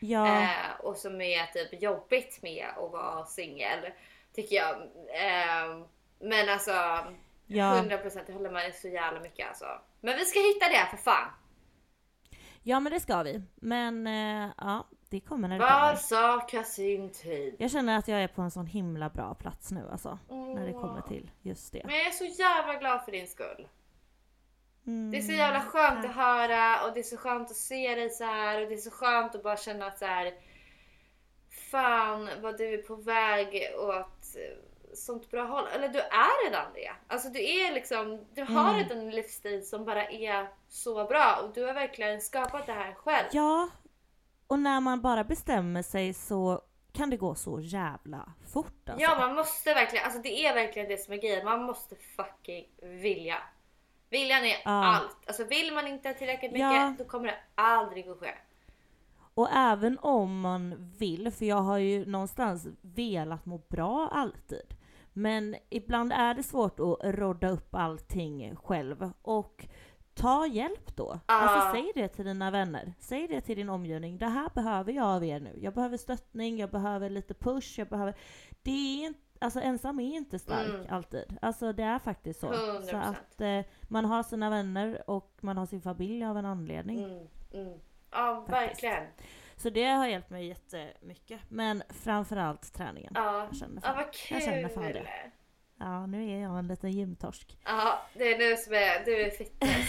Ja, 0.00 0.42
Eh, 0.42 0.80
och 0.80 0.96
som 0.96 1.20
är 1.20 1.46
typ 1.46 1.82
jobbigt 1.82 2.42
med 2.42 2.66
att 2.76 2.92
vara 2.92 3.24
singel. 3.24 3.78
Tycker 4.34 4.56
jag. 4.56 4.76
Eh, 5.08 5.84
men 6.20 6.48
alltså 6.48 6.70
ja. 7.46 7.64
100% 7.82 8.22
jag 8.26 8.34
håller 8.34 8.50
med 8.50 8.74
så 8.74 8.88
jävla 8.88 9.20
mycket 9.20 9.48
alltså. 9.48 9.66
Men 10.00 10.16
vi 10.16 10.24
ska 10.24 10.38
hitta 10.40 10.68
det 10.68 10.86
för 10.90 10.96
fan. 10.96 11.30
ja 12.62 12.80
men 12.80 12.92
det 12.92 13.00
ska 13.00 13.22
vi. 13.22 13.42
Men 13.54 14.06
eh, 14.06 14.50
ja, 14.58 14.86
det 15.08 15.20
kommer 15.20 15.48
när 15.48 15.58
det 15.58 15.64
Var 15.64 15.80
kommer. 15.80 15.96
sak 15.96 16.52
har 16.54 16.62
sin 16.62 17.12
tid. 17.12 17.56
Jag 17.58 17.70
känner 17.70 17.98
att 17.98 18.08
jag 18.08 18.22
är 18.22 18.28
på 18.28 18.42
en 18.42 18.50
sån 18.50 18.66
himla 18.66 19.08
bra 19.10 19.34
plats 19.34 19.70
nu 19.72 19.88
alltså. 19.92 20.18
När 20.28 20.66
det 20.66 20.72
Åh. 20.74 20.80
kommer 20.80 21.00
till 21.00 21.30
just 21.42 21.72
det. 21.72 21.82
Men 21.84 21.94
jag 21.96 22.06
är 22.06 22.10
så 22.10 22.24
jävla 22.24 22.74
glad 22.74 23.04
för 23.04 23.12
din 23.12 23.26
skull. 23.28 23.68
Mm, 24.86 25.10
Det 25.10 25.16
är 25.18 25.22
så 25.22 25.32
jävla 25.32 25.60
skönt 25.60 26.04
att 26.04 26.14
höra 26.16 26.84
och 26.86 26.94
det 26.94 27.00
är 27.00 27.04
så 27.04 27.16
skönt 27.16 27.50
att 27.50 27.56
se 27.56 27.94
dig 27.94 28.10
så 28.10 28.24
här 28.24 28.62
och 28.62 28.68
det 28.68 28.74
är 28.74 28.78
så 28.78 28.90
skönt 28.90 29.34
att 29.34 29.42
bara 29.42 29.56
känna 29.56 29.86
att 29.86 29.98
så 29.98 30.04
här. 30.04 30.34
Fan 31.70 32.28
vad 32.42 32.58
du 32.58 32.74
är 32.74 32.82
på 32.82 32.96
väg 32.96 33.72
åt 33.78 34.36
eh, 34.36 34.94
sånt 34.94 35.30
bra 35.30 35.44
håll. 35.44 35.64
Eller 35.74 35.88
du 35.88 35.98
är 35.98 36.44
redan 36.44 36.72
det. 36.74 36.92
Alltså 37.08 37.28
du 37.28 37.38
är 37.44 37.72
liksom, 37.74 38.26
du 38.34 38.42
har 38.42 38.70
Mm. 38.70 38.76
redan 38.76 38.98
en 38.98 39.10
livsstil 39.10 39.66
som 39.68 39.84
bara 39.84 40.06
är 40.08 40.48
så 40.68 41.04
bra 41.04 41.40
och 41.42 41.54
du 41.54 41.64
har 41.64 41.74
verkligen 41.74 42.20
skapat 42.20 42.66
det 42.66 42.72
här 42.72 42.94
själv. 42.94 43.26
Ja, 43.32 43.68
och 44.46 44.58
när 44.58 44.80
man 44.80 45.00
bara 45.00 45.24
bestämmer 45.24 45.82
sig 45.82 46.14
så 46.14 46.62
kan 46.92 47.10
det 47.10 47.16
gå 47.16 47.34
så 47.34 47.60
jävla 47.60 48.32
fort 48.52 48.88
alltså. 48.88 49.02
Ja 49.02 49.18
man 49.18 49.34
måste 49.34 49.74
verkligen, 49.74 50.04
alltså 50.04 50.20
det 50.20 50.46
är 50.46 50.54
verkligen 50.54 50.88
det 50.88 50.96
som 50.96 51.14
är 51.14 51.18
grejen. 51.18 51.44
Man 51.44 51.62
måste 51.62 51.96
fucking 51.96 52.66
vilja. 52.82 53.36
Viljan 54.14 54.44
är 54.44 54.56
allt. 54.64 55.16
Alltså 55.26 55.44
vill 55.44 55.74
man 55.74 55.86
inte 55.86 56.14
tillräckligt 56.14 56.52
mycket 56.52 56.72
Ja. 56.72 56.94
då 56.98 57.04
kommer 57.04 57.26
det 57.26 57.36
aldrig 57.54 58.08
att 58.08 58.18
ske. 58.18 58.30
Och 59.34 59.48
även 59.52 59.98
om 59.98 60.40
man 60.40 60.92
vill, 60.98 61.30
för 61.30 61.44
jag 61.44 61.62
har 61.62 61.78
ju 61.78 62.06
någonstans 62.06 62.66
velat 62.82 63.46
må 63.46 63.58
bra 63.68 64.08
alltid. 64.12 64.74
Men 65.12 65.56
ibland 65.70 66.12
är 66.12 66.34
det 66.34 66.42
svårt 66.42 66.80
att 66.80 66.98
rodda 67.02 67.48
upp 67.48 67.74
allting 67.74 68.56
själv. 68.56 69.10
Och 69.22 69.66
ta 70.14 70.46
hjälp 70.46 70.96
då. 70.96 71.20
Ja. 71.26 71.34
Alltså 71.34 71.72
säg 71.72 71.92
det 71.94 72.08
till 72.08 72.24
dina 72.24 72.50
vänner. 72.50 72.94
Säg 72.98 73.28
det 73.28 73.40
till 73.40 73.56
din 73.56 73.68
omgivning. 73.68 74.18
Det 74.18 74.26
här 74.26 74.50
behöver 74.54 74.92
jag 74.92 75.06
av 75.06 75.24
er 75.24 75.40
nu. 75.40 75.58
Jag 75.62 75.74
behöver 75.74 75.96
stöttning, 75.96 76.58
jag 76.58 76.70
behöver 76.70 77.10
lite 77.10 77.34
push, 77.34 77.78
jag 77.78 77.88
behöver... 77.88 78.14
Det 78.62 78.70
är 78.70 79.06
inte... 79.06 79.20
Alltså 79.38 79.60
ensam 79.60 80.00
är 80.00 80.16
inte 80.16 80.38
stark 80.38 80.68
Mm. 80.68 80.86
alltid. 80.90 81.38
Alltså 81.42 81.72
det 81.72 81.82
är 81.82 81.98
faktiskt 81.98 82.40
så. 82.40 82.52
100%. 82.52 82.82
Så 82.82 82.96
att 82.96 83.40
eh, 83.40 83.60
man 83.88 84.04
har 84.04 84.22
sina 84.22 84.50
vänner 84.50 85.10
och 85.10 85.36
man 85.40 85.56
har 85.56 85.66
sin 85.66 85.82
familj 85.82 86.24
av 86.24 86.38
en 86.38 86.46
anledning. 86.46 87.04
Mm, 87.04 87.26
mm. 87.54 87.78
Ja, 88.10 88.44
verkligen. 88.48 89.04
Så 89.56 89.70
det 89.70 89.84
har 89.84 90.06
hjälpt 90.06 90.30
mig 90.30 90.46
jättemycket. 90.46 91.40
Men 91.48 91.82
framförallt 91.88 92.72
träningen. 92.74 93.12
Ja, 93.14 93.44
Jag 93.44 93.56
känner 93.56 93.74
ja 93.74 93.80
fan. 93.82 93.96
vad 93.96 94.04
Jag 94.30 94.42
känner 94.42 94.68
fan 94.68 94.84
kul. 94.84 94.92
det. 94.92 95.30
Ja, 95.78 96.06
nu 96.06 96.30
är 96.30 96.38
jag 96.42 96.58
en 96.58 96.68
liten 96.68 96.90
gymtorsk. 96.92 97.58
Ja, 97.64 97.98
det 98.14 98.34
är 98.34 98.38
du 98.38 98.56
som 98.56 98.72
är, 98.74 99.04
du 99.04 99.20
är 99.22 99.30
fitness. 99.30 99.88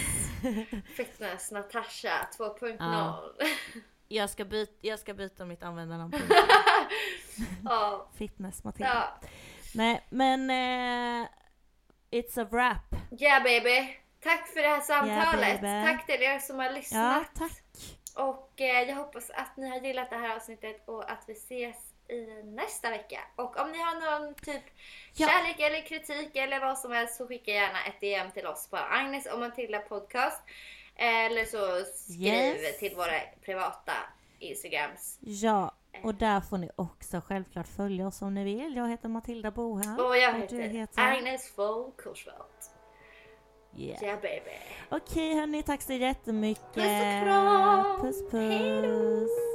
fitness 0.96 1.52
Natasha 1.52 2.28
2.0. 2.38 2.76
Ja. 2.80 3.24
Jag 4.08 4.30
ska, 4.30 4.46
byta, 4.46 4.74
jag 4.82 5.00
ska 5.00 5.14
byta 5.14 5.46
mitt 5.46 5.64
användarnamn 5.64 6.14
Ja. 7.66 8.08
Fitness 8.18 8.64
Matilda. 8.64 8.90
ja. 9.22 9.28
Nej, 9.74 10.06
men 10.10 10.50
eh, 10.50 11.28
it's 12.12 12.42
a 12.42 12.48
wrap. 12.52 12.96
Yeah 13.22 13.44
baby. 13.44 13.96
Tack 14.24 14.48
för 14.48 14.62
det 14.62 14.68
här 14.68 14.82
samtalet. 14.82 15.62
baby. 15.62 15.84
Tack 15.86 16.06
till 16.06 16.22
er 16.24 16.40
som 16.40 16.58
har 16.60 16.66
Ja, 16.66 16.72
lyssnat. 16.72 17.36
tack. 17.36 17.52
Och 18.16 18.62
eh, 18.62 18.82
jag 18.90 18.96
hoppas 18.96 19.30
att 19.30 19.58
ni 19.58 19.70
har 19.70 19.78
gillat 19.82 20.10
det 20.10 20.18
här 20.18 20.36
avsnittet 20.36 20.84
och 20.88 21.12
att 21.12 21.24
vi 21.28 21.34
ses 21.34 21.76
i 22.10 22.44
nästa 22.44 22.90
vecka. 22.90 23.20
Och 23.36 23.60
om 23.60 23.72
ni 23.72 23.78
har 23.78 24.20
någon 24.20 24.36
typ 24.36 24.64
Ja. 25.14 25.28
kärlek 25.28 25.60
eller 25.60 25.82
kritik 25.82 26.36
eller 26.36 26.60
vad 26.60 26.78
som 26.80 26.92
helst 26.92 27.16
så 27.16 27.28
skicka 27.28 27.52
gärna 27.52 27.84
ett 27.86 28.02
DM 28.02 28.32
till 28.32 28.48
oss 28.48 28.68
på 28.70 28.78
Agnes 28.78 29.26
och 29.26 29.40
Matilda 29.40 29.80
podcast. 29.80 30.42
Eller 30.96 31.46
så 31.46 31.86
skriv 31.96 32.34
Yes. 32.34 32.80
till 32.80 32.96
våra 32.96 33.20
privata 33.46 33.94
Instagrams. 34.40 35.18
Ja, 35.22 35.72
och 36.04 36.16
där 36.16 36.42
får 36.42 36.58
ni 36.58 36.70
också 36.76 37.22
självklart 37.22 37.68
följa 37.68 38.08
oss 38.08 38.22
om 38.22 38.34
ni 38.34 38.44
vill. 38.44 38.76
Jag 38.76 38.90
heter 38.90 39.10
Matilda 39.10 39.52
Bohan. 39.52 40.00
Och 40.00 40.18
jag 40.18 40.34
heter, 40.34 40.58
heter... 40.58 41.02
Agnes 41.02 41.58
von. 41.58 41.92
Yeah. 43.78 44.04
Yeah 44.04 44.22
baby. 44.22 44.58
Okej 44.90 45.36
hörni, 45.36 45.64
tack 45.64 45.82
så 45.82 45.94
jättemycket. 45.94 46.74
Puss 46.74 46.86
och 46.86 47.24
kram. 47.24 48.02
Puss 48.02 48.32
puss. 48.32 49.30
Hej 49.40 49.55